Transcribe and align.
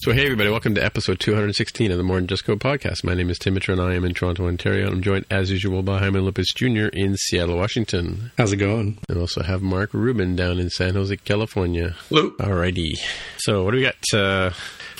So, 0.00 0.12
hey, 0.12 0.24
everybody, 0.24 0.50
welcome 0.50 0.74
to 0.74 0.84
episode 0.84 1.20
216 1.20 1.92
of 1.92 1.98
the 1.98 2.02
More 2.02 2.16
Than 2.16 2.26
Just 2.26 2.44
Code 2.44 2.58
podcast. 2.58 3.04
My 3.04 3.14
name 3.14 3.30
is 3.30 3.38
Tim 3.38 3.54
Mitra, 3.54 3.74
and 3.74 3.82
I 3.82 3.94
am 3.94 4.04
in 4.04 4.12
Toronto, 4.12 4.48
Ontario. 4.48 4.88
I'm 4.88 5.02
joined, 5.02 5.26
as 5.30 5.52
usual, 5.52 5.82
by 5.82 5.98
Jaime 6.00 6.18
Lopez 6.18 6.52
Jr. 6.56 6.86
in 6.86 7.16
Seattle, 7.16 7.58
Washington. 7.58 8.32
How's 8.36 8.52
it 8.52 8.56
going? 8.56 8.98
And 9.08 9.18
also 9.18 9.42
have 9.42 9.62
Mark 9.62 9.94
Rubin 9.94 10.34
down 10.34 10.58
in 10.58 10.68
San 10.70 10.94
Jose, 10.94 11.16
California. 11.18 11.94
Hello. 12.08 12.30
Alrighty. 12.40 12.94
So, 13.36 13.62
what 13.62 13.70
do 13.70 13.76
we 13.76 13.82
got 13.84 13.94
uh, 14.12 14.50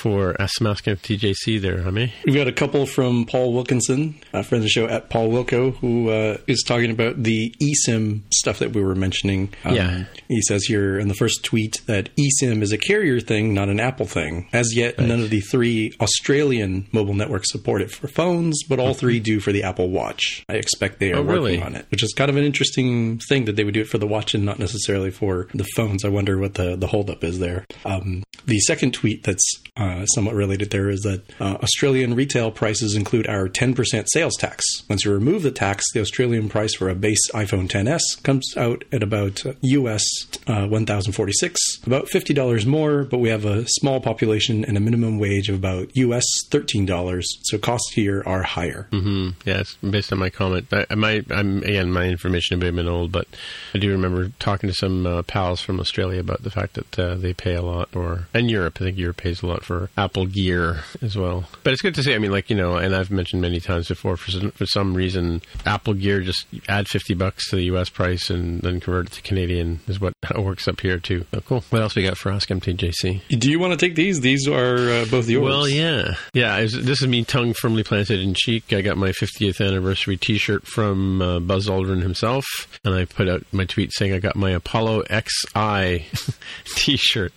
for 0.00 0.34
Ask 0.40 0.60
Mask 0.60 0.84
TJC 0.86 1.60
there, 1.60 1.82
Jaime? 1.82 2.12
We've 2.24 2.34
got 2.34 2.48
a 2.48 2.52
couple 2.52 2.86
from 2.86 3.26
Paul 3.26 3.52
Wilkinson, 3.52 4.18
a 4.32 4.42
friend 4.42 4.60
of 4.60 4.64
the 4.64 4.68
show 4.70 4.86
at 4.86 5.10
Paul 5.10 5.28
Wilco, 5.30 5.76
who 5.76 6.08
uh, 6.08 6.38
is 6.46 6.62
talking 6.66 6.90
about 6.90 7.22
the 7.22 7.54
eSIM 7.62 8.22
stuff 8.32 8.58
that 8.60 8.72
we 8.72 8.82
were 8.82 8.94
mentioning. 8.94 9.52
Um, 9.64 9.74
Yeah. 9.74 10.04
He 10.28 10.40
says 10.42 10.64
here 10.64 10.98
in 10.98 11.08
the 11.08 11.14
first 11.14 11.44
tweet 11.44 11.82
that 11.86 12.08
eSIM 12.16 12.62
is 12.62 12.72
a 12.72 12.78
carrier 12.78 13.20
thing, 13.20 13.52
not 13.52 13.68
an 13.68 13.78
Apple 13.80 14.06
thing. 14.06 14.48
As 14.52 14.74
yet, 14.74 14.98
none 14.98 15.20
of 15.20 15.28
the 15.30 15.40
three 15.40 15.92
Australian 16.00 16.86
mobile 16.92 17.14
networks 17.14 17.50
support 17.52 17.82
it 17.82 17.90
for 17.90 18.08
phones, 18.08 18.62
but 18.68 18.78
all 18.78 18.94
three 18.94 19.20
do 19.20 19.40
for 19.40 19.52
the 19.52 19.62
Apple 19.64 19.90
Watch. 19.90 20.44
I 20.48 20.54
expect 20.54 20.98
they 21.00 21.12
are 21.12 21.16
Oh, 21.16 21.22
working 21.22 21.34
really? 21.34 21.62
on 21.62 21.74
it, 21.74 21.86
which 21.90 22.02
is 22.02 22.12
kind 22.14 22.30
of 22.30 22.36
an 22.36 22.44
interesting 22.44 23.18
thing 23.18 23.44
that 23.44 23.56
they 23.56 23.64
would 23.64 23.74
do 23.74 23.80
it 23.82 23.88
for 23.88 23.98
the 23.98 24.06
watch 24.06 24.34
and 24.34 24.44
not 24.44 24.58
necessarily 24.58 25.10
for 25.10 25.48
the 25.52 25.64
phones. 25.76 26.04
I 26.04 26.08
wonder 26.08 26.38
what 26.38 26.54
the, 26.54 26.76
the 26.76 26.86
holdup 26.86 27.22
is 27.24 27.38
there. 27.40 27.66
Um, 27.84 28.22
the 28.46 28.58
second 28.60 28.94
tweet 28.94 29.24
that's 29.24 29.44
uh, 29.76 29.89
somewhat 30.06 30.34
related 30.34 30.70
there 30.70 30.88
is 30.88 31.00
that 31.00 31.22
uh, 31.40 31.56
Australian 31.62 32.14
retail 32.14 32.50
prices 32.50 32.94
include 32.94 33.26
our 33.26 33.48
10% 33.48 34.06
sales 34.08 34.36
tax. 34.36 34.64
Once 34.88 35.04
you 35.04 35.12
remove 35.12 35.42
the 35.42 35.50
tax, 35.50 35.84
the 35.92 36.00
Australian 36.00 36.48
price 36.48 36.74
for 36.74 36.88
a 36.88 36.94
base 36.94 37.30
iPhone 37.32 37.68
10s 37.68 38.00
comes 38.22 38.54
out 38.56 38.84
at 38.92 39.02
about 39.02 39.44
uh, 39.46 39.52
US 39.62 40.04
uh, 40.46 40.66
1046, 40.66 41.58
about 41.86 42.08
$50 42.08 42.66
more, 42.66 43.04
but 43.04 43.18
we 43.18 43.28
have 43.28 43.44
a 43.44 43.64
small 43.66 44.00
population 44.00 44.64
and 44.64 44.76
a 44.76 44.80
minimum 44.80 45.18
wage 45.18 45.48
of 45.48 45.56
about 45.56 45.94
US 45.96 46.24
$13, 46.50 47.22
so 47.42 47.58
costs 47.58 47.92
here 47.92 48.22
are 48.26 48.42
higher. 48.42 48.88
Mm, 48.90 49.34
yeah, 49.44 49.60
it's 49.60 49.74
based 49.76 50.12
on 50.12 50.18
my 50.18 50.30
comment. 50.30 50.66
I, 50.72 50.94
might, 50.94 51.30
I'm 51.30 51.62
again, 51.62 51.92
my 51.92 52.06
information 52.06 52.58
may 52.58 52.66
have 52.66 52.76
been 52.76 52.88
old, 52.88 53.12
but 53.12 53.26
I 53.74 53.78
do 53.78 53.90
remember 53.90 54.30
talking 54.38 54.68
to 54.68 54.74
some 54.74 55.06
uh, 55.06 55.22
pals 55.22 55.60
from 55.60 55.80
Australia 55.80 56.20
about 56.20 56.42
the 56.42 56.50
fact 56.50 56.74
that 56.74 56.98
uh, 56.98 57.14
they 57.14 57.32
pay 57.32 57.54
a 57.54 57.62
lot, 57.62 57.94
or 57.94 58.28
and 58.34 58.50
Europe. 58.50 58.78
I 58.80 58.84
think 58.84 58.98
Europe 58.98 59.18
pays 59.18 59.42
a 59.42 59.46
lot 59.46 59.64
for 59.64 59.79
Apple 59.96 60.26
gear 60.26 60.80
as 61.00 61.16
well. 61.16 61.44
But 61.62 61.72
it's 61.72 61.82
good 61.82 61.94
to 61.94 62.02
see. 62.02 62.14
I 62.14 62.18
mean, 62.18 62.30
like 62.32 62.50
you 62.50 62.56
know, 62.56 62.76
and 62.76 62.94
I've 62.94 63.10
mentioned 63.10 63.40
many 63.40 63.60
times 63.60 63.88
before. 63.88 64.16
For 64.16 64.30
some, 64.30 64.50
for 64.50 64.66
some 64.66 64.94
reason, 64.94 65.40
Apple 65.64 65.94
gear 65.94 66.20
just 66.20 66.46
add 66.68 66.88
fifty 66.88 67.14
bucks 67.14 67.48
to 67.50 67.56
the 67.56 67.64
U.S. 67.64 67.88
price 67.88 68.30
and 68.30 68.60
then 68.62 68.80
convert 68.80 69.06
it 69.06 69.12
to 69.12 69.22
Canadian 69.22 69.80
is 69.88 70.00
what 70.00 70.12
works 70.38 70.66
up 70.68 70.80
here 70.80 70.98
too. 70.98 71.24
So 71.32 71.40
cool. 71.40 71.64
What 71.70 71.82
else 71.82 71.94
we 71.94 72.02
got 72.02 72.18
for 72.18 72.30
Ask 72.32 72.48
MTJC? 72.48 73.22
Do 73.38 73.50
you 73.50 73.58
want 73.58 73.72
to 73.72 73.76
take 73.86 73.94
these? 73.94 74.20
These 74.20 74.46
are 74.48 74.76
uh, 74.90 75.04
both 75.10 75.28
yours. 75.28 75.44
Well, 75.44 75.68
yeah, 75.68 76.14
yeah. 76.34 76.58
is- 76.58 76.72
This 76.84 77.00
is 77.02 77.08
me, 77.08 77.24
tongue 77.24 77.52
firmly 77.54 77.82
planted 77.84 78.20
in 78.20 78.34
cheek. 78.34 78.72
I 78.72 78.80
got 78.82 78.96
my 78.96 79.10
50th 79.10 79.64
anniversary 79.66 80.16
T-shirt 80.16 80.66
from 80.66 81.22
uh, 81.22 81.40
Buzz 81.40 81.68
Aldrin 81.68 82.02
himself, 82.02 82.44
and 82.84 82.94
I 82.94 83.04
put 83.04 83.28
out 83.28 83.44
my 83.52 83.64
tweet 83.64 83.92
saying 83.92 84.12
I 84.12 84.18
got 84.18 84.36
my 84.36 84.50
Apollo 84.50 85.04
XI 85.10 86.06
T-shirt, 86.74 87.32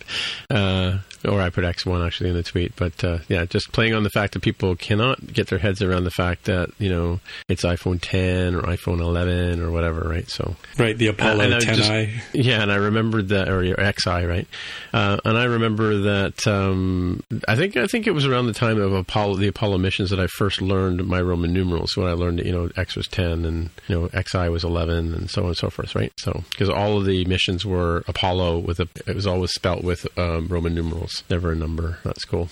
uh, 0.49 0.99
or 1.25 1.41
I 1.41 1.49
put 1.49 1.63
X1 1.63 2.05
actually 2.05 2.29
in 2.29 2.35
the 2.35 2.43
tweet. 2.43 2.75
But 2.75 3.03
uh, 3.03 3.19
yeah, 3.27 3.45
just 3.45 3.71
playing 3.71 3.93
on 3.93 4.03
the 4.03 4.09
fact 4.09 4.33
that 4.33 4.41
people 4.41 4.75
cannot 4.75 5.33
get 5.33 5.47
their 5.47 5.59
heads 5.59 5.81
around 5.81 6.03
the 6.03 6.11
fact 6.11 6.45
that 6.45 6.69
you 6.79 6.89
know 6.89 7.19
it's 7.47 7.63
iPhone 7.63 7.99
10 8.01 8.55
or 8.55 8.61
iPhone 8.63 8.99
11 8.99 9.61
or 9.61 9.71
whatever, 9.71 10.01
right? 10.07 10.29
So 10.29 10.55
Right, 10.77 10.97
the 10.97 11.07
Apollo 11.07 11.43
I 11.45 11.47
10i. 11.59 11.75
just- 11.75 12.35
yeah, 12.35 12.61
and 12.61 12.71
I 12.71 12.75
remembered 12.75 13.29
that, 13.29 13.49
or 13.49 13.63
your 13.63 13.77
XI, 13.77 14.25
right? 14.25 14.47
Uh, 14.93 15.17
and 15.25 15.37
I 15.37 15.45
remember 15.45 15.97
that. 16.01 16.45
Um, 16.47 17.23
I 17.47 17.55
think 17.55 17.77
I 17.77 17.87
think 17.87 18.07
it 18.07 18.11
was 18.11 18.25
around 18.25 18.47
the 18.47 18.53
time 18.53 18.79
of 18.79 18.93
Apollo, 18.93 19.35
the 19.35 19.47
Apollo 19.47 19.77
missions, 19.79 20.09
that 20.09 20.19
I 20.19 20.27
first 20.27 20.61
learned 20.61 21.05
my 21.07 21.21
Roman 21.21 21.53
numerals. 21.53 21.95
When 21.95 22.07
I 22.07 22.13
learned, 22.13 22.39
that, 22.39 22.45
you 22.45 22.51
know, 22.51 22.69
X 22.77 22.95
was 22.95 23.07
ten, 23.07 23.45
and 23.45 23.69
you 23.87 23.95
know, 23.99 24.09
XI 24.21 24.49
was 24.49 24.63
eleven, 24.63 25.13
and 25.13 25.29
so 25.29 25.41
on 25.43 25.47
and 25.49 25.57
so 25.57 25.69
forth, 25.69 25.95
right? 25.95 26.11
So 26.17 26.43
because 26.51 26.69
all 26.69 26.97
of 26.97 27.05
the 27.05 27.25
missions 27.25 27.65
were 27.65 28.03
Apollo 28.07 28.59
with 28.59 28.79
a, 28.79 28.87
it 29.07 29.15
was 29.15 29.27
always 29.27 29.51
spelt 29.51 29.83
with 29.83 30.05
um, 30.17 30.47
Roman 30.47 30.73
numerals, 30.73 31.12
never 31.29 31.51
a 31.51 31.55
number. 31.55 31.99
That's 32.03 32.25
cool. 32.25 32.49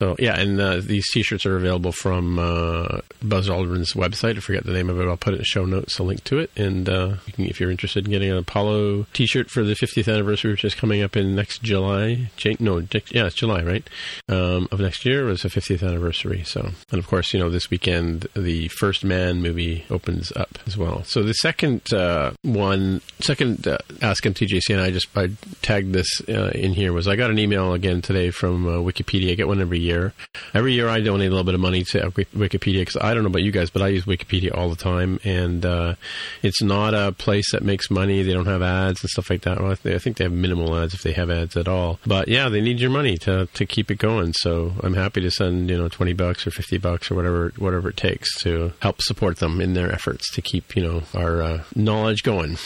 So 0.00 0.16
yeah, 0.18 0.38
and 0.38 0.60
uh, 0.60 0.80
these 0.80 1.08
T-shirts 1.10 1.46
are 1.46 1.56
available 1.56 1.92
from 1.92 2.38
uh, 2.38 3.00
Buzz 3.22 3.48
Aldrin's 3.48 3.92
website. 3.92 4.36
I 4.36 4.40
forget 4.40 4.64
the 4.64 4.72
name 4.72 4.90
of 4.90 5.00
it. 5.00 5.06
I'll 5.06 5.16
put 5.16 5.34
it 5.34 5.36
in 5.36 5.40
the 5.40 5.44
show 5.44 5.64
notes, 5.64 5.98
a 5.98 6.02
link 6.02 6.24
to 6.24 6.38
it, 6.38 6.50
and 6.56 6.88
uh, 6.88 7.16
you 7.26 7.32
can, 7.32 7.46
if 7.46 7.60
you're 7.60 7.70
interested 7.70 8.04
in 8.04 8.10
getting 8.10 8.30
an 8.30 8.38
Apollo 8.38 9.06
T-shirt 9.12 9.50
for 9.50 9.62
the 9.62 9.74
50th 9.74 10.12
anniversary, 10.12 10.52
which 10.52 10.64
is 10.64 10.74
coming 10.74 11.02
up 11.02 11.16
in 11.16 11.34
next 11.34 11.62
July. 11.62 12.30
No, 12.58 12.78
yeah, 12.78 13.26
it's 13.26 13.36
July, 13.36 13.62
right? 13.62 13.88
Um, 14.28 14.68
of 14.72 14.80
next 14.80 15.04
year 15.04 15.24
was 15.24 15.42
the 15.42 15.48
50th 15.48 15.86
anniversary. 15.86 16.42
So, 16.44 16.70
and 16.90 16.98
of 16.98 17.06
course, 17.06 17.32
you 17.32 17.40
know, 17.40 17.50
this 17.50 17.70
weekend 17.70 18.26
the 18.34 18.68
First 18.68 19.04
Man 19.04 19.42
movie 19.42 19.84
opens 19.90 20.32
up 20.32 20.58
as 20.66 20.76
well. 20.76 21.04
So 21.04 21.22
the 21.22 21.34
second 21.34 21.92
uh, 21.92 22.32
one, 22.42 23.02
second 23.20 23.66
uh, 23.66 23.78
Ask 24.02 24.24
MTJC, 24.24 24.70
and 24.70 24.80
I 24.80 24.90
just 24.90 25.08
I 25.16 25.30
tagged 25.62 25.92
this 25.92 26.08
uh, 26.28 26.50
in 26.54 26.72
here 26.72 26.92
was 26.92 27.06
I 27.06 27.16
got 27.16 27.30
an 27.30 27.38
email 27.38 27.72
again 27.72 28.02
today 28.02 28.30
from 28.30 28.64
Wikipedia. 28.64 29.32
I 29.32 29.34
get 29.34 29.48
one 29.48 29.59
every 29.60 29.80
year. 29.80 30.12
Every 30.54 30.72
year 30.72 30.88
I 30.88 31.00
donate 31.00 31.28
a 31.28 31.30
little 31.30 31.44
bit 31.44 31.54
of 31.54 31.60
money 31.60 31.84
to 31.84 32.10
Wikipedia 32.10 32.80
because 32.80 32.96
I 32.96 33.14
don't 33.14 33.22
know 33.22 33.28
about 33.28 33.42
you 33.42 33.52
guys, 33.52 33.70
but 33.70 33.82
I 33.82 33.88
use 33.88 34.04
Wikipedia 34.04 34.56
all 34.56 34.68
the 34.68 34.76
time, 34.76 35.20
and 35.24 35.64
uh, 35.64 35.94
it's 36.42 36.62
not 36.62 36.94
a 36.94 37.12
place 37.12 37.52
that 37.52 37.62
makes 37.62 37.90
money. 37.90 38.22
They 38.22 38.32
don't 38.32 38.46
have 38.46 38.62
ads 38.62 39.02
and 39.02 39.10
stuff 39.10 39.30
like 39.30 39.42
that. 39.42 39.60
Well, 39.60 39.72
I 39.72 39.98
think 39.98 40.16
they 40.16 40.24
have 40.24 40.32
minimal 40.32 40.76
ads 40.76 40.94
if 40.94 41.02
they 41.02 41.12
have 41.12 41.30
ads 41.30 41.56
at 41.56 41.68
all. 41.68 41.98
But 42.06 42.28
yeah, 42.28 42.48
they 42.48 42.60
need 42.60 42.80
your 42.80 42.90
money 42.90 43.16
to 43.18 43.46
to 43.46 43.66
keep 43.66 43.90
it 43.90 43.98
going. 43.98 44.32
So 44.32 44.72
I'm 44.82 44.94
happy 44.94 45.20
to 45.20 45.30
send 45.30 45.70
you 45.70 45.78
know 45.78 45.88
twenty 45.88 46.12
bucks 46.12 46.46
or 46.46 46.50
fifty 46.50 46.78
bucks 46.78 47.10
or 47.10 47.14
whatever 47.14 47.52
whatever 47.58 47.90
it 47.90 47.96
takes 47.96 48.38
to 48.42 48.72
help 48.80 49.02
support 49.02 49.38
them 49.38 49.60
in 49.60 49.74
their 49.74 49.92
efforts 49.92 50.32
to 50.34 50.42
keep 50.42 50.76
you 50.76 50.82
know 50.82 51.02
our 51.14 51.42
uh, 51.42 51.62
knowledge 51.74 52.22
going. 52.22 52.56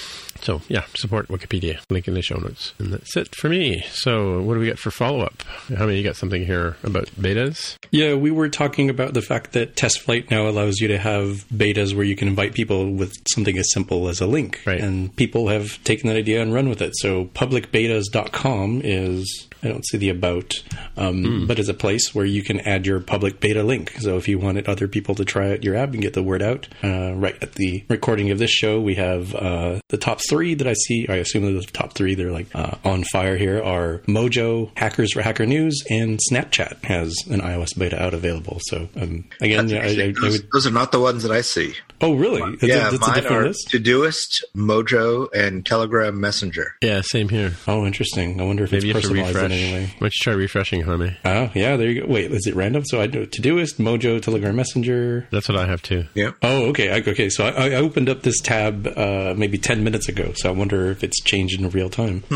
So 0.44 0.60
yeah, 0.68 0.84
support 0.94 1.28
Wikipedia. 1.28 1.80
Link 1.90 2.06
in 2.06 2.14
the 2.14 2.22
show 2.22 2.36
notes. 2.36 2.74
And 2.78 2.92
that's 2.92 3.16
it 3.16 3.34
for 3.34 3.48
me. 3.48 3.82
So 3.90 4.42
what 4.42 4.54
do 4.54 4.60
we 4.60 4.68
got 4.68 4.78
for 4.78 4.90
follow 4.90 5.20
up? 5.20 5.42
How 5.76 5.86
many 5.86 5.96
you 5.96 6.04
got 6.04 6.16
something 6.16 6.44
here 6.44 6.76
about 6.84 7.06
betas? 7.18 7.78
Yeah, 7.90 8.14
we 8.14 8.30
were 8.30 8.50
talking 8.50 8.90
about 8.90 9.14
the 9.14 9.22
fact 9.22 9.52
that 9.52 9.74
Test 9.74 10.00
Flight 10.00 10.30
now 10.30 10.46
allows 10.46 10.80
you 10.80 10.88
to 10.88 10.98
have 10.98 11.46
betas 11.48 11.94
where 11.94 12.04
you 12.04 12.14
can 12.14 12.28
invite 12.28 12.52
people 12.52 12.92
with 12.92 13.14
something 13.32 13.56
as 13.56 13.72
simple 13.72 14.08
as 14.08 14.20
a 14.20 14.26
link. 14.26 14.60
Right. 14.66 14.80
And 14.80 15.16
people 15.16 15.48
have 15.48 15.82
taken 15.84 16.08
that 16.08 16.16
idea 16.16 16.42
and 16.42 16.52
run 16.52 16.68
with 16.68 16.82
it. 16.82 16.92
So 16.96 17.24
publicbetas.com 17.26 18.82
is, 18.84 19.48
I 19.64 19.68
don't 19.68 19.86
see 19.86 19.98
the 19.98 20.10
about, 20.10 20.54
um, 20.96 21.46
but 21.46 21.58
it's 21.58 21.68
a 21.68 21.74
place 21.74 22.14
where 22.14 22.24
you 22.24 22.42
can 22.42 22.60
add 22.60 22.86
your 22.86 23.00
public 23.00 23.40
beta 23.40 23.62
link. 23.62 23.92
So 24.00 24.16
if 24.16 24.28
you 24.28 24.38
wanted 24.38 24.68
other 24.68 24.88
people 24.88 25.14
to 25.16 25.24
try 25.24 25.52
out 25.52 25.64
your 25.64 25.74
app 25.76 25.92
and 25.92 26.02
get 26.02 26.12
the 26.12 26.22
word 26.22 26.42
out, 26.42 26.68
uh, 26.82 27.14
right 27.14 27.36
at 27.42 27.54
the 27.54 27.84
recording 27.88 28.30
of 28.30 28.38
this 28.38 28.50
show, 28.50 28.80
we 28.80 28.94
have 28.96 29.34
uh, 29.34 29.80
the 29.88 29.96
top 29.96 30.20
three 30.28 30.54
that 30.54 30.66
I 30.66 30.74
see. 30.74 31.06
I 31.08 31.16
assume 31.16 31.42
the 31.54 31.62
top 31.62 31.94
three. 31.94 32.14
They're 32.14 32.30
like 32.30 32.54
uh, 32.54 32.76
on 32.84 33.04
fire 33.04 33.36
here 33.36 33.62
are 33.62 33.98
Mojo, 34.06 34.70
Hackers 34.76 35.12
for 35.12 35.22
Hacker 35.22 35.46
News, 35.46 35.82
and 35.90 36.18
Snapchat 36.30 36.84
has 36.84 37.14
an 37.30 37.40
iOS 37.40 37.78
beta 37.78 38.00
out 38.02 38.14
available. 38.14 38.58
So 38.62 38.88
um, 38.96 39.24
again, 39.40 39.72
I, 39.72 39.88
I 39.88 40.12
those, 40.12 40.40
would. 40.40 40.50
those 40.52 40.66
are 40.66 40.70
not 40.70 40.92
the 40.92 41.00
ones 41.00 41.22
that 41.22 41.32
I 41.32 41.40
see. 41.40 41.74
Oh, 42.04 42.14
really? 42.14 42.42
That's, 42.56 42.62
yeah, 42.64 42.88
a, 42.88 42.90
that's 42.90 42.96
a 42.96 43.00
mine 43.00 43.14
different 43.14 43.36
are 43.36 43.46
list. 43.48 43.68
Todoist, 43.70 44.42
Mojo, 44.54 45.28
and 45.34 45.64
Telegram 45.64 46.20
Messenger. 46.20 46.74
Yeah, 46.82 47.00
same 47.02 47.28
here. 47.30 47.54
Oh, 47.66 47.86
interesting. 47.86 48.40
I 48.40 48.44
wonder 48.44 48.64
if 48.64 48.72
Maybe 48.72 48.88
you 48.88 48.94
it's 48.94 49.06
have 49.06 49.10
to 49.10 49.22
personalized 49.22 49.36
refresh. 49.36 49.50
in 49.50 49.58
any 49.58 49.72
way. 49.72 49.86
Why 49.86 49.98
don't 50.00 50.12
you 50.14 50.22
try 50.22 50.32
refreshing, 50.34 50.80
Jaime? 50.82 51.16
Oh, 51.24 51.50
yeah, 51.54 51.76
there 51.76 51.88
you 51.90 52.02
go. 52.02 52.06
Wait, 52.12 52.30
is 52.30 52.46
it 52.46 52.54
random? 52.54 52.84
So 52.84 53.00
I 53.00 53.06
do 53.06 53.24
Todoist, 53.26 53.76
Mojo, 53.76 54.20
Telegram 54.20 54.54
Messenger. 54.54 55.26
That's 55.30 55.48
what 55.48 55.56
I 55.56 55.66
have 55.66 55.80
too. 55.82 56.04
Yeah. 56.14 56.32
Oh, 56.42 56.66
okay. 56.66 56.90
I, 56.90 56.98
okay, 57.10 57.30
so 57.30 57.46
I, 57.46 57.70
I 57.70 57.74
opened 57.76 58.08
up 58.10 58.22
this 58.22 58.40
tab 58.40 58.86
uh, 58.86 59.34
maybe 59.36 59.56
10 59.56 59.82
minutes 59.82 60.08
ago, 60.08 60.32
so 60.36 60.50
I 60.50 60.52
wonder 60.52 60.90
if 60.90 61.02
it's 61.02 61.20
changed 61.22 61.58
in 61.60 61.68
real 61.70 61.88
time. 61.88 62.22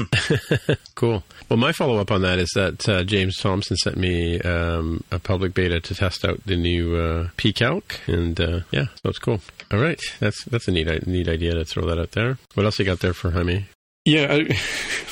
Cool. 0.95 1.23
Well, 1.49 1.59
my 1.59 1.71
follow 1.71 1.99
up 1.99 2.11
on 2.11 2.23
that 2.23 2.41
is 2.41 2.51
that 2.57 2.89
uh, 2.89 3.05
James 3.05 3.37
Thompson 3.37 3.77
sent 3.77 3.97
me 3.97 4.41
um, 4.41 5.05
a 5.13 5.21
public 5.21 5.55
beta 5.55 5.79
to 5.79 5.95
test 5.95 6.25
out 6.25 6.45
the 6.45 6.57
new 6.57 6.97
uh, 6.97 7.29
PCalc, 7.37 7.83
and 8.09 8.41
uh, 8.41 8.61
yeah, 8.73 8.87
so 8.97 9.11
it's 9.11 9.21
cool. 9.21 9.41
All 9.71 9.79
right, 9.79 10.01
that's 10.21 10.45
that's 10.45 10.69
a 10.69 10.71
neat 10.71 11.07
neat 11.07 11.29
idea 11.29 11.55
to 11.55 11.65
throw 11.65 11.87
that 11.87 11.99
out 11.99 12.13
there. 12.13 12.39
What 12.55 12.65
else 12.65 12.79
you 12.79 12.85
got 12.85 13.01
there 13.01 13.15
for 13.15 13.31
Jaime? 13.31 13.67
Yeah, 14.05 14.27
I, 14.31 14.35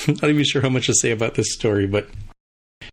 I'm 0.08 0.14
not 0.22 0.30
even 0.30 0.44
sure 0.44 0.62
how 0.62 0.68
much 0.68 0.86
to 0.86 0.94
say 0.94 1.10
about 1.10 1.34
this 1.34 1.52
story, 1.52 1.86
but 1.86 2.08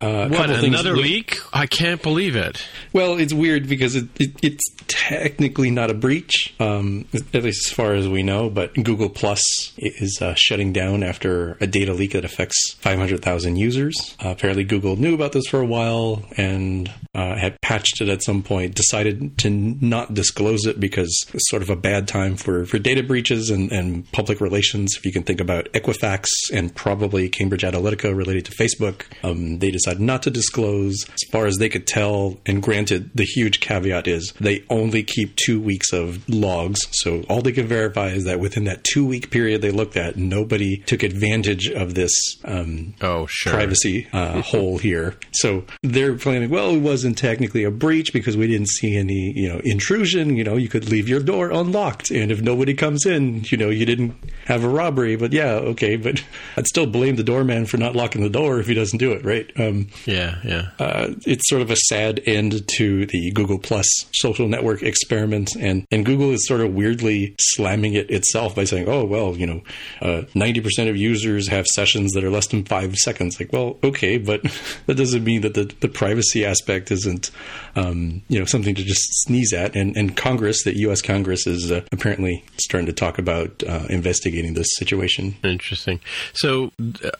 Uh, 0.00 0.28
What 0.28 0.50
another 0.50 0.96
leak? 0.96 1.38
I 1.52 1.66
can't 1.66 2.02
believe 2.02 2.36
it. 2.36 2.64
Well, 2.92 3.18
it's 3.18 3.32
weird 3.32 3.68
because 3.68 3.94
it, 3.94 4.08
it, 4.20 4.32
it's 4.42 4.62
technically 4.86 5.70
not 5.70 5.90
a 5.90 5.94
breach, 5.94 6.54
um, 6.60 7.06
at 7.32 7.42
least 7.42 7.66
as 7.66 7.72
far 7.72 7.94
as 7.94 8.08
we 8.08 8.22
know. 8.22 8.50
But 8.50 8.74
Google 8.74 9.08
Plus 9.08 9.42
is 9.78 10.18
uh, 10.20 10.34
shutting 10.36 10.72
down 10.72 11.02
after 11.02 11.56
a 11.60 11.66
data 11.66 11.92
leak 11.92 12.12
that 12.12 12.24
affects 12.24 12.74
500,000 12.80 13.56
users. 13.56 13.94
Uh, 14.24 14.30
apparently, 14.30 14.64
Google 14.64 14.96
knew 14.96 15.14
about 15.14 15.32
this 15.32 15.46
for 15.46 15.60
a 15.60 15.66
while 15.66 16.22
and 16.36 16.90
uh, 17.14 17.36
had 17.36 17.60
patched 17.60 18.00
it 18.00 18.08
at 18.08 18.22
some 18.22 18.42
point. 18.42 18.74
Decided 18.74 19.38
to 19.38 19.50
not 19.50 20.14
disclose 20.14 20.66
it 20.66 20.80
because 20.80 21.24
it's 21.32 21.50
sort 21.50 21.62
of 21.62 21.70
a 21.70 21.76
bad 21.76 22.08
time 22.08 22.36
for, 22.36 22.64
for 22.66 22.78
data 22.78 23.02
breaches 23.02 23.50
and, 23.50 23.70
and 23.72 24.10
public 24.12 24.40
relations. 24.40 24.94
If 24.96 25.04
you 25.04 25.12
can 25.12 25.22
think 25.22 25.40
about 25.40 25.66
Equifax 25.72 26.26
and 26.52 26.74
probably 26.74 27.28
Cambridge 27.28 27.62
Analytica 27.62 28.14
related 28.16 28.44
to 28.46 28.52
Facebook, 28.52 29.02
um, 29.22 29.58
they 29.58 29.70
decided 29.84 30.00
not 30.02 30.22
to 30.24 30.30
disclose. 30.30 31.04
As 31.08 31.28
far 31.30 31.46
as 31.46 31.56
they 31.56 31.68
could 31.68 31.86
tell, 31.86 32.38
and 32.46 32.62
granted, 32.62 33.10
the 33.14 33.24
huge 33.24 33.60
caveat 33.60 34.06
is 34.08 34.32
they 34.40 34.64
only 34.70 35.02
keep 35.02 35.36
two 35.36 35.60
weeks 35.60 35.92
of 35.92 36.26
logs. 36.28 36.80
So 36.92 37.22
all 37.28 37.42
they 37.42 37.52
can 37.52 37.66
verify 37.66 38.08
is 38.08 38.24
that 38.24 38.40
within 38.40 38.64
that 38.64 38.84
two 38.84 39.06
week 39.06 39.30
period 39.30 39.62
they 39.62 39.70
looked 39.70 39.96
at, 39.96 40.16
nobody 40.16 40.78
took 40.78 41.02
advantage 41.02 41.68
of 41.70 41.94
this 41.94 42.12
um, 42.44 42.94
Oh, 43.00 43.26
sure. 43.28 43.52
privacy 43.52 44.08
uh, 44.12 44.40
hole 44.42 44.78
here. 44.78 45.16
So 45.32 45.64
they're 45.82 46.16
claiming, 46.16 46.50
well, 46.50 46.70
it 46.70 46.80
wasn't 46.80 47.18
technically 47.18 47.64
a 47.64 47.70
breach 47.70 48.12
because 48.12 48.36
we 48.36 48.46
didn't 48.46 48.68
see 48.68 48.96
any, 48.96 49.32
you 49.36 49.48
know, 49.48 49.60
intrusion. 49.64 50.36
You 50.36 50.44
know, 50.44 50.56
you 50.56 50.68
could 50.68 50.88
leave 50.90 51.08
your 51.08 51.20
door 51.20 51.50
unlocked, 51.50 52.10
and 52.10 52.30
if 52.32 52.40
nobody 52.40 52.74
comes 52.74 53.06
in, 53.06 53.44
you 53.48 53.56
know, 53.58 53.68
you 53.70 53.84
didn't 53.86 54.14
have 54.46 54.64
a 54.64 54.68
robbery. 54.68 55.16
But 55.16 55.32
yeah, 55.32 55.52
okay, 55.54 55.96
but 55.96 56.22
I'd 56.56 56.66
still 56.66 56.86
blame 56.86 57.16
the 57.16 57.22
doorman 57.24 57.66
for 57.66 57.76
not 57.76 57.94
locking 57.96 58.22
the 58.22 58.30
door 58.30 58.58
if 58.60 58.66
he 58.66 58.74
doesn't 58.74 58.98
do 58.98 59.12
it, 59.12 59.24
right? 59.24 59.50
Um, 59.58 59.73
Yeah, 60.06 60.36
yeah. 60.44 60.70
uh, 60.78 61.14
it's 61.26 61.48
sort 61.48 61.62
of 61.62 61.70
a 61.70 61.76
sad 61.76 62.20
end 62.26 62.66
to 62.76 63.06
the 63.06 63.30
Google 63.32 63.58
Plus 63.58 63.86
social 64.12 64.48
network 64.48 64.82
experiment, 64.82 65.54
and, 65.56 65.86
and 65.90 66.04
Google 66.04 66.32
is 66.32 66.46
sort 66.46 66.60
of 66.60 66.74
weirdly 66.74 67.34
slamming 67.38 67.94
it 67.94 68.10
itself 68.10 68.54
by 68.54 68.64
saying, 68.64 68.88
"Oh 68.88 69.04
well, 69.04 69.36
you 69.36 69.46
know, 69.46 69.62
uh, 70.00 70.22
ninety 70.34 70.60
percent 70.60 70.88
of 70.88 70.96
users 70.96 71.48
have 71.48 71.66
sessions 71.66 72.12
that 72.12 72.24
are 72.24 72.30
less 72.30 72.46
than 72.48 72.64
five 72.64 72.94
seconds." 72.96 73.38
Like, 73.38 73.52
well, 73.52 73.78
okay, 73.82 74.18
but 74.18 74.42
that 74.86 74.96
doesn't 74.96 75.24
mean 75.24 75.40
that 75.42 75.54
the, 75.54 75.72
the 75.80 75.88
privacy 75.88 76.44
aspect 76.44 76.90
isn't, 76.90 77.30
um, 77.76 78.22
you 78.28 78.38
know, 78.38 78.44
something 78.44 78.74
to 78.74 78.84
just 78.84 79.02
sneeze 79.22 79.52
at. 79.52 79.74
And, 79.74 79.96
and 79.96 80.16
Congress, 80.16 80.64
the 80.64 80.76
U.S. 80.80 81.02
Congress, 81.02 81.46
is 81.46 81.70
uh, 81.70 81.82
apparently 81.92 82.44
starting 82.58 82.86
to 82.86 82.92
talk 82.92 83.18
about 83.18 83.62
uh, 83.66 83.86
investigating 83.88 84.54
this 84.54 84.68
situation. 84.76 85.36
Interesting. 85.42 86.00
So 86.34 86.70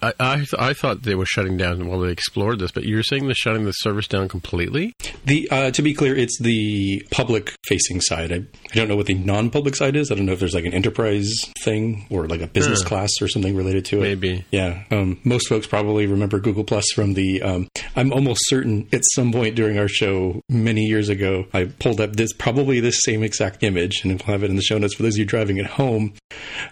I, 0.03 0.13
I, 0.21 0.37
th- 0.37 0.55
I 0.59 0.73
thought 0.75 1.03
they 1.03 1.15
were 1.15 1.27
shutting 1.27 1.57
down 1.57 1.87
while 1.87 2.01
they 2.01 2.11
explored 2.11 2.44
this, 2.59 2.73
but 2.73 2.85
you're 2.85 3.03
saying 3.03 3.27
they're 3.27 3.35
shutting 3.35 3.65
the 3.65 3.73
service 3.73 4.07
down 4.07 4.29
completely? 4.29 4.93
The 5.25 5.49
uh, 5.51 5.71
to 5.73 5.83
be 5.83 5.95
clear, 5.95 6.17
it's 6.17 6.39
the 6.41 7.07
public 7.11 7.55
facing 7.67 8.01
side. 8.01 8.33
I, 8.33 8.37
I 8.37 8.75
don't 8.75 8.89
know 8.89 8.97
what 8.97 9.07
the 9.07 9.15
non 9.15 9.51
public 9.51 9.77
side 9.77 9.97
is. 9.97 10.11
I 10.11 10.15
don't 10.15 10.27
know 10.27 10.33
if 10.33 10.41
there's 10.41 10.55
like 10.55 10.65
an 10.65 10.75
enterprise 10.75 11.33
thing 11.63 12.07
or 12.11 12.27
like 12.27 12.41
a 12.41 12.47
business 12.47 12.83
class 12.85 13.11
or 13.21 13.29
something 13.29 13.57
related 13.57 13.85
to 13.87 13.99
it. 13.99 14.03
Maybe. 14.03 14.45
Yeah. 14.51 14.85
Um, 14.91 15.21
most 15.25 15.49
folks 15.49 15.67
probably 15.67 16.07
remember 16.07 16.39
Google 16.39 16.65
Plus 16.65 16.91
from 16.95 17.15
the. 17.15 17.43
Um, 17.43 17.69
I'm 17.97 18.13
almost 18.13 18.41
certain 18.49 18.89
at 18.93 19.03
some 19.15 19.33
point 19.33 19.55
during 19.55 19.79
our 19.79 19.89
show 19.89 20.41
many 20.49 20.83
years 20.83 21.09
ago, 21.09 21.47
I 21.53 21.65
pulled 21.65 22.01
up 22.01 22.17
this 22.17 22.33
probably 22.33 22.81
this 22.81 23.03
same 23.03 23.23
exact 23.23 23.63
image, 23.63 24.03
and 24.05 24.13
we'll 24.13 24.33
have 24.33 24.43
it 24.43 24.51
in 24.51 24.57
the 24.57 24.63
show 24.63 24.79
notes 24.79 24.95
for 24.95 25.03
those 25.03 25.15
of 25.15 25.19
you 25.19 25.25
driving 25.25 25.59
at 25.59 25.67
home, 25.67 26.15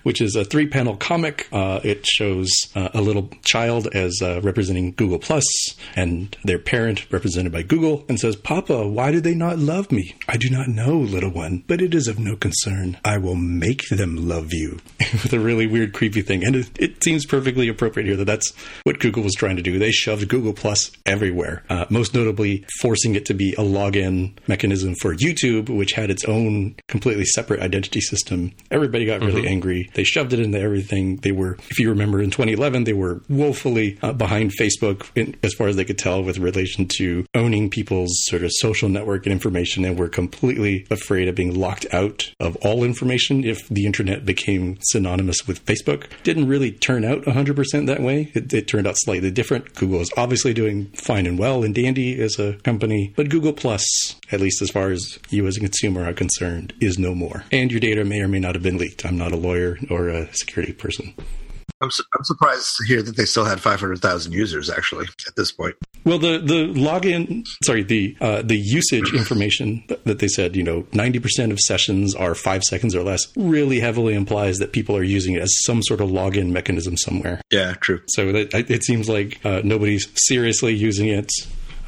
which 0.03 0.21
is 0.21 0.35
a 0.37 0.45
three 0.45 0.67
panel 0.67 0.97
comic. 0.97 1.49
Uh, 1.53 1.81
it 1.83 2.07
shows 2.07 2.51
uh, 2.75 2.89
a 2.95 3.01
little 3.01 3.31
child 3.45 3.89
as 3.95 4.21
uh, 4.23 4.41
representing 4.43 4.93
Google 4.93 5.19
Plus 5.19 5.45
and 5.97 6.37
their 6.45 6.59
parent 6.59 7.11
represented 7.13 7.53
by 7.53 7.63
Google, 7.63 8.05
and 8.09 8.19
says, 8.19 8.37
"Papa, 8.37 8.89
why 8.89 9.11
do 9.13 9.21
they 9.21 9.35
not 9.35 9.59
love 9.59 9.93
me? 9.93 10.15
I 10.29 10.37
do 10.37 10.51
not 10.51 10.69
know, 10.69 10.97
little 10.99 11.31
one, 11.31 11.65
but 11.67 11.83
it 11.83 11.95
is 11.95 12.09
of 12.09 12.19
no 12.19 12.37
concern. 12.37 12.99
I 13.05 13.19
will 13.19 13.37
make 13.37 13.89
them 13.89 14.29
love 14.29 14.53
you." 14.53 14.81
With 15.13 15.33
a 15.33 15.41
really 15.41 15.67
weird, 15.67 15.93
creepy 15.93 16.23
thing, 16.23 16.45
and 16.45 16.57
it, 16.57 16.71
it 16.79 17.05
seems 17.05 17.27
perfectly 17.27 17.69
appropriate 17.69 18.07
here 18.07 18.17
that 18.17 18.25
that's 18.25 18.53
what 18.85 19.01
Google 19.01 19.23
was 19.23 19.35
trying 19.35 19.57
to 19.57 19.63
do. 19.63 19.79
They 19.79 19.91
shoved 19.91 20.29
Google 20.29 20.53
Plus 20.53 20.91
everywhere, 21.07 21.65
uh, 21.69 21.87
most 21.91 22.15
notably 22.15 22.65
forcing 22.81 23.15
it 23.15 23.27
to 23.27 23.35
be 23.35 23.53
a 23.55 23.63
login 23.63 24.33
mechanism 24.47 24.95
for 24.95 25.15
YouTube, 25.15 25.69
which 25.69 25.93
had 25.93 26.11
its 26.11 26.25
own 26.25 26.75
completely 26.89 27.25
separate 27.25 27.61
identity 27.61 28.01
system. 28.01 28.53
Everybody 28.71 29.07
got 29.07 29.21
really 29.21 29.47
angry. 29.47 29.91
They 29.95 30.05
shoved 30.05 30.33
it 30.33 30.41
into 30.41 30.59
everything. 30.59 31.17
They 31.17 31.33
were, 31.33 31.57
if 31.71 31.79
you 31.79 31.89
remember, 31.91 32.21
in 32.21 32.31
2011, 32.31 32.85
they 32.85 32.93
were 32.93 33.23
woefully 33.29 33.99
uh, 34.03 34.13
behind 34.13 34.53
Facebook 34.59 35.07
in, 35.15 35.37
as 35.43 35.52
far 35.55 35.69
as 35.69 35.77
they 35.77 35.85
could 35.85 35.99
tell 35.99 36.23
with 36.23 36.39
relation 36.39 36.87
to 36.97 37.27
owning 37.35 37.71
people's 37.71 38.13
sort 38.27 38.43
of 38.43 38.51
social 38.55 38.89
network 38.89 39.27
and 39.27 39.33
information, 39.33 39.85
and 39.85 39.99
were 39.99 40.09
completely 40.09 40.87
afraid 40.91 41.29
of 41.29 41.35
being 41.35 41.55
locked 41.55 41.87
out 41.93 42.33
of 42.41 42.57
all 42.57 42.85
information 42.85 43.45
if 43.45 43.69
the 43.69 43.87
internet 43.87 44.25
became 44.25 44.79
synonymous 44.83 45.47
with 45.47 45.65
Facebook. 45.65 46.07
Didn't 46.23 46.49
really 46.49 46.73
turn 46.73 47.05
out 47.05 47.23
100% 47.23 47.87
that 47.87 48.03
way. 48.03 48.31
It, 48.35 48.53
it 48.53 48.69
turned 48.69 48.87
out 48.87 48.97
slightly 48.99 49.31
different. 49.31 49.75
Google 49.75 50.01
is 50.01 50.13
obviously 50.17 50.55
doing 50.55 50.87
fine 50.95 51.27
and 51.27 51.39
well 51.39 51.65
and 51.65 51.75
dandy 51.75 52.21
as 52.21 52.39
a 52.39 52.55
company, 52.59 53.13
but 53.17 53.29
Google 53.29 53.53
Plus, 53.53 53.85
at 54.31 54.41
least 54.41 54.63
as 54.63 54.71
far 54.71 54.91
as 54.91 55.19
you 55.31 55.47
as 55.47 55.57
a 55.57 55.61
consumer 55.61 56.05
are 56.05 56.13
concerned, 56.13 56.73
is 56.81 56.99
no 56.99 57.15
more. 57.15 57.45
And 57.53 57.71
your 57.71 57.81
data 57.81 58.05
may 58.05 58.21
or 58.21 58.29
may 58.29 58.41
not 58.41 58.55
have 58.55 58.63
been 58.63 58.79
leaked. 58.79 59.05
I'm 59.05 59.19
not 59.19 59.33
a 59.33 59.37
lawyer 59.37 59.79
or 59.91 60.09
a 60.09 60.33
security 60.35 60.73
person. 60.73 61.15
I'm, 61.83 61.91
su- 61.91 62.05
I'm 62.15 62.25
surprised 62.25 62.77
to 62.77 62.85
hear 62.85 63.03
that 63.03 63.17
they 63.17 63.25
still 63.25 63.45
had 63.45 63.61
500,000 63.61 64.33
users 64.33 64.71
actually 64.71 65.07
at 65.27 65.37
this 65.37 65.53
point. 65.53 65.75
Well, 66.05 66.19
the 66.19 66.39
the 66.39 66.67
login, 66.75 67.47
sorry, 67.63 67.85
the 67.85 68.17
uh, 68.21 68.43
the 68.43 68.57
usage 68.57 69.13
information 69.15 69.85
that, 69.87 70.19
they 70.19 70.27
said, 70.27 70.57
you 70.57 70.65
know, 70.65 70.85
ninety 70.93 71.21
percent 71.21 71.53
of 71.53 71.61
sessions 71.61 72.15
are 72.15 72.35
five 72.35 72.65
seconds 72.65 72.95
or 72.97 73.05
less, 73.05 73.33
really 73.37 73.79
heavily 73.79 74.15
implies 74.15 74.59
that 74.59 74.73
people 74.73 74.97
are 74.97 75.05
using 75.05 75.35
it 75.35 75.43
as 75.43 75.53
some 75.63 75.81
sort 75.83 76.01
of 76.01 76.11
login 76.11 76.51
mechanism 76.51 76.97
somewhere. 76.97 77.41
Yeah, 77.51 77.75
true. 77.75 78.01
So 78.09 78.33
that, 78.33 78.69
it 78.69 78.83
seems 78.83 79.09
like 79.09 79.39
uh, 79.45 79.61
nobody's 79.63 80.09
seriously 80.27 80.75
using 80.75 81.09
it. 81.09 81.31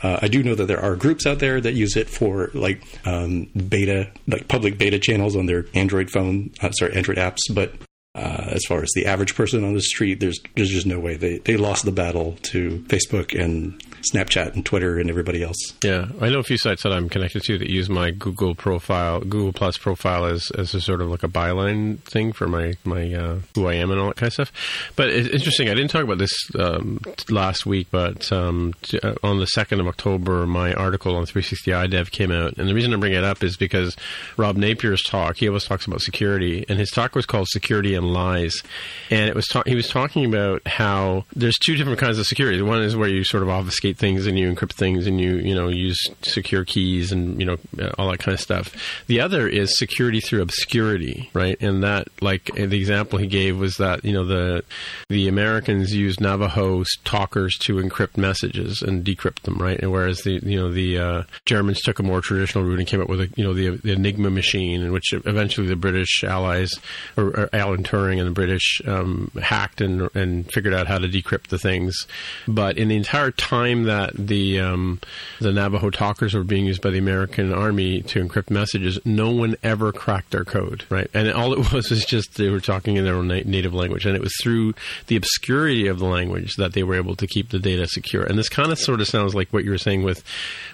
Uh, 0.02 0.19
I 0.23 0.29
do 0.29 0.43
know 0.43 0.55
that 0.55 0.67
there 0.67 0.81
are 0.81 0.96
groups 0.96 1.26
out 1.26 1.38
there 1.38 1.61
that 1.61 1.73
use 1.73 1.96
it 1.96 2.08
for 2.08 2.50
like 2.55 2.85
um, 3.06 3.46
beta, 3.69 4.12
like 4.29 4.46
public 4.49 4.79
beta 4.79 4.99
channels 4.99 5.35
on 5.35 5.46
their 5.46 5.67
Android 5.75 6.11
phone, 6.11 6.52
uh, 6.62 6.70
sorry, 6.73 6.94
Android 6.94 7.17
apps. 7.17 7.41
But 7.50 7.73
uh, 8.14 8.49
as 8.52 8.64
far 8.69 8.81
as 8.81 8.90
the 8.94 9.06
average 9.06 9.34
person 9.34 9.64
on 9.64 9.75
the 9.75 9.81
street, 9.81 10.20
there's 10.20 10.40
there's 10.55 10.70
just 10.70 10.87
no 10.87 11.00
way 11.00 11.16
they 11.16 11.38
they 11.38 11.56
lost 11.56 11.84
the 11.84 11.93
battle 11.93 12.37
to 12.43 12.78
Facebook 12.87 13.38
and 13.38 13.82
Snapchat 14.12 14.55
and 14.55 14.64
Twitter 14.64 14.99
and 14.99 15.11
everybody 15.11 15.43
else. 15.43 15.56
Yeah, 15.82 16.06
I 16.20 16.28
know 16.28 16.38
a 16.38 16.44
few 16.44 16.58
sites 16.58 16.84
that 16.84 16.93
I'm 16.93 17.08
connected 17.08 17.43
to 17.43 17.58
that 17.58 17.70
use 17.70 17.88
my 17.88 18.12
Google 18.12 18.55
profile, 18.55 19.20
Google 19.20 19.52
Plus 19.52 19.78
profile 19.78 20.26
as 20.26 20.50
as 20.56 20.75
a 20.75 20.81
sort 20.81 21.00
of 21.00 21.08
like 21.08 21.25
a 21.25 21.28
byline 21.28 21.99
thing 22.00 22.32
for 22.32 22.46
my 22.46 22.75
my 22.84 23.12
uh, 23.12 23.38
who 23.56 23.66
I 23.66 23.75
am 23.75 23.90
and 23.90 23.99
all 23.99 24.08
that 24.08 24.17
kind 24.17 24.28
of 24.28 24.34
stuff. 24.34 24.52
But 24.94 25.08
it's 25.08 25.28
interesting. 25.28 25.69
I 25.69 25.75
didn't 25.75 25.90
talk 25.90 26.05
about 26.05 26.19
this 26.19 26.32
um, 26.56 27.00
last 27.28 27.67
week, 27.67 27.88
but 27.90 28.31
um, 28.31 28.75
t- 28.82 29.00
uh, 29.00 29.14
on 29.25 29.40
the 29.40 29.46
second 29.46 29.81
of 29.81 29.88
October, 29.88 30.46
my 30.46 30.72
article 30.75 31.17
on 31.17 31.26
360 31.26 31.70
iDev 31.72 32.12
came 32.12 32.31
out, 32.31 32.58
and 32.58 32.69
the 32.69 32.75
reason 32.75 32.94
I 32.94 32.96
bring 32.96 33.15
it 33.15 33.24
up 33.24 33.43
is 33.43 33.56
because 33.56 33.96
Rob 34.36 34.56
Napier's 34.56 35.03
talk. 35.03 35.38
He 35.38 35.48
always 35.48 35.65
talks 35.65 35.86
about 35.86 36.00
security, 36.00 36.65
and 36.69 36.79
his 36.79 36.91
talk 36.91 37.17
was 37.17 37.27
called 37.27 37.48
"Security 37.48 37.96
and 38.05 38.13
Lies," 38.13 38.63
and 39.11 39.29
it 39.29 39.34
was 39.34 39.46
ta- 39.46 39.63
he 39.67 39.75
was 39.75 39.89
talking 39.89 40.25
about 40.25 40.67
how 40.67 41.25
there's 41.34 41.58
two 41.58 41.77
different 41.77 41.99
kinds 41.99 42.19
of 42.19 42.27
security. 42.27 42.61
One 42.63 42.82
is 42.82 42.96
where 42.96 43.08
you 43.08 43.25
sort 43.25 43.43
of 43.43 43.49
obfuscate 43.49 43.96
things 43.96 44.27
and 44.27 44.39
you 44.39 44.53
encrypt 44.53 44.73
things 44.73 45.06
and 45.06 45.20
you 45.20 45.37
you 45.37 45.55
know 45.55 45.69
use 45.69 46.01
secure 46.23 46.65
keys 46.65 47.13
and 47.13 47.41
you 47.41 47.46
know 47.46 47.56
uh, 47.81 47.91
all 47.99 48.11
that 48.11 48.19
kind 48.19 48.34
of 48.34 48.41
stuff. 48.41 48.75
The 49.06 49.20
other 49.20 49.49
is 49.49 49.79
security 49.79 50.20
through 50.20 50.43
obscurity, 50.43 51.31
right? 51.32 51.61
And 51.61 51.82
that 51.82 52.08
like 52.20 52.51
uh, 52.58 52.67
the 52.67 52.79
example 52.79 53.19
he 53.19 53.27
gave 53.27 53.58
was 53.58 53.77
that 53.79 54.05
you 54.05 54.13
know 54.13 54.25
the 54.25 54.65
the 55.08 55.29
Americans 55.29 55.94
used 55.94 56.20
Navajo 56.20 56.84
talkers 57.05 57.56
to 57.61 57.77
encrypt 57.77 58.17
messages 58.17 58.82
and 58.82 59.05
decrypt 59.05 59.43
them, 59.43 59.58
right? 59.58 59.79
And 59.79 59.93
whereas 59.93 60.23
the 60.23 60.41
you 60.43 60.58
know 60.58 60.73
the 60.73 60.99
uh, 60.99 61.23
Germans 61.46 61.81
took 61.81 61.99
a 61.99 62.03
more 62.03 62.20
traditional 62.20 62.65
route 62.65 62.79
and 62.79 62.89
came 62.89 63.01
up 63.01 63.08
with 63.08 63.20
a 63.20 63.31
you 63.37 63.44
know 63.44 63.55
the, 63.55 63.77
the 63.77 63.93
Enigma 63.93 64.31
machine, 64.31 64.82
in 64.82 64.93
which 64.93 65.13
eventually 65.13 65.67
the 65.67 65.77
British 65.77 66.25
allies 66.25 66.73
or, 67.17 67.27
or 67.27 67.51
Alan 67.53 67.82
Turing 67.94 68.19
and 68.19 68.27
the 68.27 68.32
British 68.32 68.82
um, 68.86 69.31
hacked 69.41 69.81
and 69.81 70.10
and 70.15 70.51
figured 70.53 70.74
out 70.74 70.86
how 70.86 70.98
to 70.98 71.08
decrypt 71.08 71.48
the 71.48 71.58
things. 71.58 72.06
But 72.48 72.77
in 72.77 72.89
the 72.89 72.96
entire 72.96 73.31
time 73.31 73.84
that 73.84 74.13
the 74.15 74.60
um, 74.60 75.01
the 75.41 75.53
Navajo 75.53 75.91
talkers 75.91 76.34
were 76.34 76.44
being 76.44 76.67
used 76.67 76.82
by 76.82 76.91
the 76.91 76.98
American 76.98 77.53
Army 77.53 78.03
to 78.03 78.24
encrypt 78.24 78.51
messages, 78.51 78.98
no 79.05 79.31
one 79.31 79.56
ever 79.63 79.93
cracked 79.93 80.31
their 80.31 80.44
code, 80.44 80.84
right? 80.91 81.08
And 81.15 81.31
all 81.32 81.53
it 81.53 81.58
was 81.72 81.91
was 81.91 82.05
just 82.05 82.36
they 82.36 82.51
were 82.51 82.60
talking 82.60 82.96
in 82.96 83.05
their 83.05 83.15
own 83.15 83.29
na- 83.29 83.43
native 83.44 83.74
language, 83.74 84.06
and 84.06 84.17
it 84.17 84.22
was 84.22 84.34
through 84.43 84.74
the 85.06 85.17
obscurity 85.17 85.86
of 85.86 86.01
the 86.01 86.06
language 86.06 86.56
that 86.56 86.72
they 86.72 86.82
were 86.82 86.96
able 86.96 87.15
to 87.17 87.27
keep 87.27 87.51
the 87.51 87.58
data 87.60 87.86
secure. 87.86 88.24
And 88.24 88.36
this 88.39 88.48
kind 88.48 88.72
of 88.72 88.79
sort 88.79 89.01
of 89.01 89.06
sounds 89.06 89.34
like 89.34 89.53
what 89.53 89.65
you 89.65 89.70
were 89.70 89.79
saying 89.79 90.03
with 90.03 90.24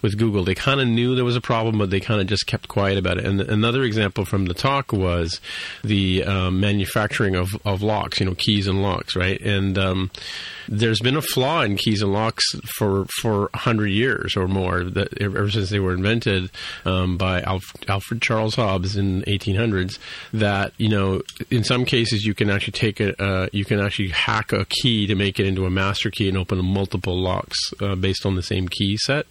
with 0.00 0.16
Google. 0.16 0.44
They 0.44 0.54
kind 0.54 0.80
of 0.80 0.88
knew 0.88 1.14
there 1.14 1.24
was 1.24 1.36
a 1.36 1.40
problem, 1.40 1.78
but 1.78 1.90
they 1.90 2.00
kind 2.00 2.20
of 2.20 2.26
just 2.26 2.46
kept 2.46 2.68
quiet 2.68 2.96
about 2.96 3.18
it. 3.18 3.26
And 3.26 3.40
another 3.42 3.82
example 3.82 4.24
from 4.24 4.46
the 4.46 4.54
talk 4.54 4.92
was 4.92 5.40
the 5.84 6.24
um, 6.24 6.60
manufacturing 6.60 7.09
of, 7.18 7.50
of 7.64 7.82
locks, 7.82 8.20
you 8.20 8.26
know, 8.26 8.34
keys 8.34 8.66
and 8.66 8.82
locks, 8.82 9.16
right? 9.16 9.40
And 9.40 9.76
um, 9.76 10.10
there's 10.68 11.00
been 11.00 11.16
a 11.16 11.22
flaw 11.22 11.62
in 11.62 11.76
keys 11.76 12.00
and 12.00 12.12
locks 12.12 12.44
for 12.76 13.06
for 13.20 13.50
hundred 13.54 13.88
years 13.88 14.36
or 14.36 14.46
more 14.46 14.84
that 14.84 15.20
ever 15.20 15.50
since 15.50 15.70
they 15.70 15.80
were 15.80 15.92
invented 15.92 16.50
um, 16.84 17.16
by 17.16 17.42
Alf- 17.42 17.74
Alfred 17.88 18.22
Charles 18.22 18.54
Hobbs 18.54 18.96
in 18.96 19.22
1800s. 19.22 19.98
That 20.32 20.72
you 20.78 20.88
know, 20.88 21.22
in 21.50 21.64
some 21.64 21.84
cases, 21.84 22.24
you 22.24 22.34
can 22.34 22.50
actually 22.50 22.72
take 22.72 23.00
a 23.00 23.20
uh, 23.22 23.48
you 23.52 23.64
can 23.64 23.80
actually 23.80 24.08
hack 24.08 24.52
a 24.52 24.64
key 24.66 25.06
to 25.08 25.14
make 25.14 25.40
it 25.40 25.46
into 25.46 25.66
a 25.66 25.70
master 25.70 26.10
key 26.10 26.28
and 26.28 26.38
open 26.38 26.64
multiple 26.64 27.20
locks 27.20 27.58
uh, 27.80 27.96
based 27.96 28.24
on 28.24 28.36
the 28.36 28.42
same 28.42 28.68
key 28.68 28.96
set. 28.96 29.26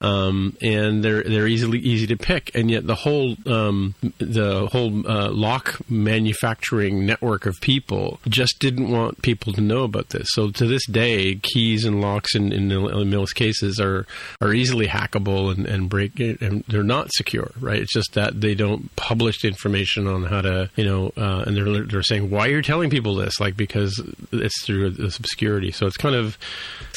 Um, 0.00 0.56
and 0.62 1.02
they're 1.02 1.22
they're 1.22 1.46
easily 1.46 1.78
easy 1.78 2.06
to 2.08 2.16
pick, 2.16 2.54
and 2.54 2.70
yet 2.70 2.86
the 2.86 2.94
whole 2.94 3.36
um, 3.46 3.94
the 4.18 4.68
whole 4.70 5.06
uh, 5.10 5.30
lock 5.30 5.80
manufacturing 5.88 7.06
network 7.14 7.46
of 7.46 7.60
people 7.60 8.18
just 8.28 8.58
didn't 8.58 8.90
want 8.90 9.22
people 9.22 9.52
to 9.52 9.60
know 9.60 9.84
about 9.84 10.10
this. 10.10 10.26
So 10.32 10.50
to 10.50 10.66
this 10.66 10.86
day, 10.86 11.36
keys 11.36 11.84
and 11.84 12.00
locks 12.00 12.34
in, 12.34 12.52
in, 12.52 12.70
in 12.72 13.10
most 13.10 13.34
cases 13.34 13.80
are 13.80 14.06
are 14.40 14.52
easily 14.52 14.86
hackable 14.86 15.54
and, 15.54 15.66
and 15.66 15.88
break 15.88 16.18
and 16.18 16.64
they're 16.68 16.82
not 16.82 17.12
secure, 17.12 17.50
right? 17.60 17.80
It's 17.80 17.92
just 17.92 18.14
that 18.14 18.40
they 18.40 18.54
don't 18.54 18.94
publish 18.96 19.44
information 19.44 20.06
on 20.06 20.24
how 20.24 20.42
to, 20.42 20.70
you 20.76 20.84
know, 20.84 21.12
uh, 21.16 21.44
and 21.46 21.56
they're 21.56 21.84
they're 21.84 22.02
saying 22.02 22.30
why 22.30 22.48
are 22.48 22.50
you 22.50 22.62
telling 22.62 22.90
people 22.90 23.14
this, 23.14 23.40
like 23.40 23.56
because 23.56 24.02
it's 24.32 24.64
through 24.64 24.90
this 24.90 25.18
obscurity. 25.18 25.70
So 25.70 25.86
it's 25.86 25.96
kind 25.96 26.14
of 26.14 26.36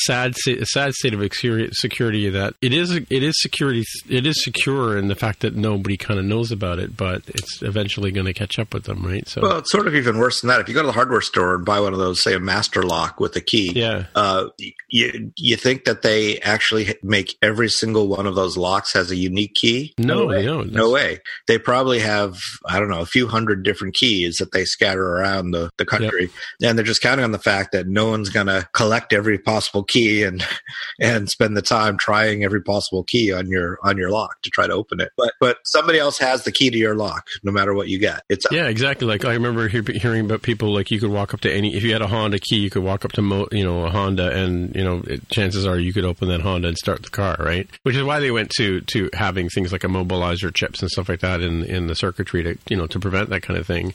sad, 0.05 0.35
sad 0.35 0.93
state 0.93 1.13
of 1.13 1.21
security 1.73 2.29
that 2.29 2.53
it 2.61 2.73
is 2.73 2.91
it 2.91 3.23
is 3.23 3.41
security 3.41 3.83
it 4.09 4.25
is 4.25 4.43
secure 4.43 4.97
in 4.97 5.07
the 5.07 5.15
fact 5.15 5.41
that 5.41 5.55
nobody 5.55 5.97
kind 5.97 6.19
of 6.19 6.25
knows 6.25 6.51
about 6.51 6.79
it, 6.79 6.95
but 6.97 7.21
it's 7.27 7.61
eventually 7.61 8.11
going 8.11 8.25
to 8.25 8.33
catch 8.33 8.59
up 8.59 8.73
with 8.73 8.85
them, 8.85 9.05
right? 9.05 9.27
So 9.27 9.41
well, 9.41 9.59
it's 9.59 9.71
sort 9.71 9.87
of 9.87 9.95
even 10.07 10.19
worse 10.19 10.41
than 10.41 10.47
that. 10.49 10.59
If 10.59 10.67
you 10.67 10.73
go 10.73 10.81
to 10.81 10.87
the 10.87 10.93
hardware 10.93 11.21
store 11.21 11.55
and 11.55 11.65
buy 11.65 11.79
one 11.79 11.93
of 11.93 11.99
those, 11.99 12.21
say 12.21 12.33
a 12.33 12.39
master 12.39 12.83
lock 12.83 13.19
with 13.19 13.35
a 13.35 13.41
key, 13.41 13.71
yeah, 13.73 14.05
uh, 14.15 14.47
you 14.89 15.31
you 15.35 15.55
think 15.55 15.85
that 15.85 16.01
they 16.01 16.39
actually 16.39 16.95
make 17.03 17.35
every 17.41 17.69
single 17.69 18.07
one 18.07 18.25
of 18.25 18.35
those 18.35 18.57
locks 18.57 18.93
has 18.93 19.11
a 19.11 19.15
unique 19.15 19.53
key? 19.53 19.93
No, 19.97 20.19
no 20.19 20.25
way. 20.25 20.45
No, 20.45 20.61
no 20.61 20.89
way. 20.91 21.19
They 21.47 21.57
probably 21.57 21.99
have 21.99 22.39
I 22.65 22.79
don't 22.79 22.89
know 22.89 23.01
a 23.01 23.05
few 23.05 23.27
hundred 23.27 23.63
different 23.63 23.95
keys 23.95 24.37
that 24.37 24.51
they 24.51 24.65
scatter 24.65 25.05
around 25.05 25.51
the, 25.51 25.69
the 25.77 25.85
country, 25.85 26.29
yep. 26.59 26.69
and 26.69 26.77
they're 26.77 26.85
just 26.85 27.01
counting 27.01 27.23
on 27.23 27.31
the 27.31 27.39
fact 27.39 27.71
that 27.73 27.87
no 27.87 28.09
one's 28.09 28.29
going 28.29 28.47
to 28.47 28.67
collect 28.73 29.13
every 29.13 29.37
possible 29.37 29.83
key 29.83 30.23
and 30.23 30.45
and 30.99 31.29
spend 31.29 31.57
the 31.57 31.61
time 31.61 31.97
trying 31.97 32.43
every 32.43 32.61
possible 32.61 33.03
key 33.03 33.31
on 33.33 33.49
your 33.49 33.77
on 33.83 33.97
your 33.97 34.09
lock 34.09 34.41
to 34.43 34.49
try 34.49 34.67
to 34.67 34.73
open 34.73 34.99
it. 34.99 35.11
But 35.17 35.33
but 35.39 35.57
somebody 35.65 35.99
else 35.99 36.17
has 36.19 36.43
the 36.43 36.51
key 36.51 36.69
to 36.69 36.77
your 36.77 36.95
lock, 36.95 37.27
no 37.43 37.51
matter 37.51 37.73
what 37.73 37.87
you 37.87 37.99
get. 37.99 38.23
It's 38.29 38.45
yeah, 38.51 38.67
exactly. 38.67 39.07
Like 39.07 39.25
I 39.25 39.33
remember 39.33 39.67
hear, 39.67 39.83
hearing 39.95 40.25
about 40.25 40.41
people 40.41 40.73
like 40.73 40.91
you 40.91 40.99
could 40.99 41.09
walk 41.09 41.33
up 41.33 41.41
to 41.41 41.53
any 41.53 41.75
if 41.75 41.83
you 41.83 41.93
had 41.93 42.01
a 42.01 42.07
Honda 42.07 42.39
key, 42.39 42.57
you 42.57 42.69
could 42.69 42.83
walk 42.83 43.05
up 43.05 43.11
to 43.13 43.21
mo, 43.21 43.47
you 43.51 43.63
know 43.63 43.85
a 43.85 43.89
Honda, 43.89 44.31
and 44.31 44.75
you 44.75 44.83
know 44.83 45.03
it, 45.07 45.27
chances 45.29 45.65
are 45.65 45.77
you 45.77 45.93
could 45.93 46.05
open 46.05 46.27
that 46.29 46.41
Honda 46.41 46.69
and 46.69 46.77
start 46.77 47.03
the 47.03 47.09
car, 47.09 47.35
right? 47.39 47.67
Which 47.83 47.95
is 47.95 48.03
why 48.03 48.19
they 48.19 48.31
went 48.31 48.51
to 48.57 48.81
to 48.81 49.09
having 49.13 49.49
things 49.49 49.71
like 49.71 49.81
immobilizer 49.81 50.53
chips 50.53 50.81
and 50.81 50.89
stuff 50.89 51.09
like 51.09 51.21
that 51.21 51.41
in 51.41 51.63
in 51.63 51.87
the 51.87 51.95
circuitry 51.95 52.43
to 52.43 52.57
you 52.69 52.77
know 52.77 52.87
to 52.87 52.99
prevent 52.99 53.29
that 53.29 53.41
kind 53.41 53.59
of 53.59 53.65
thing. 53.65 53.93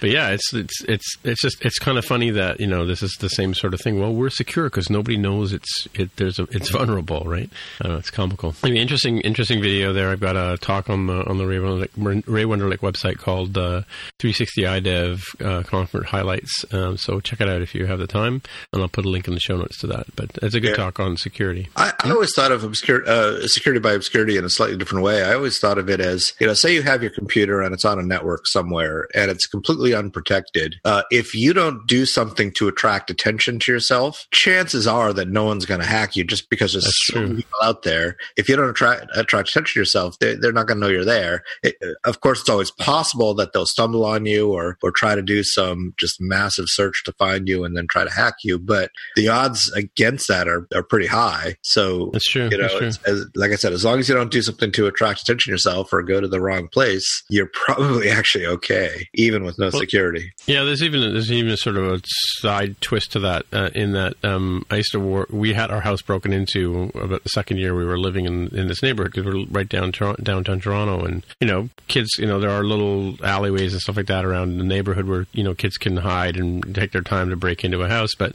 But 0.00 0.10
yeah, 0.10 0.30
it's 0.30 0.52
it's 0.52 0.82
it's 0.84 1.16
it's 1.24 1.42
just 1.42 1.64
it's 1.64 1.78
kind 1.78 1.98
of 1.98 2.04
funny 2.04 2.30
that 2.30 2.60
you 2.60 2.66
know 2.66 2.86
this 2.86 3.02
is 3.02 3.16
the 3.20 3.28
same 3.28 3.54
sort 3.54 3.74
of 3.74 3.80
thing. 3.80 4.00
Well, 4.00 4.14
we're 4.14 4.30
secure 4.30 4.66
because 4.66 4.90
nobody 4.90 5.16
knows 5.16 5.52
it's 5.52 5.88
it. 5.94 6.14
There's 6.16 6.38
a 6.38 6.44
it's 6.50 6.70
vulnerable, 6.70 7.22
right? 7.24 7.50
I 7.80 7.84
don't 7.84 7.92
know. 7.92 7.98
It's 7.98 8.10
comical. 8.10 8.54
I 8.62 8.68
mean, 8.68 8.76
interesting 8.76 9.20
interesting 9.20 9.60
video 9.60 9.92
there. 9.92 10.10
I've 10.10 10.20
got 10.20 10.36
a 10.36 10.58
talk 10.58 10.90
on 10.90 11.06
the 11.06 11.26
on 11.26 11.38
the 11.38 11.46
Ray 11.46 11.58
Wenderlich, 11.58 12.24
Ray 12.26 12.44
Wenderlich 12.44 12.78
website 12.78 13.18
called 13.18 13.56
uh, 13.56 13.82
360 14.18 14.62
iDev 14.62 15.31
uh, 15.40 15.62
conference 15.62 16.08
highlights. 16.08 16.64
Um, 16.72 16.96
so 16.96 17.20
check 17.20 17.40
it 17.40 17.48
out 17.48 17.62
if 17.62 17.74
you 17.74 17.86
have 17.86 17.98
the 17.98 18.06
time, 18.06 18.42
and 18.72 18.82
I'll 18.82 18.88
put 18.88 19.04
a 19.04 19.08
link 19.08 19.28
in 19.28 19.34
the 19.34 19.40
show 19.40 19.56
notes 19.56 19.78
to 19.78 19.86
that. 19.88 20.06
But 20.16 20.38
it's 20.42 20.54
a 20.54 20.60
good 20.60 20.70
yeah. 20.70 20.76
talk 20.76 21.00
on 21.00 21.16
security. 21.16 21.68
I, 21.76 21.92
I 22.04 22.10
always 22.10 22.32
thought 22.34 22.52
of 22.52 22.64
obscure, 22.64 23.06
uh, 23.08 23.46
security 23.46 23.80
by 23.80 23.92
obscurity 23.92 24.36
in 24.36 24.44
a 24.44 24.50
slightly 24.50 24.76
different 24.76 25.04
way. 25.04 25.22
I 25.22 25.34
always 25.34 25.58
thought 25.58 25.78
of 25.78 25.88
it 25.88 26.00
as 26.00 26.32
you 26.40 26.46
know, 26.46 26.54
say 26.54 26.74
you 26.74 26.82
have 26.82 27.02
your 27.02 27.10
computer 27.10 27.60
and 27.60 27.74
it's 27.74 27.84
on 27.84 27.98
a 27.98 28.02
network 28.02 28.46
somewhere 28.46 29.08
and 29.14 29.30
it's 29.30 29.46
completely 29.46 29.94
unprotected. 29.94 30.76
Uh, 30.84 31.02
if 31.10 31.34
you 31.34 31.52
don't 31.52 31.86
do 31.86 32.06
something 32.06 32.52
to 32.52 32.68
attract 32.68 33.10
attention 33.10 33.58
to 33.60 33.72
yourself, 33.72 34.26
chances 34.30 34.86
are 34.86 35.12
that 35.12 35.28
no 35.28 35.44
one's 35.44 35.66
going 35.66 35.80
to 35.80 35.86
hack 35.86 36.16
you 36.16 36.24
just 36.24 36.50
because 36.50 36.72
there's 36.72 36.84
That's 36.84 37.06
so 37.06 37.20
many 37.20 37.36
people 37.36 37.58
out 37.62 37.82
there. 37.82 38.16
If 38.36 38.48
you 38.48 38.56
don't 38.56 38.68
attract 38.68 39.06
attract 39.14 39.48
attention 39.50 39.74
to 39.74 39.80
yourself, 39.80 40.18
they, 40.18 40.32
are 40.34 40.52
not 40.52 40.66
going 40.66 40.80
to 40.80 40.86
know 40.86 40.92
you're 40.92 41.04
there. 41.04 41.44
It, 41.62 41.76
of 42.04 42.20
course, 42.20 42.40
it's 42.40 42.50
always 42.50 42.70
possible 42.70 43.34
that 43.34 43.52
they'll 43.52 43.66
stumble 43.66 44.04
on 44.04 44.26
you 44.26 44.52
or 44.52 44.78
or 44.82 44.90
try 44.90 45.14
to 45.14 45.21
do 45.22 45.42
some 45.42 45.94
just 45.98 46.20
massive 46.20 46.66
search 46.68 47.02
to 47.04 47.12
find 47.12 47.48
you 47.48 47.64
and 47.64 47.76
then 47.76 47.86
try 47.88 48.04
to 48.04 48.10
hack 48.10 48.34
you. 48.44 48.58
But 48.58 48.90
the 49.16 49.28
odds 49.28 49.70
against 49.72 50.28
that 50.28 50.48
are, 50.48 50.66
are 50.74 50.82
pretty 50.82 51.06
high. 51.06 51.56
So 51.62 52.10
that's 52.12 52.28
true. 52.28 52.48
You 52.50 52.58
know, 52.58 52.78
true. 52.78 52.90
As, 53.06 53.26
like 53.34 53.52
I 53.52 53.56
said, 53.56 53.72
as 53.72 53.84
long 53.84 53.98
as 53.98 54.08
you 54.08 54.14
don't 54.14 54.30
do 54.30 54.42
something 54.42 54.72
to 54.72 54.86
attract 54.86 55.22
attention 55.22 55.50
yourself 55.50 55.92
or 55.92 56.02
go 56.02 56.20
to 56.20 56.28
the 56.28 56.40
wrong 56.40 56.68
place, 56.68 57.22
you're 57.28 57.50
probably 57.52 58.10
actually 58.10 58.46
okay, 58.46 59.08
even 59.14 59.44
with 59.44 59.58
no 59.58 59.70
well, 59.72 59.80
security. 59.80 60.32
Yeah, 60.46 60.64
there's 60.64 60.82
even 60.82 61.00
there's 61.00 61.30
even 61.30 61.52
a 61.52 61.56
sort 61.56 61.76
of 61.76 61.84
a 61.84 62.00
side 62.04 62.80
twist 62.80 63.12
to 63.12 63.20
that. 63.20 63.46
Uh, 63.52 63.70
in 63.74 63.92
that, 63.92 64.14
um, 64.24 64.64
I 64.70 64.76
used 64.76 64.92
to 64.92 65.00
work. 65.00 65.28
We 65.30 65.52
had 65.54 65.70
our 65.70 65.80
house 65.80 66.02
broken 66.02 66.32
into 66.32 66.90
about 66.94 67.22
the 67.22 67.28
second 67.28 67.58
year 67.58 67.74
we 67.74 67.84
were 67.84 67.98
living 67.98 68.26
in 68.26 68.48
in 68.48 68.68
this 68.68 68.82
neighborhood 68.82 69.12
because 69.12 69.26
we're 69.26 69.46
right 69.46 69.68
down 69.68 69.92
downtown 70.22 70.60
Toronto, 70.60 71.04
and 71.04 71.24
you 71.40 71.46
know, 71.46 71.68
kids. 71.88 72.16
You 72.18 72.26
know, 72.26 72.40
there 72.40 72.50
are 72.50 72.64
little 72.64 73.16
alleyways 73.24 73.72
and 73.72 73.80
stuff 73.80 73.96
like 73.96 74.06
that 74.06 74.24
around 74.24 74.58
the 74.58 74.64
neighborhood 74.64 75.06
where 75.12 75.26
you 75.32 75.44
know 75.44 75.54
kids 75.54 75.76
can 75.76 75.98
hide 75.98 76.36
and 76.36 76.74
take 76.74 76.92
their 76.92 77.02
time 77.02 77.28
to 77.30 77.36
break 77.36 77.64
into 77.64 77.82
a 77.82 77.88
house. 77.88 78.14
But 78.16 78.34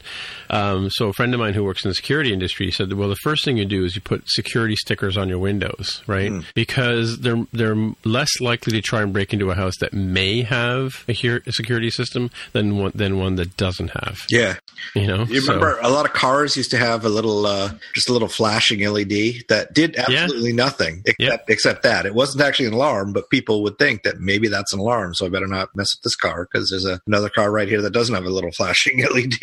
um, 0.49 0.89
so 0.91 1.07
a 1.09 1.13
friend 1.13 1.33
of 1.33 1.39
mine 1.39 1.53
who 1.53 1.63
works 1.63 1.83
in 1.83 1.89
the 1.89 1.95
security 1.95 2.31
industry 2.31 2.71
said, 2.71 2.93
well, 2.93 3.09
the 3.09 3.15
first 3.15 3.43
thing 3.43 3.57
you 3.57 3.65
do 3.65 3.83
is 3.83 3.95
you 3.95 4.01
put 4.01 4.29
security 4.29 4.75
stickers 4.75 5.17
on 5.17 5.27
your 5.27 5.39
windows, 5.39 6.03
right? 6.05 6.31
Mm. 6.31 6.45
Because 6.53 7.19
they're 7.19 7.45
they're 7.51 7.93
less 8.03 8.39
likely 8.39 8.73
to 8.73 8.81
try 8.81 9.01
and 9.01 9.11
break 9.11 9.33
into 9.33 9.49
a 9.49 9.55
house 9.55 9.77
that 9.79 9.93
may 9.93 10.43
have 10.43 11.03
a, 11.07 11.13
a 11.45 11.51
security 11.51 11.89
system 11.89 12.29
than 12.53 12.77
one 12.77 12.91
than 12.93 13.17
one 13.17 13.35
that 13.35 13.57
doesn't 13.57 13.89
have. 13.89 14.25
Yeah, 14.29 14.55
you 14.93 15.07
know. 15.07 15.23
You 15.23 15.41
remember 15.41 15.79
so. 15.81 15.87
a 15.87 15.91
lot 15.91 16.05
of 16.05 16.13
cars 16.13 16.55
used 16.55 16.71
to 16.71 16.77
have 16.77 17.05
a 17.05 17.09
little 17.09 17.45
uh, 17.45 17.71
just 17.93 18.09
a 18.09 18.13
little 18.13 18.27
flashing 18.27 18.79
LED 18.87 19.45
that 19.49 19.69
did 19.73 19.95
absolutely 19.97 20.49
yeah. 20.49 20.55
nothing 20.55 21.01
except 21.05 21.19
yep. 21.19 21.45
except 21.47 21.83
that 21.83 22.05
it 22.05 22.13
wasn't 22.13 22.43
actually 22.43 22.67
an 22.67 22.73
alarm, 22.73 23.13
but 23.13 23.29
people 23.29 23.63
would 23.63 23.79
think 23.79 24.03
that 24.03 24.19
maybe 24.19 24.47
that's 24.47 24.73
an 24.73 24.79
alarm, 24.79 25.15
so 25.15 25.25
I 25.25 25.29
better 25.29 25.47
not 25.47 25.75
mess 25.75 25.95
with 25.95 26.03
this 26.03 26.15
car 26.15 26.47
because 26.51 26.66
there's 26.69 26.85
a, 26.85 27.01
another 27.07 27.29
car 27.29 27.51
right 27.51 27.67
here 27.67 27.81
that 27.81 27.93
doesn't 27.93 28.13
have 28.13 28.25
a 28.25 28.29
little 28.29 28.51
flashing 28.51 29.03
LED. 29.13 29.37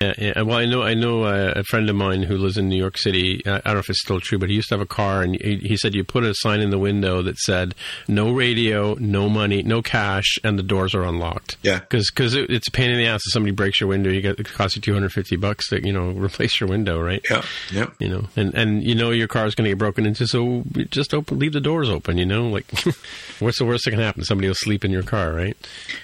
Yeah, 0.00 0.14
yeah. 0.18 0.42
Well, 0.42 0.58
I 0.58 0.66
know 0.66 0.82
I 0.82 0.94
know 0.94 1.24
uh, 1.24 1.52
a 1.56 1.64
friend 1.64 1.88
of 1.88 1.96
mine 1.96 2.22
who 2.22 2.36
lives 2.36 2.56
in 2.56 2.68
New 2.68 2.76
York 2.76 2.98
City. 2.98 3.42
I 3.46 3.58
don't 3.58 3.74
know 3.74 3.78
if 3.78 3.90
it's 3.90 4.00
still 4.00 4.20
true, 4.20 4.38
but 4.38 4.48
he 4.48 4.56
used 4.56 4.68
to 4.68 4.74
have 4.74 4.82
a 4.82 4.86
car, 4.86 5.22
and 5.22 5.40
he, 5.40 5.56
he 5.58 5.76
said 5.76 5.94
you 5.94 6.04
put 6.04 6.24
a 6.24 6.34
sign 6.34 6.60
in 6.60 6.70
the 6.70 6.78
window 6.78 7.22
that 7.22 7.38
said 7.38 7.74
"No 8.08 8.32
radio, 8.32 8.94
no 8.94 9.28
money, 9.28 9.62
no 9.62 9.82
cash," 9.82 10.38
and 10.42 10.58
the 10.58 10.62
doors 10.62 10.94
are 10.94 11.04
unlocked. 11.04 11.56
Yeah, 11.62 11.78
because 11.80 12.10
because 12.10 12.34
it, 12.34 12.50
it's 12.50 12.68
a 12.68 12.70
pain 12.70 12.90
in 12.90 12.98
the 12.98 13.06
ass 13.06 13.22
if 13.26 13.32
somebody 13.32 13.52
breaks 13.52 13.80
your 13.80 13.88
window. 13.88 14.10
You 14.10 14.20
get 14.20 14.38
it 14.38 14.48
costs 14.52 14.76
you 14.76 14.82
two 14.82 14.94
hundred 14.94 15.12
fifty 15.12 15.36
bucks 15.36 15.68
to 15.68 15.84
you 15.84 15.92
know 15.92 16.10
replace 16.16 16.60
your 16.60 16.68
window, 16.68 17.00
right? 17.00 17.24
Yeah, 17.30 17.42
yeah. 17.72 17.90
You 17.98 18.08
know, 18.08 18.24
and 18.36 18.54
and 18.54 18.82
you 18.82 18.94
know 18.94 19.10
your 19.10 19.28
car 19.28 19.46
is 19.46 19.54
going 19.54 19.64
to 19.64 19.70
get 19.70 19.78
broken 19.78 20.06
into, 20.06 20.26
so 20.26 20.64
just 20.90 21.14
open, 21.14 21.38
leave 21.38 21.52
the 21.52 21.60
doors 21.60 21.88
open. 21.88 22.18
You 22.18 22.26
know, 22.26 22.48
like 22.48 22.66
what's 23.38 23.58
the 23.58 23.64
worst 23.64 23.84
that 23.84 23.92
can 23.92 24.00
happen? 24.00 24.24
Somebody 24.24 24.48
will 24.48 24.54
sleep 24.54 24.84
in 24.84 24.90
your 24.90 25.02
car, 25.02 25.32
right? 25.32 25.56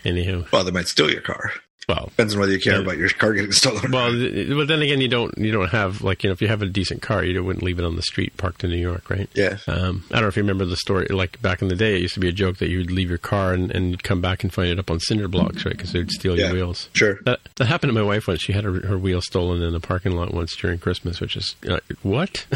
Anyhow, 0.05 0.45
well, 0.53 0.60
they 0.62 0.71
might 0.71 0.88
steal 0.88 1.11
your 1.11 1.23
car. 1.23 1.52
Well, 1.88 2.06
depends 2.06 2.34
on 2.34 2.40
whether 2.40 2.52
you 2.52 2.60
care 2.60 2.75
yeah. 2.75 2.82
about 2.82 2.99
your 2.99 3.08
car 3.08 3.32
getting 3.32 3.52
stolen. 3.52 3.90
Well, 3.90 4.12
but 4.56 4.68
then 4.68 4.82
again, 4.82 5.00
you 5.00 5.08
don't 5.08 5.37
you 5.37 5.50
don't 5.50 5.70
have 5.70 6.02
like 6.02 6.22
you 6.22 6.28
know 6.30 6.32
if 6.32 6.40
you 6.40 6.49
have 6.49 6.62
a 6.62 6.66
decent 6.66 7.02
car, 7.02 7.25
you 7.25 7.42
wouldn't 7.42 7.64
leave 7.64 7.78
it 7.78 7.84
on 7.84 7.96
the 7.96 8.02
street 8.02 8.37
parked 8.37 8.62
in 8.62 8.70
New 8.70 8.76
York, 8.76 9.10
right? 9.10 9.28
Yeah. 9.34 9.58
Um, 9.66 10.04
I 10.10 10.14
don't 10.14 10.22
know 10.22 10.28
if 10.28 10.37
you 10.37 10.42
remember 10.42 10.64
the 10.66 10.76
story. 10.76 11.06
Like 11.08 11.40
back 11.42 11.62
in 11.62 11.68
the 11.68 11.75
day, 11.75 11.96
it 11.96 12.02
used 12.02 12.14
to 12.14 12.20
be 12.20 12.28
a 12.28 12.32
joke 12.32 12.58
that 12.58 12.68
you 12.68 12.78
would 12.78 12.90
leave 12.90 13.08
your 13.08 13.18
car 13.18 13.52
and, 13.52 13.70
and 13.72 14.00
come 14.02 14.20
back 14.20 14.44
and 14.44 14.52
find 14.52 14.68
it 14.70 14.78
up 14.78 14.90
on 14.90 15.00
cinder 15.00 15.26
blocks, 15.26 15.64
right? 15.64 15.76
Because 15.76 15.92
they'd 15.92 16.10
steal 16.10 16.38
yeah, 16.38 16.46
your 16.46 16.54
wheels. 16.54 16.88
Sure. 16.92 17.18
That 17.25 17.40
that 17.56 17.66
happened 17.66 17.92
to 17.92 17.94
my 17.94 18.06
wife 18.06 18.28
once. 18.28 18.40
She 18.40 18.52
had 18.52 18.64
her, 18.64 18.87
her 18.87 18.99
wheel 18.99 19.20
stolen 19.20 19.62
in 19.62 19.72
the 19.72 19.80
parking 19.80 20.12
lot 20.12 20.32
once 20.32 20.54
during 20.56 20.78
Christmas, 20.78 21.20
which 21.20 21.37
is 21.37 21.56
uh, 21.68 21.80
what? 22.02 22.46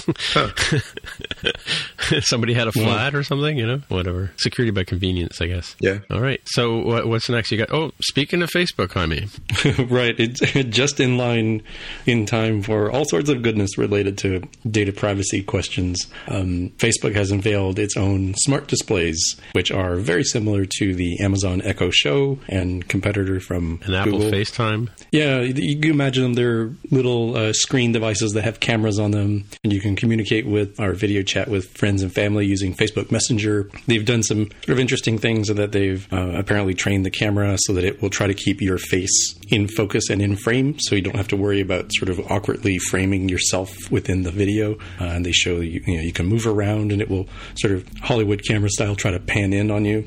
Somebody 2.21 2.55
had 2.55 2.69
a 2.69 2.73
flat 2.73 3.15
or 3.15 3.25
something, 3.25 3.57
you 3.57 3.67
know? 3.67 3.83
Whatever. 3.89 4.31
Security 4.37 4.71
by 4.71 4.85
convenience, 4.85 5.41
I 5.41 5.47
guess. 5.47 5.75
Yeah. 5.81 5.99
All 6.11 6.21
right. 6.21 6.41
So 6.45 6.79
what, 6.83 7.09
what's 7.09 7.29
next? 7.29 7.51
You 7.51 7.59
got? 7.59 7.73
Oh, 7.73 7.93
speaking 8.01 8.43
of 8.43 8.51
Facebook, 8.51 8.93
Jaime. 8.93 9.14
Right 9.21 9.79
right. 9.91 10.15
It's 10.19 10.41
just 10.77 11.01
in 11.01 11.17
line 11.17 11.63
in 12.07 12.27
time 12.27 12.63
for 12.63 12.91
all 12.91 13.05
sorts 13.05 13.31
of 13.31 13.43
goodness 13.43 13.79
related 13.79 14.19
to 14.19 14.43
data 14.71 14.93
privacy 14.93 15.43
questions. 15.43 16.07
Um, 16.29 16.71
Facebook 16.79 17.15
has 17.15 17.31
unveiled 17.31 17.79
its 17.79 17.97
own 17.97 18.35
smart 18.35 18.67
displays, 18.67 19.41
which 19.53 19.71
are 19.71 19.97
very 19.97 20.25
similar 20.25 20.67
to 20.79 20.95
the 20.95 21.21
Amazon 21.21 21.63
Echo 21.63 21.91
Show 21.91 22.39
and 22.49 22.87
competitor 22.87 23.41
from 23.41 23.81
and 23.85 23.95
Apple 23.95 24.19
FaceTime. 24.21 24.91
Yeah, 25.11 25.41
you 25.41 25.81
can 25.81 25.91
imagine 25.91 26.23
them. 26.23 26.35
They're 26.35 26.71
little 26.91 27.37
uh, 27.37 27.53
screen 27.53 27.93
devices 27.93 28.33
that 28.33 28.45
have 28.45 28.61
cameras 28.61 28.99
on 28.99 29.13
them, 29.13 29.45
and 29.63 29.73
you 29.73 29.81
can 29.81 29.97
communicate 29.97 30.47
with 30.47 30.79
or 30.79 30.93
video 30.93 31.23
chat 31.23 31.49
with 31.49 31.67
friends 31.77 31.95
friends 31.95 32.03
and 32.03 32.13
family 32.13 32.45
using 32.45 32.75
Facebook 32.75 33.13
Messenger. 33.13 33.71
They've 33.87 34.05
done 34.05 34.25
some 34.25 34.51
sort 34.65 34.71
of 34.71 34.81
interesting 34.81 35.17
things 35.17 35.47
that 35.47 35.71
they've 35.71 36.13
uh, 36.13 36.33
apparently 36.35 36.75
trained 36.75 37.07
the 37.07 37.11
camera 37.11 37.57
so 37.57 37.73
that 37.75 37.85
it 37.85 38.03
will 38.03 38.11
try 38.11 38.27
to 38.27 38.35
keep 38.35 38.61
your 38.61 38.79
face 38.79 39.04
in 39.49 39.69
focus 39.69 40.11
and 40.11 40.21
in 40.23 40.37
frame, 40.37 40.79
so 40.79 40.95
you 40.95 41.03
don't 41.03 41.17
have 41.17 41.29
to 41.29 41.37
worry 41.37 41.61
about 41.61 41.93
sort 41.93 42.09
of 42.09 42.21
awkwardly 42.31 42.79
framing 42.79 43.29
yourself 43.29 43.71
within 43.91 44.23
the 44.23 44.31
video. 44.31 44.75
Uh, 45.01 45.05
and 45.05 45.27
they 45.27 45.33
show 45.33 45.61
you, 45.61 45.83
you 45.87 45.97
know, 45.97 46.03
you 46.03 46.13
can 46.13 46.27
move 46.27 46.47
around, 46.47 46.93
and 46.93 47.01
it 47.01 47.09
will 47.09 47.29
sort 47.57 47.73
of 47.73 47.89
Hollywood 48.01 48.43
camera 48.47 48.71
style 48.71 48.95
try 48.95 49.11
to 49.11 49.21
pan 49.21 49.53
in 49.53 49.71
on 49.71 49.85
you. 49.85 49.99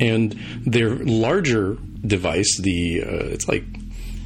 And 0.00 0.32
their 0.64 0.96
larger 0.96 1.76
device, 2.06 2.58
the 2.58 3.02
uh, 3.02 3.26
it's 3.26 3.48
like 3.48 3.64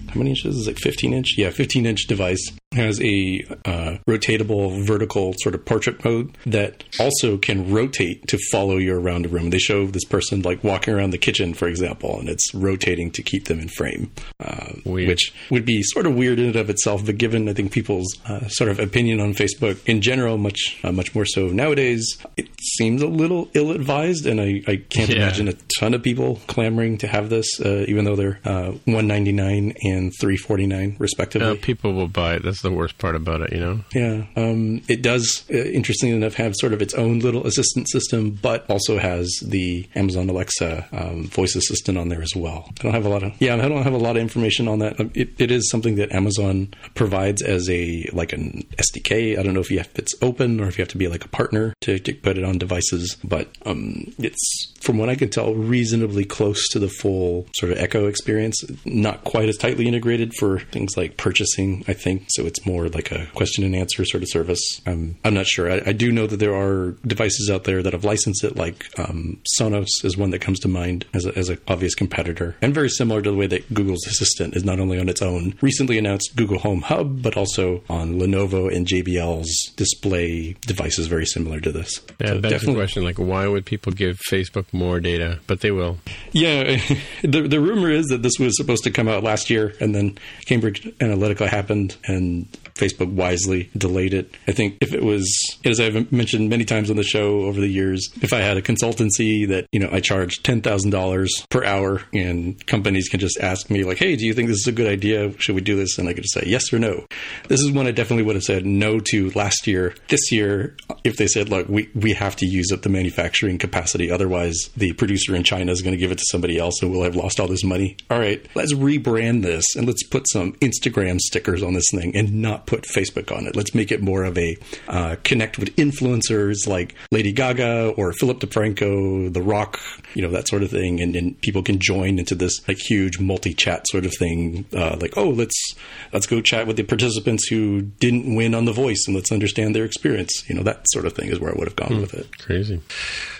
how 0.08 0.18
many 0.18 0.30
inches? 0.30 0.56
Is 0.56 0.68
it 0.68 0.78
15 0.78 1.12
inch? 1.12 1.34
Yeah, 1.36 1.50
15 1.50 1.86
inch 1.86 2.06
device 2.06 2.52
has 2.74 3.00
a 3.00 3.44
uh, 3.64 3.96
rotatable 4.08 4.86
vertical 4.86 5.34
sort 5.38 5.54
of 5.54 5.64
portrait 5.64 6.04
mode 6.04 6.36
that 6.46 6.84
also 7.00 7.36
can 7.36 7.72
rotate 7.72 8.26
to 8.28 8.38
follow 8.50 8.76
you 8.76 8.94
around 8.96 9.26
a 9.26 9.28
room. 9.28 9.50
They 9.50 9.58
show 9.58 9.86
this 9.86 10.04
person 10.04 10.42
like 10.42 10.62
walking 10.64 10.94
around 10.94 11.10
the 11.10 11.18
kitchen, 11.18 11.54
for 11.54 11.68
example, 11.68 12.18
and 12.18 12.28
it's 12.28 12.52
rotating 12.54 13.10
to 13.12 13.22
keep 13.22 13.46
them 13.46 13.60
in 13.60 13.68
frame, 13.68 14.10
uh, 14.40 14.72
which 14.84 15.32
would 15.50 15.64
be 15.64 15.82
sort 15.82 16.06
of 16.06 16.14
weird 16.14 16.38
in 16.38 16.46
and 16.46 16.56
of 16.56 16.70
itself. 16.70 17.04
But 17.04 17.18
given 17.18 17.48
I 17.48 17.52
think 17.52 17.72
people's 17.72 18.18
uh, 18.26 18.48
sort 18.48 18.70
of 18.70 18.78
opinion 18.78 19.20
on 19.20 19.34
Facebook 19.34 19.78
in 19.86 20.00
general, 20.00 20.38
much 20.38 20.80
uh, 20.82 20.92
much 20.92 21.14
more 21.14 21.24
so 21.24 21.48
nowadays, 21.48 22.18
it 22.36 22.48
seems 22.60 23.02
a 23.02 23.06
little 23.08 23.48
ill 23.54 23.70
advised, 23.70 24.26
and 24.26 24.40
I, 24.40 24.62
I 24.66 24.76
can't 24.76 25.10
yeah. 25.10 25.16
imagine 25.16 25.48
a 25.48 25.54
ton 25.78 25.94
of 25.94 26.02
people 26.02 26.40
clamoring 26.46 26.98
to 26.98 27.06
have 27.06 27.30
this, 27.30 27.60
uh, 27.60 27.84
even 27.88 28.04
though 28.04 28.16
they're 28.16 28.40
uh, 28.44 28.72
199 28.84 29.74
and 29.82 30.12
349 30.20 30.96
respectively. 30.98 31.56
people 31.58 31.92
will 31.92 32.08
buy 32.08 32.34
it. 32.34 32.42
That's 32.42 32.63
the 32.64 32.72
worst 32.72 32.98
part 32.98 33.14
about 33.14 33.40
it, 33.40 33.52
you 33.52 33.60
know? 33.60 33.80
Yeah. 33.94 34.24
Um, 34.36 34.82
it 34.88 35.02
does, 35.02 35.44
uh, 35.50 35.56
interestingly 35.56 36.16
enough, 36.16 36.34
have 36.34 36.54
sort 36.56 36.72
of 36.72 36.82
its 36.82 36.94
own 36.94 37.20
little 37.20 37.46
assistant 37.46 37.88
system, 37.88 38.30
but 38.30 38.68
also 38.68 38.98
has 38.98 39.30
the 39.42 39.88
Amazon 39.94 40.28
Alexa 40.28 40.86
um, 40.92 41.28
voice 41.28 41.54
assistant 41.54 41.96
on 41.96 42.08
there 42.08 42.22
as 42.22 42.34
well. 42.34 42.64
I 42.80 42.82
don't 42.82 42.94
have 42.94 43.06
a 43.06 43.08
lot 43.08 43.22
of, 43.22 43.32
yeah, 43.40 43.54
I 43.54 43.68
don't 43.68 43.84
have 43.84 43.92
a 43.92 43.98
lot 43.98 44.16
of 44.16 44.22
information 44.22 44.66
on 44.66 44.80
that. 44.80 44.98
It, 45.14 45.40
it 45.40 45.50
is 45.52 45.70
something 45.70 45.94
that 45.96 46.10
Amazon 46.12 46.74
provides 46.94 47.40
as 47.42 47.70
a, 47.70 48.08
like 48.12 48.32
an 48.32 48.66
SDK. 48.78 49.38
I 49.38 49.42
don't 49.42 49.54
know 49.54 49.60
if 49.60 49.70
you 49.70 49.78
have, 49.78 49.86
if 49.86 49.98
it's 50.00 50.14
open 50.22 50.60
or 50.60 50.66
if 50.66 50.76
you 50.76 50.82
have 50.82 50.90
to 50.90 50.98
be 50.98 51.08
like 51.08 51.24
a 51.24 51.28
partner 51.28 51.74
to, 51.82 51.98
to 51.98 52.14
put 52.14 52.38
it 52.38 52.44
on 52.44 52.58
devices, 52.58 53.16
but 53.22 53.48
um, 53.66 54.12
it's, 54.18 54.72
from 54.80 54.98
what 54.98 55.08
I 55.08 55.14
can 55.14 55.30
tell, 55.30 55.54
reasonably 55.54 56.24
close 56.24 56.68
to 56.70 56.78
the 56.78 56.88
full 56.88 57.46
sort 57.54 57.72
of 57.72 57.78
Echo 57.78 58.06
experience. 58.06 58.64
Not 58.84 59.24
quite 59.24 59.48
as 59.48 59.56
tightly 59.56 59.86
integrated 59.86 60.32
for 60.38 60.58
things 60.58 60.96
like 60.96 61.16
purchasing, 61.16 61.84
I 61.86 61.92
think. 61.92 62.24
So 62.28 62.43
it's 62.46 62.64
more 62.66 62.88
like 62.88 63.10
a 63.10 63.26
question 63.34 63.64
and 63.64 63.74
answer 63.74 64.04
sort 64.04 64.22
of 64.22 64.28
service. 64.30 64.80
I'm, 64.86 65.16
I'm 65.24 65.34
not 65.34 65.46
sure. 65.46 65.70
I, 65.70 65.82
I 65.86 65.92
do 65.92 66.12
know 66.12 66.26
that 66.26 66.38
there 66.38 66.54
are 66.54 66.92
devices 67.06 67.50
out 67.50 67.64
there 67.64 67.82
that 67.82 67.92
have 67.92 68.04
licensed 68.04 68.44
it, 68.44 68.56
like 68.56 68.86
um, 68.98 69.38
Sonos 69.58 69.88
is 70.04 70.16
one 70.16 70.30
that 70.30 70.40
comes 70.40 70.60
to 70.60 70.68
mind 70.68 71.06
as, 71.14 71.26
a, 71.26 71.36
as 71.36 71.48
an 71.48 71.58
obvious 71.68 71.94
competitor, 71.94 72.56
and 72.62 72.74
very 72.74 72.88
similar 72.88 73.22
to 73.22 73.30
the 73.30 73.36
way 73.36 73.46
that 73.46 73.72
Google's 73.72 74.06
Assistant 74.06 74.56
is 74.56 74.64
not 74.64 74.80
only 74.80 74.98
on 74.98 75.08
its 75.08 75.22
own 75.22 75.54
recently 75.60 75.98
announced 75.98 76.36
Google 76.36 76.58
Home 76.58 76.82
Hub, 76.82 77.22
but 77.22 77.36
also 77.36 77.82
on 77.88 78.14
Lenovo 78.14 78.74
and 78.74 78.86
JBL's 78.86 79.72
display 79.76 80.56
devices 80.62 81.06
very 81.06 81.26
similar 81.26 81.60
to 81.60 81.72
this. 81.72 82.00
Yeah, 82.20 82.28
so 82.28 82.40
that's 82.40 82.66
the 82.66 82.74
question. 82.74 83.04
Like, 83.04 83.18
why 83.18 83.46
would 83.46 83.66
people 83.66 83.92
give 83.92 84.20
Facebook 84.30 84.66
more 84.72 85.00
data? 85.00 85.40
But 85.46 85.60
they 85.60 85.70
will. 85.70 85.98
Yeah, 86.32 86.64
the 87.22 87.42
the 87.42 87.60
rumor 87.60 87.90
is 87.90 88.06
that 88.06 88.22
this 88.22 88.38
was 88.38 88.56
supposed 88.56 88.84
to 88.84 88.90
come 88.90 89.08
out 89.08 89.22
last 89.22 89.50
year, 89.50 89.74
and 89.80 89.94
then 89.94 90.18
Cambridge 90.46 90.82
Analytica 90.98 91.46
happened, 91.48 91.96
and 92.06 92.43
Facebook 92.74 93.12
wisely 93.12 93.70
delayed 93.76 94.14
it. 94.14 94.34
I 94.48 94.52
think 94.52 94.78
if 94.80 94.92
it 94.92 95.02
was, 95.02 95.26
as 95.64 95.80
I've 95.80 96.10
mentioned 96.12 96.50
many 96.50 96.64
times 96.64 96.90
on 96.90 96.96
the 96.96 97.04
show 97.04 97.42
over 97.42 97.60
the 97.60 97.68
years, 97.68 98.08
if 98.20 98.32
I 98.32 98.38
had 98.38 98.56
a 98.56 98.62
consultancy 98.62 99.48
that, 99.48 99.66
you 99.72 99.80
know, 99.80 99.88
I 99.92 100.00
charge 100.00 100.42
$10,000 100.42 101.28
per 101.50 101.64
hour 101.64 102.02
and 102.12 102.64
companies 102.66 103.08
can 103.08 103.20
just 103.20 103.38
ask 103.40 103.70
me, 103.70 103.84
like, 103.84 103.98
hey, 103.98 104.16
do 104.16 104.26
you 104.26 104.34
think 104.34 104.48
this 104.48 104.58
is 104.58 104.66
a 104.66 104.72
good 104.72 104.90
idea? 104.90 105.32
Should 105.38 105.54
we 105.54 105.60
do 105.60 105.76
this? 105.76 105.98
And 105.98 106.08
I 106.08 106.14
could 106.14 106.24
just 106.24 106.34
say 106.34 106.44
yes 106.46 106.72
or 106.72 106.78
no. 106.78 107.06
This 107.48 107.60
is 107.60 107.70
one 107.70 107.86
I 107.86 107.92
definitely 107.92 108.24
would 108.24 108.34
have 108.34 108.44
said 108.44 108.66
no 108.66 108.98
to 108.98 109.30
last 109.30 109.66
year. 109.66 109.94
This 110.08 110.32
year, 110.32 110.76
if 111.04 111.16
they 111.16 111.26
said, 111.26 111.48
look, 111.48 111.68
we, 111.68 111.88
we 111.94 112.12
have 112.14 112.36
to 112.36 112.46
use 112.46 112.72
up 112.72 112.82
the 112.82 112.88
manufacturing 112.88 113.58
capacity, 113.58 114.10
otherwise 114.10 114.70
the 114.76 114.92
producer 114.94 115.34
in 115.36 115.44
China 115.44 115.70
is 115.70 115.82
going 115.82 115.94
to 115.94 116.00
give 116.00 116.10
it 116.10 116.18
to 116.18 116.24
somebody 116.30 116.58
else 116.58 116.82
and 116.82 116.90
we'll 116.90 117.04
have 117.04 117.16
lost 117.16 117.38
all 117.38 117.46
this 117.46 117.64
money. 117.64 117.96
All 118.10 118.18
right, 118.18 118.44
let's 118.54 118.74
rebrand 118.74 119.42
this 119.42 119.64
and 119.76 119.86
let's 119.86 120.02
put 120.04 120.28
some 120.28 120.54
Instagram 120.54 121.20
stickers 121.20 121.62
on 121.62 121.74
this 121.74 121.86
thing 121.92 122.16
and 122.16 122.42
not 122.42 122.63
put 122.66 122.84
Facebook 122.84 123.36
on 123.36 123.46
it. 123.46 123.56
Let's 123.56 123.74
make 123.74 123.90
it 123.92 124.02
more 124.02 124.24
of 124.24 124.38
a 124.38 124.56
uh, 124.88 125.16
connect 125.24 125.58
with 125.58 125.74
influencers 125.76 126.66
like 126.66 126.94
Lady 127.10 127.32
Gaga 127.32 127.94
or 127.96 128.12
Philip 128.12 128.40
DeFranco, 128.40 129.32
The 129.32 129.42
Rock, 129.42 129.78
you 130.14 130.22
know, 130.22 130.30
that 130.30 130.48
sort 130.48 130.62
of 130.62 130.70
thing. 130.70 131.00
And, 131.00 131.16
and 131.16 131.40
people 131.40 131.62
can 131.62 131.78
join 131.78 132.18
into 132.18 132.34
this 132.34 132.66
like 132.68 132.78
huge 132.78 133.18
multi 133.18 133.54
chat 133.54 133.86
sort 133.88 134.04
of 134.04 134.12
thing. 134.18 134.64
Uh, 134.74 134.96
like, 135.00 135.16
oh, 135.16 135.30
let's 135.30 135.74
let's 136.12 136.26
go 136.26 136.40
chat 136.40 136.66
with 136.66 136.76
the 136.76 136.84
participants 136.84 137.46
who 137.48 137.82
didn't 137.82 138.34
win 138.34 138.54
on 138.54 138.64
The 138.64 138.72
Voice 138.72 139.04
and 139.06 139.14
let's 139.14 139.32
understand 139.32 139.74
their 139.74 139.84
experience. 139.84 140.48
You 140.48 140.54
know, 140.54 140.62
that 140.62 140.84
sort 140.90 141.06
of 141.06 141.12
thing 141.14 141.28
is 141.28 141.40
where 141.40 141.50
I 141.50 141.54
would 141.56 141.68
have 141.68 141.76
gone 141.76 141.94
hmm. 141.94 142.00
with 142.00 142.14
it. 142.14 142.38
Crazy. 142.38 142.80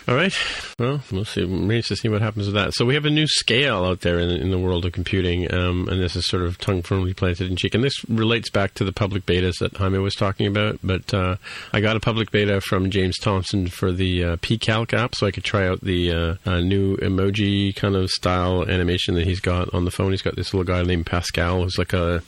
All 0.07 0.13
right. 0.13 0.33
Well, 0.77 1.01
we'll 1.11 1.25
see. 1.25 1.43
We 1.43 1.55
Remains 1.55 1.87
to 1.87 1.95
see 1.95 2.09
what 2.09 2.21
happens 2.21 2.45
with 2.45 2.53
that. 2.53 2.73
So 2.75 2.85
we 2.85 2.93
have 2.93 3.05
a 3.05 3.09
new 3.09 3.25
scale 3.25 3.83
out 3.85 4.01
there 4.01 4.19
in, 4.19 4.29
in 4.29 4.51
the 4.51 4.59
world 4.59 4.85
of 4.85 4.91
computing, 4.91 5.51
um, 5.51 5.87
and 5.89 5.99
this 5.99 6.15
is 6.15 6.27
sort 6.27 6.43
of 6.43 6.59
tongue 6.59 6.83
firmly 6.83 7.15
planted 7.15 7.49
in 7.49 7.55
cheek. 7.55 7.73
And 7.73 7.83
this 7.83 8.07
relates 8.07 8.51
back 8.51 8.75
to 8.75 8.83
the 8.83 8.91
public 8.91 9.25
betas 9.25 9.57
that 9.61 9.75
Jaime 9.77 9.97
was 9.97 10.13
talking 10.13 10.45
about. 10.45 10.77
But 10.83 11.11
uh, 11.11 11.37
I 11.73 11.81
got 11.81 11.95
a 11.95 11.99
public 11.99 12.29
beta 12.29 12.61
from 12.61 12.91
James 12.91 13.17
Thompson 13.17 13.67
for 13.67 13.91
the 13.91 14.23
uh, 14.23 14.35
pCalc 14.37 14.93
app, 14.93 15.15
so 15.15 15.25
I 15.25 15.31
could 15.31 15.43
try 15.43 15.67
out 15.67 15.81
the 15.81 16.11
uh, 16.11 16.35
uh, 16.45 16.59
new 16.59 16.97
emoji 16.97 17.75
kind 17.75 17.95
of 17.95 18.11
style 18.11 18.63
animation 18.69 19.15
that 19.15 19.25
he's 19.25 19.39
got 19.39 19.73
on 19.73 19.85
the 19.85 19.91
phone. 19.91 20.11
He's 20.11 20.21
got 20.21 20.35
this 20.35 20.53
little 20.53 20.71
guy 20.71 20.83
named 20.83 21.07
Pascal, 21.07 21.63
who's 21.63 21.79
like 21.79 21.93
a 21.93 22.21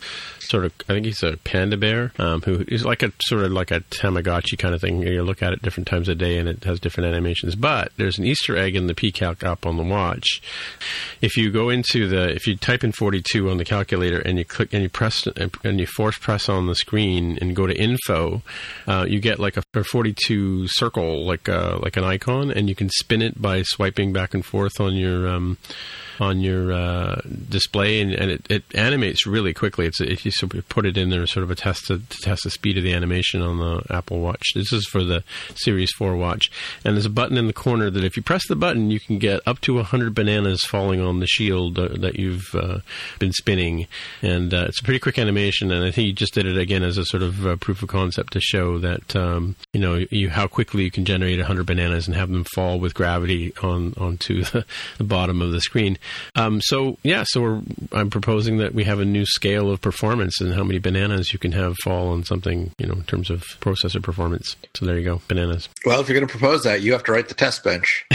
sort 0.49 0.65
of 0.65 0.73
I 0.87 0.93
think 0.93 1.05
he's 1.05 1.23
a 1.23 1.37
panda 1.37 1.77
bear 1.77 2.11
um, 2.19 2.41
who 2.41 2.63
is 2.67 2.85
like 2.85 3.03
a 3.03 3.11
sort 3.25 3.43
of 3.43 3.51
like 3.51 3.71
a 3.71 3.81
Tamagotchi 3.81 4.57
kind 4.57 4.73
of 4.73 4.81
thing. 4.81 5.01
You 5.01 5.23
look 5.23 5.41
at 5.41 5.53
it 5.53 5.61
different 5.61 5.87
times 5.87 6.09
a 6.09 6.15
day 6.15 6.37
and 6.37 6.47
it 6.47 6.63
has 6.63 6.79
different 6.79 7.09
animations. 7.09 7.55
But 7.55 7.91
there's 7.97 8.17
an 8.17 8.25
Easter 8.25 8.57
egg 8.57 8.75
in 8.75 8.87
the 8.87 8.95
pCalc 8.95 9.43
app 9.43 9.65
on 9.65 9.77
the 9.77 9.83
watch. 9.83 10.41
If 11.21 11.37
you 11.37 11.51
go 11.51 11.69
into 11.69 12.07
the 12.07 12.29
if 12.29 12.47
you 12.47 12.55
type 12.55 12.83
in 12.83 12.91
42 12.91 13.49
on 13.49 13.57
the 13.57 13.65
calculator 13.65 14.19
and 14.19 14.37
you 14.37 14.45
click 14.45 14.73
and 14.73 14.83
you 14.83 14.89
press 14.89 15.27
and 15.63 15.79
you 15.79 15.85
force 15.85 16.17
press 16.17 16.49
on 16.49 16.67
the 16.67 16.75
screen 16.75 17.37
and 17.41 17.55
go 17.55 17.67
to 17.67 17.75
info, 17.75 18.41
uh, 18.87 19.05
you 19.07 19.19
get 19.19 19.39
like 19.39 19.57
a, 19.57 19.63
a 19.73 19.83
42 19.83 20.67
circle 20.67 21.25
like 21.25 21.47
a, 21.47 21.75
uh, 21.75 21.79
like 21.81 21.97
an 21.97 22.03
icon 22.03 22.51
and 22.51 22.69
you 22.69 22.75
can 22.75 22.89
spin 22.89 23.21
it 23.21 23.41
by 23.41 23.61
swiping 23.63 24.13
back 24.13 24.33
and 24.33 24.45
forth 24.45 24.79
on 24.79 24.95
your 24.95 25.27
um, 25.27 25.57
on 26.19 26.39
your 26.39 26.71
uh, 26.71 27.21
display, 27.49 28.01
and, 28.01 28.13
and 28.13 28.31
it, 28.31 28.51
it, 28.51 28.63
animates 28.75 29.25
really 29.25 29.53
quickly. 29.53 29.85
It's 29.85 30.01
if 30.01 30.25
you 30.25 30.31
sort 30.31 30.53
of 30.53 30.67
put 30.69 30.85
it 30.85 30.97
in 30.97 31.09
there, 31.09 31.25
sort 31.27 31.43
of 31.43 31.51
a 31.51 31.55
test 31.55 31.85
to, 31.87 31.99
to, 31.99 32.17
test 32.21 32.43
the 32.43 32.49
speed 32.49 32.77
of 32.77 32.83
the 32.83 32.93
animation 32.93 33.41
on 33.41 33.57
the 33.59 33.83
Apple 33.89 34.19
Watch. 34.19 34.53
This 34.55 34.73
is 34.73 34.87
for 34.87 35.03
the 35.03 35.23
Series 35.55 35.91
Four 35.91 36.15
watch, 36.15 36.51
and 36.83 36.95
there's 36.95 37.05
a 37.05 37.09
button 37.09 37.37
in 37.37 37.47
the 37.47 37.53
corner 37.53 37.89
that 37.89 38.03
if 38.03 38.17
you 38.17 38.23
press 38.23 38.47
the 38.47 38.55
button, 38.55 38.89
you 38.89 38.99
can 38.99 39.19
get 39.19 39.41
up 39.45 39.61
to 39.61 39.81
hundred 39.83 40.15
bananas 40.15 40.61
falling 40.63 41.01
on 41.01 41.19
the 41.19 41.27
shield 41.27 41.77
uh, 41.79 41.89
that 41.99 42.17
you've 42.17 42.53
uh, 42.53 42.79
been 43.19 43.31
spinning, 43.31 43.87
and 44.21 44.53
uh, 44.53 44.65
it's 44.67 44.81
a 44.81 44.83
pretty 44.83 44.99
quick 44.99 45.19
animation. 45.19 45.71
And 45.71 45.83
I 45.83 45.91
think 45.91 46.07
you 46.07 46.13
just 46.13 46.33
did 46.33 46.45
it 46.45 46.57
again 46.57 46.83
as 46.83 46.97
a 46.97 47.05
sort 47.05 47.23
of 47.23 47.45
uh, 47.45 47.55
proof 47.57 47.83
of 47.83 47.89
concept 47.89 48.33
to 48.33 48.41
show 48.41 48.79
that 48.79 49.15
um, 49.15 49.55
you 49.73 49.79
know 49.79 50.05
you 50.09 50.29
how 50.29 50.47
quickly 50.47 50.83
you 50.83 50.91
can 50.91 51.05
generate 51.05 51.39
hundred 51.41 51.65
bananas 51.65 52.07
and 52.07 52.15
have 52.15 52.29
them 52.29 52.43
fall 52.43 52.79
with 52.79 52.93
gravity 52.93 53.53
on 53.61 53.93
onto 53.97 54.43
the, 54.43 54.65
the 54.97 55.03
bottom 55.03 55.41
of 55.41 55.51
the 55.51 55.61
screen. 55.61 55.97
Um, 56.35 56.61
so 56.61 56.97
yeah, 57.03 57.23
so 57.27 57.61
I'm 57.91 58.09
proposing 58.09 58.57
that 58.57 58.73
we 58.73 58.83
have 58.83 58.99
a 58.99 59.05
new 59.05 59.25
scale 59.25 59.71
of 59.71 59.81
performance 59.81 60.39
and 60.41 60.53
how 60.53 60.63
many 60.63 60.79
bananas 60.79 61.33
you 61.33 61.39
can 61.39 61.51
have 61.53 61.75
fall 61.83 62.09
on 62.09 62.23
something, 62.23 62.71
you 62.77 62.87
know, 62.87 62.93
in 62.93 63.03
terms 63.03 63.29
of 63.29 63.41
processor 63.59 64.01
performance. 64.01 64.55
So 64.75 64.85
there 64.85 64.97
you 64.97 65.05
go, 65.05 65.21
bananas. 65.27 65.69
Well, 65.85 65.99
if 66.01 66.09
you're 66.09 66.17
going 66.17 66.27
to 66.27 66.31
propose 66.31 66.63
that, 66.63 66.81
you 66.81 66.93
have 66.93 67.03
to 67.05 67.11
write 67.11 67.27
the 67.29 67.35
test 67.35 67.63
bench. 67.63 68.05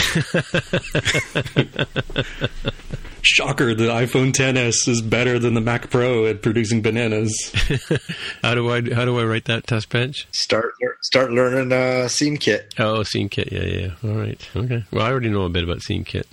Shocker, 3.25 3.73
the 3.75 3.87
iPhone 3.87 4.33
10s 4.33 4.89
is 4.89 5.01
better 5.01 5.39
than 5.39 5.55
the 5.55 5.61
Mac 5.61 5.91
Pro 5.91 6.27
at 6.27 6.43
producing 6.43 6.83
bananas. 6.83 7.53
how 8.43 8.55
do 8.57 8.69
I 8.69 8.83
how 8.93 9.05
do 9.05 9.19
I 9.21 9.25
write 9.25 9.45
that 9.45 9.67
test 9.67 9.89
bench? 9.91 10.27
Start 10.33 10.75
start 11.03 11.31
learning 11.31 11.73
uh, 11.73 12.07
SceneKit. 12.09 12.73
Oh, 12.81 13.05
Scene 13.05 13.29
Kit. 13.29 13.53
yeah, 13.53 13.63
yeah. 13.63 13.91
All 14.03 14.17
right, 14.17 14.49
okay. 14.57 14.85
Well, 14.91 15.07
I 15.07 15.11
already 15.11 15.31
know 15.31 15.43
a 15.43 15.49
bit 15.49 15.63
about 15.63 15.79
SceneKit. 15.79 16.25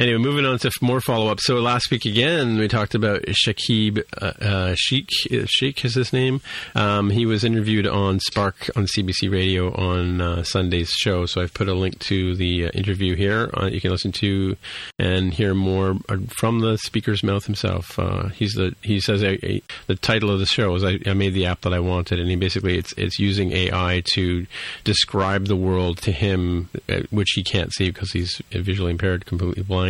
Anyway, 0.00 0.16
moving 0.16 0.46
on 0.46 0.58
to 0.58 0.70
more 0.80 1.02
follow 1.02 1.30
up. 1.30 1.40
So 1.40 1.56
last 1.56 1.90
week 1.90 2.06
again, 2.06 2.56
we 2.56 2.68
talked 2.68 2.94
about 2.94 3.20
Saqib 3.24 4.02
uh, 4.18 4.32
uh, 4.42 4.74
Shaikh. 4.74 5.10
Shaikh 5.44 5.84
is 5.84 5.94
his 5.94 6.10
name. 6.10 6.40
Um, 6.74 7.10
he 7.10 7.26
was 7.26 7.44
interviewed 7.44 7.86
on 7.86 8.18
Spark 8.18 8.70
on 8.76 8.86
CBC 8.86 9.30
Radio 9.30 9.74
on 9.74 10.22
uh, 10.22 10.42
Sunday's 10.42 10.88
show. 10.88 11.26
So 11.26 11.42
I've 11.42 11.52
put 11.52 11.68
a 11.68 11.74
link 11.74 11.98
to 11.98 12.34
the 12.34 12.68
uh, 12.68 12.70
interview 12.70 13.14
here. 13.14 13.50
Uh, 13.52 13.66
you 13.66 13.78
can 13.78 13.90
listen 13.90 14.10
to 14.12 14.56
and 14.98 15.34
hear 15.34 15.52
more 15.52 15.98
uh, 16.08 16.16
from 16.34 16.60
the 16.60 16.78
speaker's 16.78 17.22
mouth 17.22 17.44
himself. 17.44 17.98
he's 18.32 18.54
the 18.54 18.74
he 18.80 19.00
says 19.00 19.20
the 19.20 19.96
title 19.96 20.30
of 20.30 20.38
the 20.38 20.46
show 20.46 20.74
is 20.76 20.82
I, 20.82 20.98
I, 21.04 21.12
made 21.12 21.34
the 21.34 21.44
app 21.44 21.60
that 21.60 21.74
I 21.74 21.80
wanted, 21.80 22.20
and 22.20 22.30
he 22.30 22.36
basically 22.36 22.78
it's 22.78 22.94
it's 22.96 23.18
using 23.18 23.52
AI 23.52 24.02
to 24.14 24.46
describe 24.82 25.44
the 25.44 25.56
world 25.56 25.98
to 25.98 26.10
him, 26.10 26.70
which 27.10 27.32
he 27.34 27.42
can't 27.42 27.70
see 27.74 27.90
because 27.90 28.12
he's 28.12 28.40
visually 28.50 28.92
impaired, 28.92 29.26
completely 29.26 29.62
blind. 29.62 29.89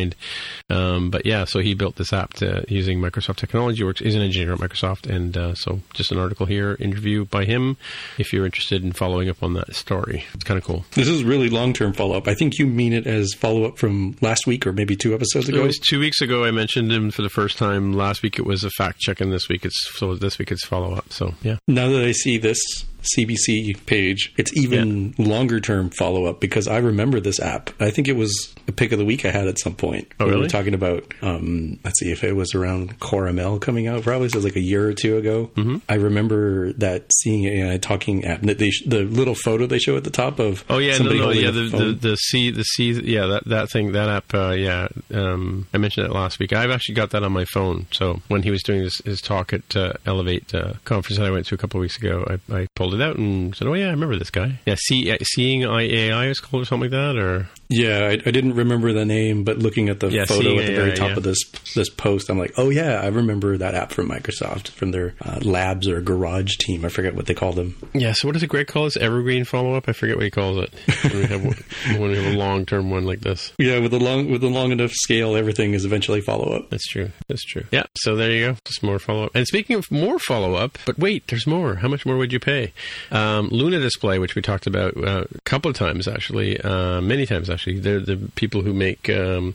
Um, 0.68 1.10
but 1.10 1.26
yeah, 1.26 1.44
so 1.44 1.60
he 1.60 1.74
built 1.74 1.96
this 1.96 2.12
app 2.12 2.34
to, 2.34 2.64
using 2.68 3.00
Microsoft 3.00 3.36
technology. 3.36 3.84
Works. 3.84 4.00
is 4.00 4.14
an 4.14 4.22
engineer 4.22 4.52
at 4.52 4.58
Microsoft, 4.58 5.08
and 5.08 5.36
uh, 5.36 5.54
so 5.54 5.80
just 5.94 6.12
an 6.12 6.18
article 6.18 6.46
here, 6.46 6.76
interview 6.80 7.24
by 7.24 7.44
him. 7.44 7.76
If 8.18 8.32
you're 8.32 8.44
interested 8.44 8.84
in 8.84 8.92
following 8.92 9.28
up 9.28 9.42
on 9.42 9.54
that 9.54 9.74
story, 9.74 10.24
it's 10.34 10.44
kind 10.44 10.58
of 10.58 10.64
cool. 10.64 10.84
This 10.92 11.08
is 11.08 11.24
really 11.24 11.48
long 11.48 11.72
term 11.72 11.92
follow 11.92 12.16
up. 12.16 12.28
I 12.28 12.34
think 12.34 12.58
you 12.58 12.66
mean 12.66 12.92
it 12.92 13.06
as 13.06 13.34
follow 13.34 13.64
up 13.64 13.78
from 13.78 14.16
last 14.20 14.46
week 14.46 14.66
or 14.66 14.72
maybe 14.72 14.96
two 14.96 15.14
episodes 15.14 15.48
ago. 15.48 15.60
It 15.60 15.66
was 15.66 15.78
two 15.78 16.00
weeks 16.00 16.20
ago. 16.20 16.44
I 16.44 16.50
mentioned 16.50 16.92
him 16.92 17.10
for 17.10 17.22
the 17.22 17.28
first 17.28 17.58
time. 17.58 17.92
Last 17.92 18.22
week 18.22 18.38
it 18.38 18.46
was 18.46 18.64
a 18.64 18.70
fact 18.70 19.00
check, 19.00 19.20
and 19.20 19.32
this 19.32 19.48
week 19.48 19.64
it's 19.64 19.90
so 19.96 20.14
this 20.14 20.38
week 20.38 20.50
it's 20.50 20.64
follow 20.64 20.94
up. 20.94 21.12
So 21.12 21.34
yeah. 21.42 21.56
Now 21.68 21.88
that 21.88 22.04
I 22.04 22.12
see 22.12 22.38
this 22.38 22.60
CBC 23.02 23.86
page, 23.86 24.32
it's 24.36 24.56
even 24.56 25.14
yeah. 25.16 25.26
longer 25.26 25.60
term 25.60 25.90
follow 25.90 26.26
up 26.26 26.40
because 26.40 26.68
I 26.68 26.78
remember 26.78 27.20
this 27.20 27.40
app. 27.40 27.70
I 27.80 27.90
think 27.90 28.08
it 28.08 28.16
was 28.16 28.54
a 28.68 28.72
pick 28.72 28.92
of 28.92 28.98
the 28.98 29.04
week 29.04 29.24
I 29.24 29.30
had 29.30 29.48
at 29.48 29.58
some 29.58 29.74
point. 29.74 30.08
Oh, 30.18 30.26
really? 30.26 30.36
We 30.36 30.42
were 30.42 30.48
talking 30.48 30.74
about, 30.74 31.12
um, 31.22 31.78
let's 31.84 31.98
see 31.98 32.10
if 32.10 32.24
it 32.24 32.34
was 32.34 32.54
around 32.54 32.98
CoreML 33.00 33.60
coming 33.60 33.86
out, 33.86 34.02
probably 34.02 34.28
so 34.28 34.34
it 34.34 34.38
was 34.38 34.44
like 34.44 34.56
a 34.56 34.60
year 34.60 34.86
or 34.88 34.94
two 34.94 35.16
ago. 35.16 35.50
Mm-hmm. 35.54 35.76
I 35.88 35.94
remember 35.94 36.72
that 36.74 37.10
seeing 37.12 37.46
a 37.46 37.78
talking 37.78 38.24
app. 38.24 38.40
They, 38.40 38.70
the 38.86 39.04
little 39.04 39.34
photo 39.34 39.66
they 39.66 39.78
show 39.78 39.96
at 39.96 40.04
the 40.04 40.10
top 40.10 40.38
of 40.38 40.64
oh 40.68 40.78
yeah 40.78 40.98
no 40.98 41.12
no 41.12 41.30
yeah 41.30 41.50
the, 41.50 41.68
the, 41.68 41.92
the 41.92 42.16
C 42.16 42.50
the 42.50 42.64
C 42.64 42.92
yeah 42.92 43.26
that 43.26 43.44
that 43.46 43.70
thing 43.70 43.92
that 43.92 44.08
app 44.08 44.34
uh, 44.34 44.50
yeah 44.50 44.88
um, 45.12 45.66
I 45.72 45.78
mentioned 45.78 46.06
it 46.06 46.12
last 46.12 46.38
week. 46.38 46.52
I've 46.52 46.70
actually 46.70 46.94
got 46.94 47.10
that 47.10 47.22
on 47.22 47.32
my 47.32 47.44
phone. 47.44 47.86
So 47.92 48.20
when 48.28 48.42
he 48.42 48.50
was 48.50 48.62
doing 48.62 48.82
his, 48.82 49.00
his 49.04 49.20
talk 49.20 49.52
at 49.52 49.76
uh, 49.76 49.94
Elevate 50.06 50.54
uh, 50.54 50.74
conference 50.84 51.18
that 51.18 51.26
I 51.26 51.30
went 51.30 51.46
to 51.46 51.54
a 51.54 51.58
couple 51.58 51.78
of 51.78 51.82
weeks 51.82 51.98
ago, 51.98 52.24
I, 52.28 52.54
I 52.54 52.66
pulled 52.74 52.89
pulled 52.90 53.00
it 53.00 53.04
out 53.04 53.16
and 53.16 53.54
said, 53.54 53.68
"Oh 53.68 53.74
yeah, 53.74 53.86
I 53.86 53.90
remember 53.90 54.16
this 54.16 54.30
guy." 54.30 54.58
Yeah, 54.66 54.74
see, 54.78 55.16
seeing 55.22 55.62
AI 55.62 56.26
is 56.26 56.40
called 56.40 56.62
or 56.62 56.66
something 56.66 56.90
like 56.90 56.98
that, 56.98 57.16
or 57.16 57.48
yeah, 57.70 58.08
I, 58.08 58.12
I, 58.26 58.32
didn't 58.32 58.54
remember 58.54 58.92
the 58.92 59.04
name, 59.04 59.44
but 59.44 59.58
looking 59.58 59.88
at 59.88 60.00
the 60.00 60.08
yeah, 60.08 60.24
photo 60.24 60.58
at 60.58 60.66
the 60.66 60.74
very 60.74 60.92
top 60.92 61.10
yeah. 61.10 61.16
of 61.18 61.22
this 61.22 61.38
this 61.76 61.88
post, 61.88 62.28
I'm 62.28 62.38
like, 62.38 62.52
oh 62.56 62.68
yeah, 62.68 63.00
I 63.00 63.06
remember 63.06 63.56
that 63.58 63.76
app 63.76 63.92
from 63.92 64.08
Microsoft 64.08 64.68
from 64.70 64.90
their 64.90 65.14
uh, 65.24 65.38
labs 65.42 65.86
or 65.86 66.00
garage 66.00 66.56
team. 66.56 66.84
I 66.84 66.88
forget 66.88 67.14
what 67.14 67.26
they 67.26 67.34
call 67.34 67.52
them. 67.52 67.76
Yeah. 67.94 68.12
So 68.12 68.26
what 68.26 68.32
does 68.32 68.42
Greg 68.44 68.66
call 68.66 68.84
this? 68.84 68.96
Evergreen 68.96 69.44
follow 69.44 69.74
up? 69.74 69.88
I 69.88 69.92
forget 69.92 70.16
what 70.16 70.24
he 70.24 70.32
calls 70.32 70.58
it. 70.58 70.74
when 71.12 71.16
we 71.16 71.26
have 71.26 72.00
when 72.00 72.10
we 72.10 72.16
have 72.16 72.34
a 72.34 72.36
long 72.36 72.66
term 72.66 72.90
one 72.90 73.04
like 73.04 73.20
this. 73.20 73.52
Yeah, 73.56 73.78
with 73.78 73.94
a 73.94 74.00
long 74.00 74.32
with 74.32 74.42
a 74.42 74.48
long 74.48 74.72
enough 74.72 74.90
scale, 74.90 75.36
everything 75.36 75.72
is 75.74 75.84
eventually 75.84 76.20
follow 76.20 76.52
up. 76.52 76.70
That's 76.70 76.88
true. 76.88 77.12
That's 77.28 77.44
true. 77.44 77.66
Yeah. 77.70 77.84
So 77.98 78.16
there 78.16 78.32
you 78.32 78.46
go. 78.48 78.56
Just 78.64 78.82
more 78.82 78.98
follow 78.98 79.26
up. 79.26 79.30
And 79.36 79.46
speaking 79.46 79.76
of 79.76 79.88
more 79.92 80.18
follow 80.18 80.54
up, 80.54 80.76
but 80.86 80.98
wait, 80.98 81.28
there's 81.28 81.46
more. 81.46 81.76
How 81.76 81.86
much 81.86 82.04
more 82.04 82.16
would 82.16 82.32
you 82.32 82.40
pay? 82.40 82.72
Um, 83.10 83.48
Luna 83.48 83.80
Display, 83.80 84.18
which 84.18 84.34
we 84.34 84.42
talked 84.42 84.66
about 84.66 84.96
uh, 84.96 85.24
a 85.34 85.40
couple 85.42 85.70
of 85.70 85.76
times 85.76 86.08
actually, 86.08 86.60
uh, 86.60 87.00
many 87.00 87.26
times 87.26 87.50
actually. 87.50 87.78
They're 87.80 88.00
the 88.00 88.16
people 88.34 88.62
who 88.62 88.72
make 88.72 89.08
um, 89.10 89.54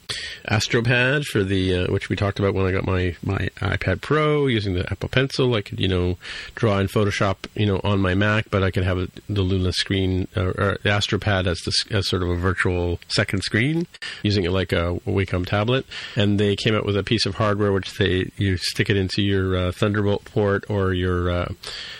AstroPad 0.50 1.26
for 1.26 1.44
the 1.44 1.76
uh, 1.76 1.92
which 1.92 2.10
we 2.10 2.16
talked 2.16 2.40
about 2.40 2.54
when 2.54 2.66
I 2.66 2.72
got 2.72 2.86
my 2.86 3.16
my 3.24 3.50
iPad 3.58 4.02
Pro 4.02 4.48
using 4.48 4.74
the 4.74 4.90
Apple 4.92 5.10
Pencil. 5.10 5.54
I 5.56 5.62
could 5.62 5.80
you 5.80 5.88
know 5.88 6.18
draw 6.56 6.80
in 6.80 6.88
Photoshop 6.88 7.38
you 7.56 7.66
know 7.66 7.80
on 7.84 8.00
my 8.00 8.14
Mac, 8.16 8.50
but 8.50 8.64
I 8.64 8.72
could 8.72 8.84
have 8.84 9.10
the 9.30 9.42
Luna 9.42 9.72
screen 9.72 10.28
uh, 10.36 10.52
or 10.58 10.78
the 10.84 10.90
AstroPad 10.90 11.48
as, 11.48 11.60
the, 11.60 11.96
as 11.96 12.08
sort 12.08 12.24
of 12.24 12.30
a 12.30 12.36
virtual 12.36 13.00
second 13.08 13.44
screen, 13.44 13.88
using 14.24 14.44
it 14.44 14.52
like 14.52 14.72
a, 14.72 14.92
a 14.92 15.00
Wacom 15.00 15.46
tablet. 15.46 15.86
And 16.16 16.40
they 16.40 16.56
came 16.56 16.76
out 16.76 16.86
with 16.86 16.98
a 16.98 17.04
piece 17.04 17.26
of 17.26 17.36
hardware 17.36 17.72
which 17.72 17.98
they 17.98 18.32
you 18.38 18.58
stick 18.58 18.90
it 18.90 18.98
into 18.98 19.22
your 19.22 19.58
uh, 19.58 19.72
Thunderbolt 19.72 20.26
port 20.26 20.66
or 20.70 20.94
your 20.94 21.30
uh, 21.30 21.54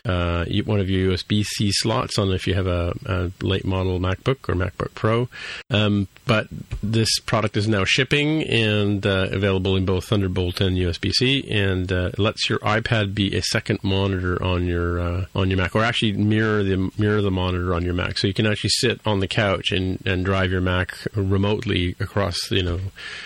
uh, 0.06 0.46
one 0.66 0.80
of 0.80 0.90
your 0.90 1.15
USB 1.16 1.44
C 1.44 1.72
slots 1.72 2.18
on 2.18 2.32
if 2.32 2.48
you 2.48 2.54
have 2.54 2.68
a, 2.68 2.94
a, 3.06 3.32
late 3.42 3.66
model 3.66 4.00
MacBook 4.00 4.50
or 4.50 4.56
MacBook 4.56 4.94
Pro. 4.96 5.30
Um, 5.70 6.08
but 6.26 6.48
this 6.82 7.20
product 7.20 7.58
is 7.58 7.68
now 7.68 7.84
shipping 7.86 8.44
and 8.44 9.06
uh, 9.06 9.28
available 9.32 9.76
in 9.76 9.86
both 9.86 10.06
Thunderbolt 10.06 10.62
and 10.62 10.78
USB 10.78 11.12
C, 11.12 11.50
and 11.50 11.92
uh, 11.92 12.12
lets 12.18 12.50
your 12.50 12.60
iPad 12.60 13.14
be 13.14 13.36
a 13.36 13.42
second 13.42 13.80
monitor 13.84 14.42
on 14.42 14.66
your 14.66 15.00
uh, 15.00 15.26
on 15.36 15.50
your 15.50 15.58
Mac, 15.58 15.76
or 15.76 15.84
actually 15.84 16.14
mirror 16.14 16.64
the 16.64 16.92
mirror 16.98 17.22
the 17.22 17.32
monitor 17.32 17.74
on 17.74 17.84
your 17.84 17.94
Mac. 17.94 18.18
So 18.18 18.28
you 18.28 18.34
can 18.34 18.46
actually 18.48 18.72
sit 18.72 19.00
on 19.06 19.20
the 19.20 19.28
couch 19.28 19.72
and, 19.72 20.02
and 20.06 20.26
drive 20.26 20.52
your 20.52 20.62
Mac 20.62 20.98
remotely 21.16 21.96
across 22.00 22.38
you 22.52 22.64
know 22.64 22.80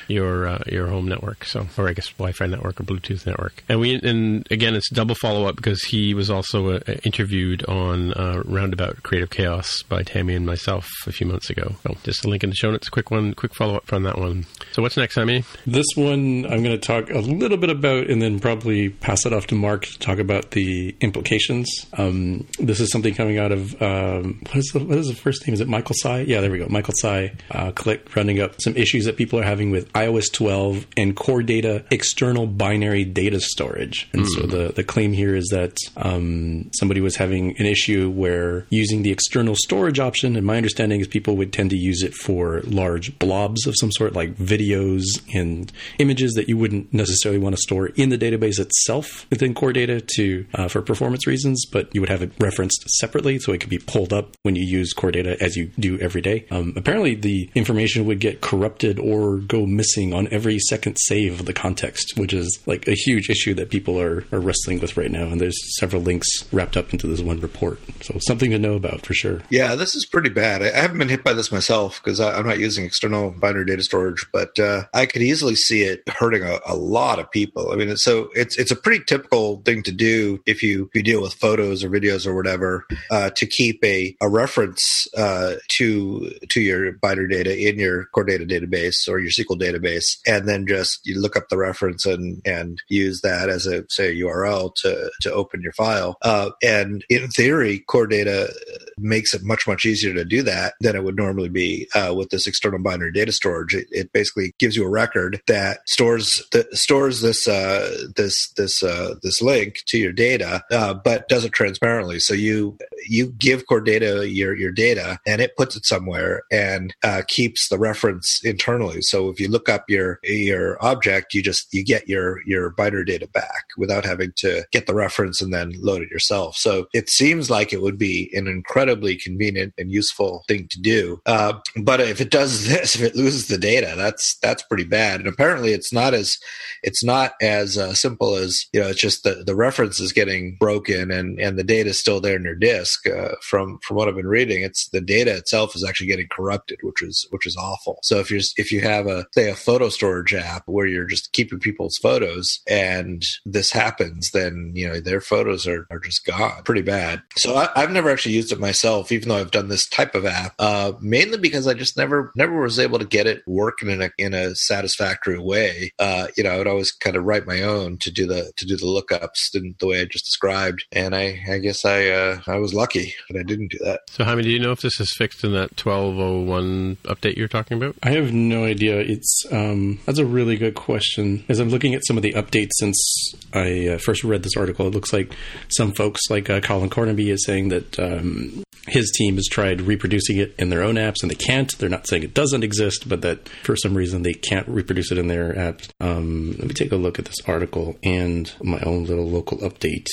your 0.07 0.47
uh, 0.47 0.63
your 0.67 0.87
home 0.87 1.07
network. 1.07 1.45
So, 1.45 1.67
or 1.77 1.87
I 1.87 1.93
guess 1.93 2.09
Wi-Fi 2.09 2.47
network 2.47 2.79
or 2.79 2.83
Bluetooth 2.83 3.25
network. 3.25 3.63
And 3.69 3.79
we 3.79 3.95
and 3.95 4.47
again, 4.51 4.75
it's 4.75 4.89
double 4.89 5.15
follow 5.15 5.45
up 5.45 5.55
because 5.55 5.81
he 5.83 6.13
was 6.13 6.29
also 6.29 6.73
uh, 6.73 6.79
interviewed 7.03 7.65
on 7.65 7.78
uh, 7.87 8.41
Roundabout 8.45 9.03
Creative 9.03 9.29
Chaos 9.29 9.83
by 9.83 10.03
Tammy 10.03 10.35
and 10.35 10.45
myself 10.45 10.89
a 11.07 11.11
few 11.11 11.27
months 11.27 11.49
ago. 11.49 11.75
So 11.83 11.95
just 12.03 12.25
a 12.25 12.29
link 12.29 12.43
in 12.43 12.49
the 12.49 12.55
show 12.55 12.71
notes. 12.71 12.89
Quick 12.89 13.11
one, 13.11 13.33
quick 13.33 13.53
follow 13.55 13.75
up 13.75 13.85
from 13.85 14.03
that 14.03 14.17
one. 14.17 14.45
So 14.71 14.81
what's 14.81 14.97
next, 14.97 15.15
Sammy? 15.15 15.43
This 15.65 15.85
one 15.95 16.45
I'm 16.45 16.63
going 16.63 16.63
to 16.63 16.77
talk 16.77 17.09
a 17.09 17.19
little 17.19 17.57
bit 17.57 17.69
about, 17.69 18.09
and 18.09 18.21
then 18.21 18.39
probably 18.39 18.89
pass 18.89 19.25
it 19.25 19.33
off 19.33 19.47
to 19.47 19.55
Mark 19.55 19.85
to 19.85 19.99
talk 19.99 20.19
about 20.19 20.51
the 20.51 20.95
implications. 21.01 21.85
Um, 21.93 22.47
this 22.59 22.79
is 22.79 22.91
something 22.91 23.13
coming 23.13 23.39
out 23.39 23.51
of 23.51 23.81
um, 23.81 24.41
what 24.45 24.57
is 24.57 24.65
the 24.73 24.79
what 24.79 24.97
is 24.97 25.07
the 25.07 25.15
first 25.15 25.45
name? 25.47 25.53
Is 25.53 25.61
it 25.61 25.67
Michael 25.67 25.95
Tsai? 25.95 26.21
Yeah, 26.21 26.41
there 26.41 26.51
we 26.51 26.59
go. 26.59 26.67
Michael 26.69 26.93
Tsai 26.93 27.33
uh, 27.51 27.71
click 27.71 28.15
running 28.15 28.39
up 28.39 28.61
some 28.61 28.75
issues 28.75 29.05
that 29.05 29.17
people 29.17 29.39
are 29.39 29.43
having 29.43 29.71
with 29.71 29.91
iOS 29.93 30.31
12 30.31 30.85
and 30.97 31.15
core 31.15 31.43
data 31.43 31.85
external 31.91 32.47
binary 32.47 33.05
data 33.05 33.39
storage. 33.39 34.09
And 34.13 34.23
mm. 34.23 34.27
so 34.27 34.41
hmm. 34.43 34.49
the 34.49 34.73
the 34.73 34.83
claim 34.83 35.13
here 35.13 35.35
is 35.35 35.47
that 35.49 35.77
um, 35.97 36.69
somebody 36.73 37.01
was 37.01 37.15
having 37.15 37.57
an 37.59 37.65
issue 37.69 38.09
where 38.09 38.65
using 38.69 39.03
the 39.03 39.11
external 39.11 39.55
storage 39.55 39.99
option, 39.99 40.35
and 40.35 40.45
my 40.45 40.57
understanding 40.57 40.99
is 40.99 41.07
people 41.07 41.37
would 41.37 41.53
tend 41.53 41.69
to 41.69 41.77
use 41.77 42.03
it 42.03 42.13
for 42.13 42.61
large 42.61 43.17
blobs 43.19 43.65
of 43.67 43.75
some 43.77 43.91
sort, 43.91 44.13
like 44.13 44.35
videos 44.35 45.03
and 45.33 45.71
images 45.97 46.33
that 46.33 46.49
you 46.49 46.57
wouldn't 46.57 46.93
necessarily 46.93 47.39
want 47.39 47.55
to 47.55 47.61
store 47.61 47.87
in 47.87 48.09
the 48.09 48.17
database 48.17 48.59
itself 48.59 49.27
within 49.29 49.53
core 49.53 49.73
data 49.73 50.01
to 50.15 50.45
uh, 50.55 50.67
for 50.67 50.81
performance 50.81 51.27
reasons, 51.27 51.65
but 51.65 51.93
you 51.93 52.01
would 52.01 52.09
have 52.09 52.21
it 52.21 52.31
referenced 52.39 52.89
separately 52.89 53.39
so 53.39 53.51
it 53.51 53.59
could 53.59 53.69
be 53.69 53.79
pulled 53.79 54.13
up 54.13 54.35
when 54.43 54.55
you 54.55 54.63
use 54.65 54.93
core 54.93 55.11
data 55.11 55.41
as 55.41 55.55
you 55.55 55.67
do 55.79 55.99
every 55.99 56.21
day. 56.21 56.45
Um, 56.51 56.73
apparently, 56.75 57.15
the 57.15 57.49
information 57.55 58.05
would 58.05 58.19
get 58.19 58.41
corrupted 58.41 58.99
or 58.99 59.37
go 59.37 59.65
missing 59.65 60.13
on 60.13 60.27
every 60.31 60.59
second 60.59 60.97
save 60.97 61.39
of 61.39 61.45
the 61.45 61.53
context, 61.53 62.13
which 62.17 62.33
is 62.33 62.59
like 62.65 62.87
a 62.87 62.93
huge 62.93 63.29
issue 63.29 63.53
that 63.55 63.69
people 63.69 63.99
are, 63.99 64.25
are 64.31 64.39
wrestling 64.39 64.79
with 64.79 64.97
right 64.97 65.11
now. 65.11 65.27
And 65.27 65.39
there's 65.39 65.57
several 65.79 66.01
links 66.01 66.27
wrapped 66.51 66.77
up 66.77 66.91
into 66.91 67.07
this 67.07 67.21
one 67.21 67.39
report. 67.39 67.58
So 68.01 68.17
something 68.19 68.51
to 68.51 68.59
know 68.59 68.73
about 68.73 69.05
for 69.05 69.13
sure. 69.13 69.41
Yeah, 69.49 69.75
this 69.75 69.95
is 69.95 70.05
pretty 70.05 70.29
bad. 70.29 70.63
I 70.63 70.71
haven't 70.71 70.97
been 70.97 71.09
hit 71.09 71.23
by 71.23 71.33
this 71.33 71.51
myself 71.51 72.01
because 72.01 72.19
I'm 72.19 72.47
not 72.47 72.59
using 72.59 72.85
external 72.85 73.31
binary 73.31 73.65
data 73.65 73.83
storage, 73.83 74.25
but 74.31 74.57
uh, 74.57 74.83
I 74.93 75.05
could 75.05 75.21
easily 75.21 75.55
see 75.55 75.81
it 75.81 76.07
hurting 76.07 76.43
a, 76.43 76.59
a, 76.65 76.75
lot 76.75 77.19
of 77.19 77.29
people. 77.29 77.71
I 77.71 77.75
mean, 77.75 77.95
so 77.97 78.29
it's 78.33 78.57
it's 78.57 78.71
a 78.71 78.75
pretty 78.75 79.03
typical 79.05 79.61
thing 79.65 79.83
to 79.83 79.91
do 79.91 80.41
if 80.45 80.63
you 80.63 80.89
you 80.93 81.03
deal 81.03 81.21
with 81.21 81.33
photos 81.33 81.83
or 81.83 81.89
videos 81.89 82.25
or 82.25 82.33
whatever 82.33 82.85
uh, 83.11 83.29
to 83.31 83.45
keep 83.45 83.83
a, 83.83 84.15
a 84.21 84.29
reference 84.29 85.07
uh, 85.17 85.55
to 85.77 86.31
to 86.49 86.61
your 86.61 86.93
binary 86.93 87.27
data 87.27 87.69
in 87.69 87.77
your 87.77 88.05
core 88.05 88.23
data 88.23 88.45
database 88.45 89.07
or 89.07 89.19
your 89.19 89.31
SQL 89.31 89.59
database, 89.59 90.17
and 90.25 90.47
then 90.47 90.65
just 90.65 91.05
you 91.05 91.19
look 91.19 91.35
up 91.35 91.49
the 91.49 91.57
reference 91.57 92.05
and 92.05 92.41
and 92.45 92.81
use 92.87 93.21
that 93.21 93.49
as 93.49 93.67
a 93.67 93.83
say 93.89 94.09
a 94.09 94.23
URL 94.23 94.73
to 94.75 95.11
to 95.21 95.31
open 95.31 95.61
your 95.61 95.73
file. 95.73 96.17
Uh, 96.21 96.51
and 96.63 97.03
in 97.09 97.29
theory, 97.39 97.79
core 97.79 98.05
data 98.05 98.53
makes 98.97 99.33
it 99.33 99.43
much 99.43 99.65
much 99.65 99.85
easier 99.85 100.13
to 100.13 100.25
do 100.25 100.43
that 100.43 100.73
than 100.81 100.95
it 100.95 101.03
would 101.05 101.15
normally 101.15 101.47
be 101.47 101.87
uh, 101.95 102.13
with 102.15 102.29
this 102.31 102.47
external 102.47 102.79
binary 102.79 103.13
data 103.13 103.31
storage. 103.31 103.73
It, 103.73 103.87
it, 103.91 104.09
basically 104.11 104.53
gives 104.59 104.75
you 104.75 104.83
a 104.83 104.89
record 104.89 105.39
that 105.47 105.87
stores 105.87 106.43
the, 106.51 106.67
stores 106.73 107.21
this 107.21 107.47
uh, 107.47 108.07
this 108.15 108.51
this 108.57 108.83
uh, 108.83 109.15
this 109.23 109.41
link 109.41 109.77
to 109.87 109.97
your 109.97 110.11
data, 110.11 110.63
uh, 110.71 110.95
but 110.95 111.29
does 111.29 111.45
it 111.45 111.53
transparently. 111.53 112.19
So 112.19 112.33
you 112.33 112.77
you 113.07 113.27
give 113.27 113.67
core 113.67 113.79
data 113.79 114.27
your 114.29 114.55
your 114.57 114.71
data, 114.71 115.19
and 115.25 115.41
it 115.41 115.55
puts 115.55 115.75
it 115.75 115.85
somewhere 115.85 116.41
and 116.51 116.93
uh, 117.03 117.21
keeps 117.27 117.69
the 117.69 117.77
reference 117.77 118.43
internally. 118.43 119.01
So 119.01 119.29
if 119.29 119.39
you 119.39 119.47
look 119.47 119.69
up 119.69 119.85
your 119.87 120.19
your 120.23 120.83
object, 120.83 121.33
you 121.33 121.41
just 121.41 121.73
you 121.73 121.85
get 121.85 122.09
your 122.09 122.45
your 122.45 122.71
binary 122.71 123.05
data 123.05 123.27
back 123.27 123.65
without 123.77 124.03
having 124.03 124.33
to 124.37 124.65
get 124.71 124.87
the 124.87 124.95
reference 124.95 125.41
and 125.41 125.53
then 125.53 125.73
load 125.79 126.01
it 126.01 126.09
yourself. 126.09 126.57
So 126.57 126.87
it 126.93 127.09
seems 127.09 127.28
seems 127.29 127.51
like 127.51 127.71
it 127.71 127.83
would 127.83 127.97
be 127.99 128.31
an 128.33 128.47
incredibly 128.47 129.15
convenient 129.15 129.71
and 129.77 129.91
useful 129.91 130.43
thing 130.47 130.67
to 130.67 130.79
do. 130.81 131.21
Uh, 131.27 131.53
but 131.83 132.01
if 132.01 132.19
it 132.19 132.31
does 132.31 132.67
this, 132.67 132.95
if 132.95 133.01
it 133.01 133.15
loses 133.15 133.47
the 133.47 133.57
data, 133.57 133.93
that's 133.95 134.37
that's 134.39 134.63
pretty 134.63 134.83
bad. 134.83 135.19
And 135.19 135.29
apparently, 135.29 135.73
it's 135.73 135.93
not 135.93 136.15
as 136.15 136.39
it's 136.81 137.03
not 137.03 137.33
as 137.39 137.77
uh, 137.77 137.93
simple 137.93 138.35
as 138.35 138.65
you 138.73 138.79
know. 138.79 138.87
It's 138.87 138.99
just 138.99 139.23
the 139.23 139.43
the 139.45 139.55
reference 139.55 139.99
is 139.99 140.11
getting 140.11 140.57
broken 140.59 141.11
and 141.11 141.39
and 141.39 141.57
the 141.57 141.63
data 141.63 141.91
is 141.91 141.99
still 141.99 142.19
there 142.19 142.35
in 142.35 142.43
your 142.43 142.55
disk. 142.55 143.07
Uh, 143.07 143.35
from 143.43 143.77
from 143.83 143.97
what 143.97 144.07
I've 144.07 144.15
been 144.15 144.27
reading, 144.27 144.63
it's 144.63 144.89
the 144.89 145.01
data 145.01 145.35
itself 145.35 145.75
is 145.75 145.83
actually 145.83 146.07
getting 146.07 146.29
corrupted, 146.31 146.79
which 146.81 147.03
is 147.03 147.27
which 147.29 147.45
is 147.45 147.55
awful. 147.55 147.99
So 148.01 148.17
if 148.17 148.31
you're 148.31 148.41
if 148.57 148.71
you 148.71 148.81
have 148.81 149.05
a 149.05 149.27
say 149.33 149.51
a 149.51 149.55
photo 149.55 149.89
storage 149.89 150.33
app 150.33 150.63
where 150.65 150.87
you're 150.87 151.05
just 151.05 151.31
keeping 151.33 151.59
people's 151.59 151.97
photos 151.97 152.59
and 152.67 153.23
this 153.45 153.71
happens, 153.71 154.31
then 154.31 154.71
you 154.73 154.87
know 154.87 154.99
their 154.99 155.21
photos 155.21 155.67
are, 155.67 155.85
are 155.91 155.99
just 155.99 156.25
gone. 156.25 156.63
Pretty 156.63 156.81
bad. 156.81 157.18
So 157.35 157.55
I, 157.55 157.69
have 157.79 157.91
never 157.91 158.09
actually 158.09 158.35
used 158.35 158.51
it 158.51 158.59
myself, 158.59 159.11
even 159.11 159.29
though 159.29 159.37
I've 159.37 159.51
done 159.51 159.69
this 159.69 159.87
type 159.87 160.15
of 160.15 160.25
app, 160.25 160.53
uh, 160.59 160.93
mainly 160.99 161.37
because 161.37 161.67
I 161.67 161.73
just 161.73 161.97
never 161.97 162.31
never 162.35 162.61
was 162.61 162.79
able 162.79 162.99
to 162.99 163.05
get 163.05 163.27
it 163.27 163.43
working 163.45 163.89
in 163.89 164.01
a 164.01 164.09
in 164.17 164.33
a 164.33 164.55
satisfactory 164.55 165.39
way. 165.39 165.91
Uh, 165.99 166.27
you 166.35 166.43
know, 166.43 166.51
I 166.51 166.57
would 166.57 166.67
always 166.67 166.91
kind 166.91 167.15
of 167.15 167.23
write 167.23 167.47
my 167.47 167.61
own 167.61 167.97
to 167.99 168.11
do 168.11 168.25
the 168.25 168.51
to 168.57 168.65
do 168.65 168.77
the 168.77 168.85
lookups 168.85 169.55
in 169.55 169.75
the 169.79 169.87
way 169.87 170.01
I 170.01 170.05
just 170.05 170.25
described, 170.25 170.85
and 170.91 171.15
I 171.15 171.39
I 171.49 171.59
guess 171.59 171.85
I 171.85 172.07
uh, 172.07 172.39
I 172.47 172.57
was 172.57 172.73
lucky 172.73 173.13
that 173.29 173.39
I 173.39 173.43
didn't 173.43 173.71
do 173.71 173.79
that. 173.83 174.01
So, 174.09 174.23
Jaime, 174.23 174.43
do 174.43 174.49
you 174.49 174.59
know 174.59 174.71
if 174.71 174.81
this 174.81 174.99
is 174.99 175.13
fixed 175.17 175.43
in 175.43 175.53
that 175.53 175.83
1201 175.83 176.97
update 177.03 177.37
you're 177.37 177.47
talking 177.47 177.77
about? 177.77 177.95
I 178.03 178.11
have 178.11 178.33
no 178.33 178.63
idea. 178.63 178.99
It's 178.99 179.45
um, 179.51 179.99
that's 180.05 180.19
a 180.19 180.25
really 180.25 180.57
good 180.57 180.75
question. 180.75 181.43
As 181.49 181.59
I'm 181.59 181.69
looking 181.69 181.95
at 181.95 182.05
some 182.05 182.17
of 182.17 182.23
the 182.23 182.33
updates 182.33 182.71
since 182.79 183.33
I 183.53 183.87
uh, 183.87 183.97
first 183.97 184.23
read 184.23 184.43
this 184.43 184.57
article, 184.57 184.87
it 184.87 184.93
looks 184.93 185.13
like 185.13 185.33
some 185.69 185.91
folks, 185.91 186.21
like 186.29 186.49
uh, 186.49 186.61
Colin 186.61 186.89
Cornaby, 187.09 187.31
is 187.31 187.43
saying 187.43 187.69
that 187.69 187.99
um, 187.99 188.63
his 188.87 189.11
team 189.17 189.35
has 189.35 189.47
tried 189.47 189.81
reproducing 189.81 190.37
it 190.37 190.53
in 190.59 190.69
their 190.69 190.83
own 190.83 190.95
apps 190.95 191.23
and 191.23 191.31
they 191.31 191.35
can't. 191.35 191.75
They're 191.79 191.89
not 191.89 192.07
saying 192.07 192.21
it 192.21 192.35
doesn't 192.35 192.63
exist, 192.63 193.09
but 193.09 193.21
that 193.21 193.49
for 193.63 193.75
some 193.75 193.95
reason 193.97 194.21
they 194.21 194.33
can't 194.33 194.67
reproduce 194.67 195.11
it 195.11 195.17
in 195.17 195.27
their 195.27 195.53
apps. 195.53 195.89
Um, 195.99 196.51
let 196.59 196.67
me 196.67 196.73
take 196.75 196.91
a 196.91 196.97
look 196.97 197.17
at 197.17 197.25
this 197.25 197.41
article 197.47 197.97
and 198.03 198.51
my 198.61 198.79
own 198.81 199.05
little 199.05 199.27
local 199.27 199.57
update. 199.59 200.05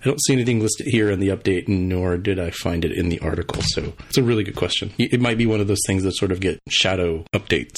I 0.00 0.04
don't 0.04 0.22
see 0.24 0.32
anything 0.32 0.60
listed 0.60 0.86
here 0.86 1.10
in 1.10 1.20
the 1.20 1.28
update, 1.28 1.68
nor 1.68 2.16
did 2.16 2.38
I 2.38 2.50
find 2.50 2.84
it 2.84 2.92
in 2.92 3.08
the 3.08 3.20
article. 3.20 3.62
So 3.62 3.92
it's 4.08 4.18
a 4.18 4.22
really 4.22 4.44
good 4.44 4.56
question. 4.56 4.92
It 4.98 5.20
might 5.20 5.38
be 5.38 5.46
one 5.46 5.60
of 5.60 5.68
those 5.68 5.80
things 5.86 6.02
that 6.04 6.12
sort 6.12 6.32
of 6.32 6.40
get 6.40 6.60
shadow 6.68 7.24
updates 7.34 7.76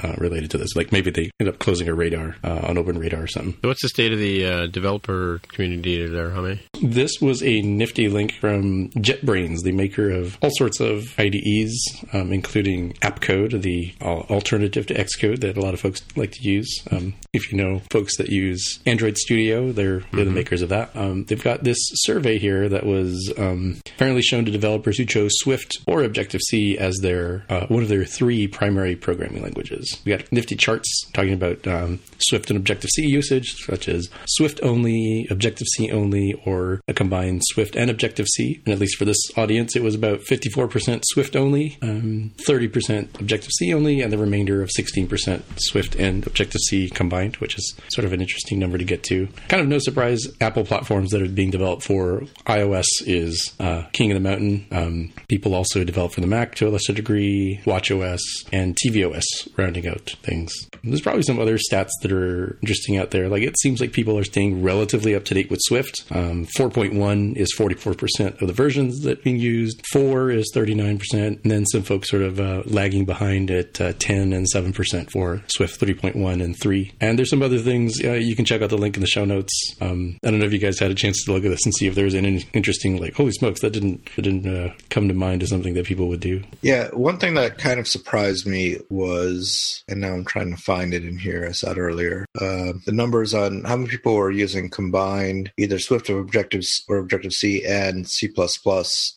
uh, 0.00 0.14
related 0.18 0.50
to 0.52 0.58
this. 0.58 0.76
Like 0.76 0.92
maybe 0.92 1.10
they 1.10 1.30
end 1.40 1.48
up 1.48 1.58
closing 1.58 1.88
a 1.88 1.94
radar 1.94 2.36
uh, 2.44 2.60
on 2.68 2.78
Open 2.78 2.98
Radar 2.98 3.24
or 3.24 3.26
something. 3.26 3.58
So 3.62 3.68
what's 3.68 3.82
the 3.82 3.88
state 3.88 4.12
of 4.12 4.18
the 4.18 4.46
uh, 4.46 4.66
developer 4.66 5.40
community 5.48 6.06
there, 6.06 6.30
Jaime? 6.30 6.60
This 6.82 7.12
was 7.20 7.42
a 7.42 7.62
nifty 7.62 8.08
link 8.08 8.34
from 8.40 8.90
JetBrains, 8.90 9.62
the 9.62 9.72
maker 9.72 10.10
of 10.10 10.38
all 10.42 10.50
sorts 10.52 10.80
of 10.80 11.18
IDEs, 11.18 12.04
um, 12.12 12.32
including 12.32 12.92
AppCode, 12.94 13.62
the 13.62 13.94
alternative 14.00 14.86
to 14.86 14.94
Xcode 14.94 15.40
that 15.40 15.56
a 15.56 15.60
lot 15.60 15.74
of 15.74 15.80
folks 15.80 16.02
like 16.16 16.32
to 16.32 16.48
use. 16.48 16.82
Um, 16.90 17.14
if 17.32 17.50
you 17.50 17.58
know 17.58 17.80
folks 17.90 18.16
that 18.18 18.28
use 18.28 18.78
Android 18.86 19.16
Studio, 19.16 19.72
they're, 19.72 20.00
they're 20.00 20.00
mm-hmm. 20.00 20.24
the 20.24 20.30
makers 20.30 20.62
of 20.62 20.68
that. 20.68 20.94
Um, 20.94 21.24
they've 21.24 21.42
got 21.42 21.63
this 21.64 21.78
survey 21.94 22.38
here 22.38 22.68
that 22.68 22.86
was 22.86 23.32
um, 23.38 23.80
apparently 23.94 24.22
shown 24.22 24.44
to 24.44 24.50
developers 24.50 24.98
who 24.98 25.04
chose 25.04 25.32
Swift 25.34 25.78
or 25.86 26.02
Objective 26.02 26.40
C 26.48 26.78
as 26.78 26.96
their 26.98 27.44
uh, 27.48 27.66
one 27.66 27.82
of 27.82 27.88
their 27.88 28.04
three 28.04 28.46
primary 28.46 28.96
programming 28.96 29.42
languages. 29.42 30.00
We 30.04 30.16
got 30.16 30.30
nifty 30.30 30.56
charts 30.56 31.10
talking 31.12 31.32
about 31.32 31.66
um, 31.66 32.00
Swift 32.18 32.50
and 32.50 32.56
Objective 32.56 32.90
C 32.90 33.06
usage, 33.06 33.54
such 33.64 33.88
as 33.88 34.08
Swift 34.26 34.60
only, 34.62 35.26
Objective 35.30 35.66
C 35.74 35.90
only, 35.90 36.34
or 36.44 36.80
a 36.88 36.94
combined 36.94 37.42
Swift 37.44 37.76
and 37.76 37.90
Objective 37.90 38.26
C. 38.28 38.60
And 38.64 38.72
at 38.72 38.78
least 38.78 38.96
for 38.96 39.04
this 39.04 39.18
audience, 39.36 39.76
it 39.76 39.82
was 39.82 39.94
about 39.94 40.20
54% 40.20 41.02
Swift 41.04 41.36
only, 41.36 41.78
um, 41.82 42.32
30% 42.46 43.20
Objective 43.20 43.50
C 43.52 43.72
only, 43.72 44.00
and 44.00 44.12
the 44.12 44.18
remainder 44.18 44.62
of 44.62 44.70
16% 44.70 45.42
Swift 45.58 45.94
and 45.96 46.26
Objective 46.26 46.60
C 46.68 46.90
combined, 46.90 47.36
which 47.36 47.56
is 47.56 47.74
sort 47.88 48.04
of 48.04 48.12
an 48.12 48.20
interesting 48.20 48.58
number 48.58 48.78
to 48.78 48.84
get 48.84 49.02
to. 49.04 49.28
Kind 49.48 49.62
of 49.62 49.68
no 49.68 49.78
surprise, 49.78 50.26
Apple 50.40 50.64
platforms 50.64 51.10
that 51.10 51.22
are 51.22 51.28
being 51.28 51.50
developed 51.54 51.84
for 51.84 52.24
iOS 52.46 52.86
is 53.06 53.54
uh, 53.60 53.84
king 53.92 54.10
of 54.10 54.16
the 54.16 54.28
mountain. 54.28 54.66
Um, 54.72 55.12
people 55.28 55.54
also 55.54 55.84
develop 55.84 56.10
for 56.10 56.20
the 56.20 56.26
Mac 56.26 56.56
to 56.56 56.66
a 56.66 56.70
lesser 56.70 56.92
degree, 56.92 57.60
WatchOS, 57.64 58.18
and 58.52 58.76
tvOS 58.76 59.22
rounding 59.56 59.86
out 59.86 60.16
things. 60.22 60.52
There's 60.82 61.00
probably 61.00 61.22
some 61.22 61.38
other 61.38 61.56
stats 61.56 61.90
that 62.02 62.10
are 62.10 62.58
interesting 62.60 62.98
out 62.98 63.12
there. 63.12 63.28
Like 63.28 63.42
it 63.42 63.58
seems 63.60 63.80
like 63.80 63.92
people 63.92 64.18
are 64.18 64.24
staying 64.24 64.62
relatively 64.64 65.14
up 65.14 65.24
to 65.26 65.34
date 65.34 65.48
with 65.48 65.60
Swift. 65.62 66.04
Um, 66.10 66.46
4.1 66.46 67.36
is 67.36 67.54
44% 67.56 68.42
of 68.42 68.48
the 68.48 68.52
versions 68.52 69.00
that 69.02 69.18
are 69.18 69.22
being 69.22 69.38
used. 69.38 69.80
4 69.92 70.30
is 70.30 70.50
39%, 70.54 71.12
and 71.12 71.38
then 71.44 71.66
some 71.66 71.82
folks 71.82 72.10
sort 72.10 72.22
of 72.22 72.40
uh, 72.40 72.62
lagging 72.66 73.04
behind 73.04 73.50
at 73.52 73.80
uh, 73.80 73.92
10 73.98 74.32
and 74.32 74.46
7% 74.52 75.10
for 75.10 75.42
Swift 75.46 75.80
3.1 75.80 76.42
and 76.42 76.58
3. 76.60 76.92
And 77.00 77.16
there's 77.16 77.30
some 77.30 77.42
other 77.42 77.58
things. 77.58 78.02
Uh, 78.02 78.12
you 78.12 78.34
can 78.34 78.44
check 78.44 78.60
out 78.60 78.70
the 78.70 78.78
link 78.78 78.96
in 78.96 79.00
the 79.00 79.06
show 79.06 79.24
notes. 79.24 79.52
Um, 79.80 80.18
I 80.24 80.30
don't 80.30 80.40
know 80.40 80.46
if 80.46 80.52
you 80.52 80.58
guys 80.58 80.78
had 80.78 80.90
a 80.90 80.94
chance 80.94 81.24
to 81.24 81.32
look 81.32 81.43
at 81.44 81.50
this 81.50 81.64
and 81.64 81.74
see 81.74 81.86
if 81.86 81.94
there's 81.94 82.14
any 82.14 82.46
interesting, 82.52 83.00
like, 83.00 83.14
holy 83.14 83.32
smokes, 83.32 83.60
that 83.60 83.72
didn't 83.72 84.08
that 84.16 84.22
didn't 84.22 84.46
uh, 84.46 84.72
come 84.90 85.08
to 85.08 85.14
mind 85.14 85.42
as 85.42 85.50
something 85.50 85.74
that 85.74 85.86
people 85.86 86.08
would 86.08 86.20
do. 86.20 86.42
Yeah, 86.62 86.88
one 86.88 87.18
thing 87.18 87.34
that 87.34 87.58
kind 87.58 87.80
of 87.80 87.88
surprised 87.88 88.46
me 88.46 88.78
was, 88.90 89.82
and 89.88 90.00
now 90.00 90.12
I'm 90.12 90.24
trying 90.24 90.50
to 90.50 90.60
find 90.60 90.94
it 90.94 91.04
in 91.04 91.18
here. 91.18 91.46
I 91.48 91.52
said 91.52 91.78
earlier. 91.78 92.26
Uh, 92.40 92.72
the 92.84 92.92
numbers 92.92 93.34
on 93.34 93.64
how 93.64 93.76
many 93.76 93.90
people 93.90 94.14
were 94.14 94.30
using 94.30 94.70
combined 94.70 95.52
either 95.56 95.78
Swift 95.78 96.10
or 96.10 96.18
Objective 96.18 96.64
or 96.88 96.98
Objective 96.98 97.32
C 97.32 97.64
and 97.64 98.08
C 98.08 98.32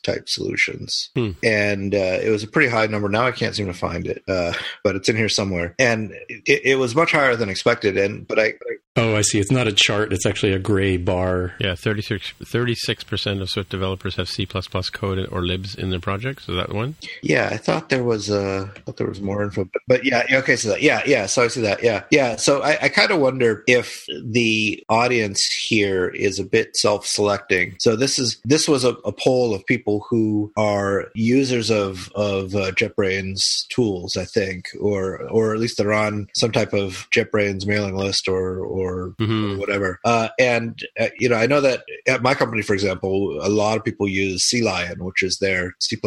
type 0.04 0.30
solutions, 0.30 1.10
hmm. 1.16 1.32
and 1.44 1.94
uh, 1.94 2.20
it 2.22 2.30
was 2.30 2.44
a 2.44 2.48
pretty 2.48 2.70
high 2.70 2.88
number. 2.88 3.10
Now 3.10 3.26
I 3.26 3.32
can't 3.32 3.56
seem 3.56 3.68
to 3.68 3.74
find 3.74 4.08
it, 4.08 4.24
uh, 4.28 4.54
but 4.84 4.96
it's 4.96 5.10
in 5.10 5.16
here 5.16 5.30
somewhere, 5.30 5.76
and 5.80 6.12
it, 6.30 6.62
it, 6.64 6.76
was 6.78 6.96
much 6.96 7.12
higher 7.12 7.36
than 7.36 7.50
expected. 7.50 7.98
And 7.98 8.28
but 8.28 8.40
I, 8.40 8.54
Oh, 8.98 9.16
I 9.16 9.22
see. 9.22 9.40
It's 9.40 9.52
not 9.52 9.68
a 9.68 9.72
chart. 9.72 10.12
It's 10.12 10.26
actually 10.26 10.54
a 10.54 10.60
gray 10.60 10.98
bar. 10.98 11.54
Yeah, 11.60 11.76
36 12.24 13.04
percent 13.04 13.42
of 13.42 13.50
Swift 13.50 13.70
developers 13.70 14.16
have 14.16 14.30
C 14.30 14.46
code 14.46 15.28
or 15.32 15.42
libs 15.42 15.76
in 15.76 15.90
their 15.90 16.00
projects. 16.00 16.50
Is 16.50 16.56
that 16.56 16.74
one? 16.74 16.96
Yeah, 17.22 17.50
I 17.52 17.58
thought 17.58 17.90
there 17.90 18.04
was 18.04 18.30
uh, 18.30 18.70
I 18.76 18.80
thought 18.82 18.98
there 18.98 19.08
was 19.08 19.22
more 19.22 19.44
info, 19.44 19.66
but, 19.66 19.82
but 19.88 20.06
yeah, 20.06 20.26
okay. 20.32 20.56
So 20.56 20.70
that, 20.70 20.82
yeah, 20.82 21.02
yeah. 21.06 21.26
So 21.26 21.44
I 21.44 21.48
see 21.48 21.62
that. 21.62 21.84
Yeah, 21.84 22.04
yeah. 22.12 22.36
So 22.36 22.62
I, 22.62 22.78
I 22.84 22.90
kind 22.90 23.12
of 23.12 23.20
wonder 23.20 23.64
if 23.68 24.06
the 24.24 24.84
audience 24.90 25.44
here 25.46 26.08
is 26.08 26.40
a 26.40 26.44
bit 26.44 26.76
self-selecting. 26.76 27.76
So 27.80 27.96
this 27.96 28.20
is 28.20 28.40
this 28.44 28.68
was 28.68 28.84
a, 28.84 28.92
a 29.06 29.12
poll 29.12 29.54
of 29.54 29.66
people 29.66 30.06
who 30.10 30.52
are 30.58 31.10
users 31.14 31.70
of 31.70 32.12
of 32.16 32.56
uh, 32.56 32.72
JetBrains 32.72 33.68
tools, 33.68 34.18
I 34.18 34.26
think, 34.26 34.70
or 34.80 35.28
or 35.30 35.54
at 35.54 35.60
least 35.60 35.78
they're 35.78 35.94
on 35.94 36.28
some 36.36 36.52
type 36.52 36.74
of 36.74 37.08
JetBrains 37.12 37.66
mailing 37.66 37.96
list 37.96 38.28
or 38.28 38.60
or 38.60 38.88
or, 38.88 39.10
mm-hmm. 39.12 39.54
or 39.54 39.58
whatever. 39.58 40.00
Uh, 40.04 40.30
and 40.40 40.84
uh, 41.00 41.08
you 41.20 41.30
know, 41.30 41.36
I 41.36 41.46
know 41.48 41.62
that 41.62 41.84
at 42.08 42.22
my 42.22 42.34
company, 42.34 42.62
for 42.62 42.74
example, 42.74 43.38
a 43.42 43.50
lot 43.50 43.78
of 43.78 43.84
people 43.84 44.08
use 44.08 44.50
CLion, 44.50 45.00
which 45.00 45.24
is 45.24 45.38
their 45.40 45.76
C 45.80 45.98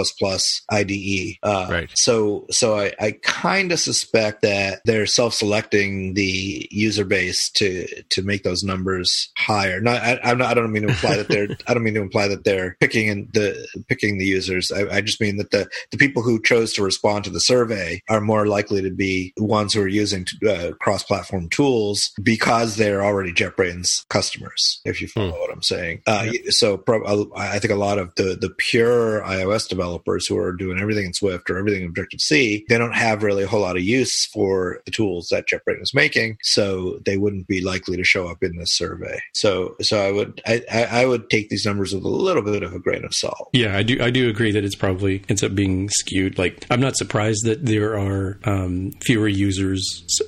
IDE. 0.71 1.37
Uh, 1.43 1.67
right. 1.71 1.91
So, 1.95 2.47
so 2.51 2.79
I, 2.79 2.93
I 2.99 3.13
kind 3.23 3.73
of 3.73 3.81
suspect 3.81 4.43
that 4.43 4.81
they're 4.85 5.07
self-selecting 5.07 6.15
the 6.15 6.69
user 6.71 7.05
base 7.05 7.51
to 7.51 7.87
to 8.11 8.23
make 8.23 8.43
those 8.43 8.63
numbers 8.63 9.31
higher. 9.37 9.81
Not, 9.81 10.03
I, 10.03 10.21
I'm 10.23 10.39
not. 10.39 10.51
I 10.51 10.55
don't 10.55 10.73
mean 10.73 10.83
to 10.83 10.89
imply 10.89 11.17
that 11.17 11.29
they're. 11.29 11.49
I 11.67 11.75
don't 11.75 11.83
mean 11.83 11.95
to 11.95 12.03
imply 12.03 12.29
that 12.29 12.45
they're 12.45 12.77
picking 12.81 13.29
the 13.33 13.67
picking 13.89 14.19
the 14.19 14.25
users. 14.25 14.73
I, 14.73 14.97
I 14.97 15.01
just 15.01 15.21
mean 15.21 15.37
that 15.37 15.51
the 15.51 15.69
the 15.91 15.99
people 15.99 16.23
who 16.23 16.41
chose 16.43 16.73
to 16.75 16.83
respond 16.83 17.25
to 17.25 17.31
the 17.31 17.41
survey 17.41 18.03
are 18.09 18.21
more 18.21 18.47
likely 18.47 18.83
to 18.83 18.91
be 18.91 19.33
the 19.37 19.45
ones 19.45 19.75
who 19.75 19.83
are 19.83 19.89
using 19.89 20.27
uh, 20.49 20.71
cross-platform 20.81 21.49
tools 21.49 22.13
because 22.23 22.77
they're 22.77 23.05
already 23.05 23.33
JetBrains 23.33 24.07
customers, 24.09 24.81
if 24.85 25.01
you 25.01 25.09
follow 25.09 25.33
mm. 25.33 25.41
what 25.41 25.53
I'm 25.53 25.63
saying. 25.63 25.90
Uh, 26.07 26.29
So 26.51 26.77
pro- 26.77 27.31
I 27.37 27.59
think 27.59 27.73
a 27.73 27.77
lot 27.77 27.99
of 27.99 28.15
the, 28.17 28.37
the 28.41 28.51
pure 28.51 29.23
iOS 29.23 29.69
developers 29.69 30.27
who 30.27 30.37
are 30.37 30.53
doing 30.53 30.79
everything 30.79 31.07
in 31.07 31.13
Swift 31.15 31.49
or 31.51 31.59
everything 31.59 31.83
in 31.83 31.89
Objective 31.89 32.21
C, 32.21 32.65
they 32.69 32.79
don't 32.79 32.95
have 32.95 33.23
really 33.23 33.45
a 33.45 33.47
whole 33.47 33.61
lot 33.61 33.77
of 33.77 33.83
use 33.83 34.27
for 34.27 34.81
the 34.85 34.91
tools 34.91 35.29
that 35.31 35.47
JetBrains 35.49 35.83
is 35.83 35.95
making. 35.95 36.39
So 36.43 36.99
they 37.05 37.17
wouldn't 37.17 37.47
be 37.47 37.61
likely 37.63 37.97
to 37.97 38.05
show 38.05 38.29
up 38.29 38.43
in 38.43 38.57
this 38.57 38.77
survey. 38.77 39.21
So, 39.35 39.77
so 39.81 40.01
I 40.01 40.13
would, 40.13 40.41
I, 40.47 40.63
I 40.91 41.07
would 41.07 41.31
take 41.31 41.49
these 41.49 41.65
numbers 41.65 41.95
with 41.95 42.05
a 42.05 42.09
little 42.09 42.43
bit 42.43 42.63
of 42.63 42.75
a 42.75 42.79
grain 42.79 43.05
of 43.05 43.15
salt. 43.15 43.51
Yeah, 43.53 43.77
I 43.77 43.83
do, 43.83 44.03
I 44.03 44.11
do 44.11 44.29
agree 44.29 44.53
that 44.53 44.65
it's 44.65 44.77
probably 44.77 45.23
ends 45.29 45.43
up 45.43 45.55
being 45.55 45.89
skewed. 45.91 46.39
Like, 46.39 46.67
I'm 46.71 46.81
not 46.81 46.97
surprised 46.97 47.45
that 47.45 47.65
there 47.65 47.99
are 47.99 48.39
um, 48.45 48.93
fewer 49.03 49.29
users, 49.29 49.83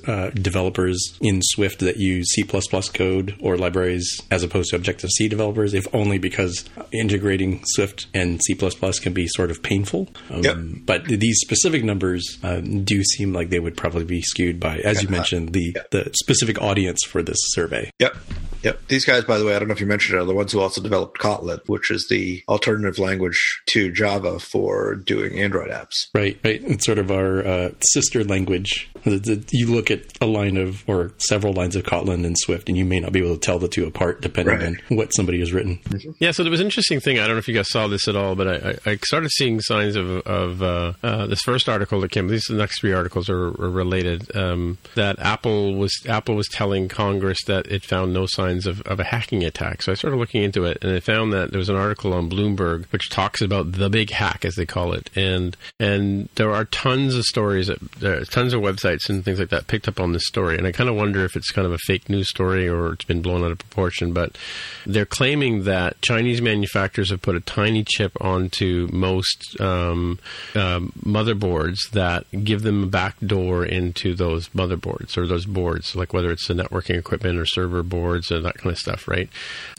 uh, 0.07 0.29
developers 0.31 1.17
in 1.21 1.41
Swift 1.41 1.79
that 1.79 1.97
use 1.97 2.29
C 2.31 2.43
code 2.43 3.35
or 3.41 3.57
libraries 3.57 4.21
as 4.31 4.43
opposed 4.43 4.69
to 4.69 4.75
Objective 4.75 5.09
C 5.11 5.27
developers, 5.27 5.43
if 5.73 5.87
only 5.93 6.17
because 6.17 6.65
integrating 6.91 7.61
Swift 7.65 8.07
and 8.13 8.41
C 8.43 8.55
can 8.55 9.13
be 9.13 9.27
sort 9.27 9.51
of 9.51 9.61
painful. 9.61 10.09
Um, 10.29 10.43
yep. 10.43 10.57
But 10.85 11.05
these 11.05 11.39
specific 11.39 11.83
numbers 11.83 12.37
uh, 12.43 12.59
do 12.61 13.03
seem 13.03 13.33
like 13.33 13.49
they 13.49 13.59
would 13.59 13.77
probably 13.77 14.05
be 14.05 14.21
skewed 14.21 14.59
by, 14.59 14.79
as 14.79 15.01
you 15.01 15.09
mentioned, 15.09 15.53
the, 15.53 15.73
yep. 15.75 15.91
the 15.91 16.11
specific 16.15 16.61
audience 16.61 17.03
for 17.05 17.21
this 17.21 17.37
survey. 17.51 17.89
Yep. 17.99 18.15
Yep. 18.63 18.87
These 18.87 19.05
guys, 19.05 19.23
by 19.25 19.37
the 19.37 19.45
way, 19.45 19.55
I 19.55 19.59
don't 19.59 19.67
know 19.67 19.73
if 19.73 19.81
you 19.81 19.87
mentioned 19.87 20.17
it, 20.17 20.21
are 20.21 20.25
the 20.25 20.33
ones 20.33 20.51
who 20.51 20.59
also 20.59 20.81
developed 20.81 21.19
Kotlin, 21.19 21.59
which 21.67 21.91
is 21.91 22.07
the 22.09 22.43
alternative 22.47 22.99
language 22.99 23.61
to 23.67 23.91
Java 23.91 24.39
for 24.39 24.95
doing 24.95 25.39
Android 25.39 25.69
apps. 25.69 26.07
Right, 26.13 26.39
right. 26.43 26.61
It's 26.63 26.85
sort 26.85 26.97
of 26.97 27.11
our 27.11 27.45
uh, 27.45 27.69
sister 27.81 28.23
language. 28.23 28.89
You 29.05 29.67
look 29.67 29.91
at 29.91 30.01
a 30.21 30.25
line 30.25 30.57
of 30.57 30.87
or 30.87 31.11
several 31.17 31.53
lines 31.53 31.75
of 31.75 31.83
Kotlin 31.83 32.25
and 32.25 32.37
Swift, 32.37 32.69
and 32.69 32.77
you 32.77 32.85
may 32.85 32.99
not 32.99 33.11
be 33.11 33.19
able 33.19 33.35
to 33.35 33.39
tell 33.39 33.59
the 33.59 33.67
two 33.67 33.85
apart 33.85 34.21
depending 34.21 34.55
right. 34.55 34.81
on 34.89 34.97
what 34.97 35.13
somebody 35.13 35.39
has 35.39 35.51
written. 35.51 35.79
Yeah. 36.19 36.31
So 36.31 36.43
there 36.43 36.51
was 36.51 36.61
an 36.61 36.67
interesting 36.67 36.99
thing. 36.99 37.19
I 37.19 37.27
don't 37.27 37.35
know 37.35 37.39
if 37.39 37.47
you 37.47 37.53
guys 37.53 37.69
saw 37.69 37.87
this 37.87 38.07
at 38.07 38.15
all, 38.15 38.35
but 38.35 38.47
I, 38.47 38.91
I 38.91 38.95
started 38.97 39.29
seeing 39.31 39.59
signs 39.59 39.95
of 39.95 40.09
of 40.09 40.61
uh, 40.61 40.93
uh, 41.03 41.27
this 41.27 41.41
first 41.41 41.67
article 41.67 41.99
that 42.01 42.11
came. 42.11 42.27
These 42.27 42.45
the 42.45 42.55
next 42.55 42.79
three 42.79 42.93
articles 42.93 43.29
are, 43.29 43.47
are 43.47 43.69
related. 43.69 44.33
Um, 44.35 44.77
that 44.95 45.19
Apple 45.19 45.75
was 45.75 45.93
Apple 46.07 46.35
was 46.35 46.47
telling 46.47 46.87
Congress 46.87 47.39
that 47.47 47.67
it 47.67 47.83
found 47.83 48.13
no 48.13 48.25
signs 48.25 48.52
of, 48.65 48.81
of 48.81 48.99
a 48.99 49.03
hacking 49.03 49.43
attack. 49.43 49.81
So 49.81 49.91
I 49.91 49.95
started 49.95 50.17
looking 50.17 50.43
into 50.43 50.65
it, 50.65 50.83
and 50.83 50.95
I 50.95 50.99
found 50.99 51.33
that 51.33 51.51
there 51.51 51.59
was 51.59 51.69
an 51.69 51.75
article 51.75 52.13
on 52.13 52.29
Bloomberg 52.29 52.85
which 52.91 53.09
talks 53.09 53.41
about 53.41 53.73
the 53.73 53.89
big 53.89 54.11
hack, 54.11 54.45
as 54.45 54.55
they 54.55 54.65
call 54.65 54.93
it, 54.93 55.09
and 55.15 55.55
and 55.79 56.29
there 56.35 56.51
are 56.51 56.65
tons 56.65 57.15
of 57.15 57.23
stories, 57.23 57.67
that, 57.67 58.27
tons 58.31 58.53
of 58.53 58.61
websites 58.61 59.09
and 59.09 59.23
things 59.23 59.39
like 59.39 59.49
that 59.49 59.67
picked 59.67 59.87
up 59.87 59.99
on 59.99 60.13
this 60.13 60.25
story, 60.25 60.57
and 60.57 60.67
I 60.67 60.71
kind 60.71 60.89
of 60.89 60.95
wonder 60.95 61.25
if 61.25 61.35
it's 61.35 61.51
kind 61.51 61.65
of 61.65 61.73
a 61.73 61.77
fake 61.79 62.09
news 62.09 62.29
story 62.29 62.67
or 62.67 62.93
it's 62.93 63.05
been 63.05 63.21
blown 63.21 63.43
out 63.43 63.51
of 63.51 63.59
proportion. 63.59 64.13
But 64.13 64.37
they're 64.85 65.05
claiming 65.05 65.63
that 65.63 66.01
Chinese 66.01 66.41
manufacturers 66.41 67.09
have 67.09 67.21
put 67.21 67.35
a 67.35 67.39
tiny 67.39 67.83
chip 67.83 68.11
onto 68.21 68.87
most 68.91 69.59
um, 69.59 70.19
um, 70.55 70.93
motherboards 71.03 71.89
that 71.91 72.25
give 72.43 72.61
them 72.61 72.83
a 72.83 72.87
back 72.87 73.15
door 73.19 73.65
into 73.65 74.13
those 74.13 74.49
motherboards 74.49 75.17
or 75.17 75.27
those 75.27 75.45
boards, 75.45 75.95
like 75.95 76.13
whether 76.13 76.31
it's 76.31 76.47
the 76.47 76.53
networking 76.53 76.97
equipment 76.97 77.39
or 77.39 77.45
server 77.45 77.83
boards 77.83 78.31
or 78.31 78.39
that 78.43 78.57
kind 78.57 78.71
of 78.71 78.77
stuff, 78.77 79.07
right? 79.07 79.29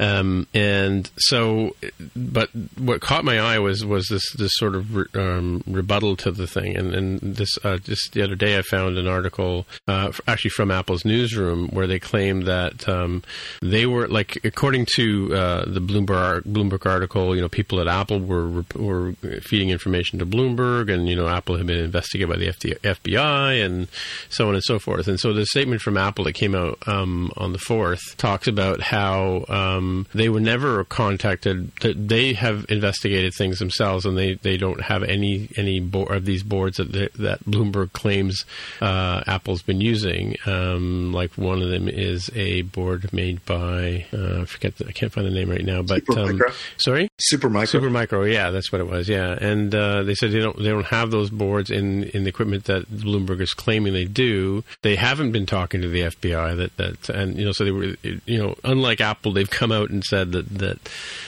Um, 0.01 0.47
and 0.55 1.11
so, 1.17 1.75
but 2.15 2.51
what 2.79 3.01
caught 3.01 3.25
my 3.25 3.39
eye 3.39 3.59
was 3.59 3.85
was 3.85 4.07
this 4.09 4.25
this 4.37 4.53
sort 4.55 4.75
of 4.75 4.95
re, 4.95 5.05
um, 5.15 5.63
rebuttal 5.67 6.17
to 6.17 6.31
the 6.31 6.47
thing, 6.47 6.77
and 6.77 6.95
and 6.95 7.21
this 7.21 7.51
uh, 7.65 7.79
just 7.79 8.13
the 8.13 8.23
other 8.23 8.35
day 8.35 8.59
I 8.59 8.63
found 8.63 8.99
an 8.99 9.07
article 9.07 9.67
uh, 9.89 10.13
actually 10.27 10.51
from 10.51 10.71
Apple's 10.71 11.05
newsroom 11.05 11.69
where 11.69 11.87
they 11.87 11.99
claimed 11.99 12.47
that 12.47 12.89
um, 12.89 13.23
they 13.61 13.87
were 13.87 14.09
like 14.09 14.45
according 14.45 14.87
to 14.97 15.35
uh, 15.35 15.65
the 15.67 15.81
Bloomberg 15.81 16.43
Bloomberg 16.43 16.87
article, 16.87 17.35
you 17.35 17.43
know, 17.43 17.49
people 17.49 17.81
at 17.81 17.89
Apple 17.89 18.21
were 18.21 18.65
were 18.75 19.13
feeding 19.43 19.71
information 19.71 20.19
to 20.19 20.27
Bloomberg, 20.27 20.93
and 20.93 21.09
you 21.09 21.17
know, 21.17 21.29
Apple 21.29 21.57
had 21.57 21.67
been 21.67 21.79
investigated 21.79 22.29
by 22.29 22.37
the 22.37 22.49
FBI, 22.49 23.65
and 23.65 23.89
so 24.29 24.49
on 24.49 24.55
and 24.55 24.65
so 24.65 24.79
forth. 24.79 25.09
And 25.09 25.19
so 25.19 25.33
the 25.33 25.47
statement 25.47 25.83
from 25.83 25.97
Apple 25.97 26.25
that 26.25 26.33
came 26.33 26.55
out 26.55 26.79
um, 26.87 27.33
on 27.37 27.53
the 27.53 27.59
fourth 27.59 28.17
talks 28.17 28.47
about 28.55 28.81
how 28.81 29.45
um, 29.49 30.07
they 30.15 30.29
were 30.29 30.41
never 30.41 30.85
contacted. 30.85 31.75
That 31.81 32.09
they 32.09 32.35
have 32.35 32.67
investigated 32.69 33.35
things 33.35 33.59
themselves, 33.59 34.07
and 34.07 34.17
they, 34.17 34.35
they 34.35 34.57
don't 34.57 34.81
have 34.81 35.03
any 35.03 35.49
any 35.57 35.81
bo- 35.81 36.05
of 36.05 36.25
these 36.25 36.43
boards 36.43 36.77
that 36.77 36.93
they, 36.93 37.09
that 37.19 37.45
Bloomberg 37.45 37.93
claims 37.93 38.45
uh, 38.81 39.23
Apple's 39.27 39.63
been 39.63 39.81
using. 39.81 40.37
Um, 40.47 41.13
like 41.13 41.33
one 41.37 41.63
of 41.63 41.71
them 41.71 41.89
is 41.89 42.31
a 42.35 42.63
board 42.63 43.13
made 43.13 43.45
by 43.45 44.07
uh, 44.13 44.43
I 44.43 44.45
forget 44.45 44.77
the, 44.79 44.87
I 44.87 44.93
can't 44.93 45.13
find 45.13 45.27
the 45.27 45.31
name 45.31 45.51
right 45.51 45.65
now, 45.65 45.83
but 45.83 46.09
um, 46.17 46.41
sorry, 46.77 47.09
Supermicro. 47.33 47.81
Supermicro, 47.81 48.33
yeah, 48.33 48.51
that's 48.51 48.71
what 48.71 48.81
it 48.81 48.89
was. 48.89 49.09
Yeah, 49.09 49.37
and 49.41 49.75
uh, 49.75 50.03
they 50.05 50.15
said 50.15 50.31
they 50.31 50.41
don't 50.41 50.57
they 50.57 50.71
don't 50.71 50.87
have 50.87 51.11
those 51.11 51.31
boards 51.31 51.71
in 51.71 52.05
in 52.05 52.25
the 52.25 52.29
equipment 52.29 52.65
that 52.65 52.89
Bloomberg 52.91 53.41
is 53.41 53.53
claiming 53.53 53.93
they 53.93 54.05
do. 54.05 54.63
They 54.83 54.97
haven't 54.97 55.33
been 55.33 55.47
talking 55.47 55.83
to 55.83 55.89
the 55.89 56.03
FBI 56.03 56.57
that 56.57 56.77
that 56.77 57.09
and 57.09 57.37
you 57.37 57.45
know 57.45 57.53
so 57.53 57.65
they 57.65 57.71
were 57.71 57.97
you 58.03 58.39
know 58.39 58.44
unlike 58.65 59.01
Apple 59.01 59.33
they've 59.33 59.51
come 59.51 59.73
out 59.73 59.91
and 59.91 60.05
said 60.05 60.33
that 60.33 60.49
that 60.59 60.79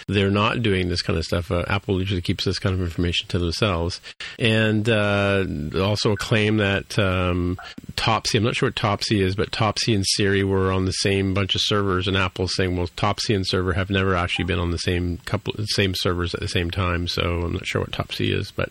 they're 0.08 0.30
not 0.30 0.62
doing 0.62 0.88
this 0.88 1.02
kind 1.02 1.18
of 1.18 1.24
stuff. 1.24 1.50
Uh, 1.50 1.64
Apple 1.68 1.98
usually 1.98 2.20
keeps 2.20 2.44
this 2.44 2.58
kind 2.58 2.74
of 2.74 2.80
information 2.80 3.28
to 3.28 3.38
themselves, 3.38 4.00
and 4.38 4.88
uh, 4.88 5.44
also 5.80 6.12
a 6.12 6.16
claim 6.16 6.58
that 6.58 6.98
um, 6.98 7.58
Topsy 7.96 8.38
I'm 8.38 8.44
not 8.44 8.56
sure 8.56 8.68
what 8.68 8.76
Topsy 8.76 9.20
is, 9.20 9.34
but 9.34 9.52
Topsy 9.52 9.94
and 9.94 10.04
Siri 10.06 10.44
were 10.44 10.72
on 10.72 10.84
the 10.84 10.92
same 10.92 11.34
bunch 11.34 11.54
of 11.54 11.60
servers, 11.62 12.08
and 12.08 12.16
Apple's 12.16 12.54
saying 12.54 12.76
well 12.76 12.88
Topsy 12.96 13.34
and 13.34 13.46
Siri 13.46 13.74
have 13.74 13.90
never 13.90 14.14
actually 14.14 14.44
been 14.44 14.58
on 14.58 14.70
the 14.70 14.78
same 14.78 15.18
couple 15.24 15.54
same 15.66 15.94
servers 15.94 16.34
at 16.34 16.40
the 16.40 16.48
same 16.48 16.70
time, 16.70 17.08
so 17.08 17.42
I'm 17.42 17.52
not 17.52 17.66
sure 17.66 17.80
what 17.80 17.92
Topsy 17.92 18.32
is, 18.32 18.50
but 18.50 18.70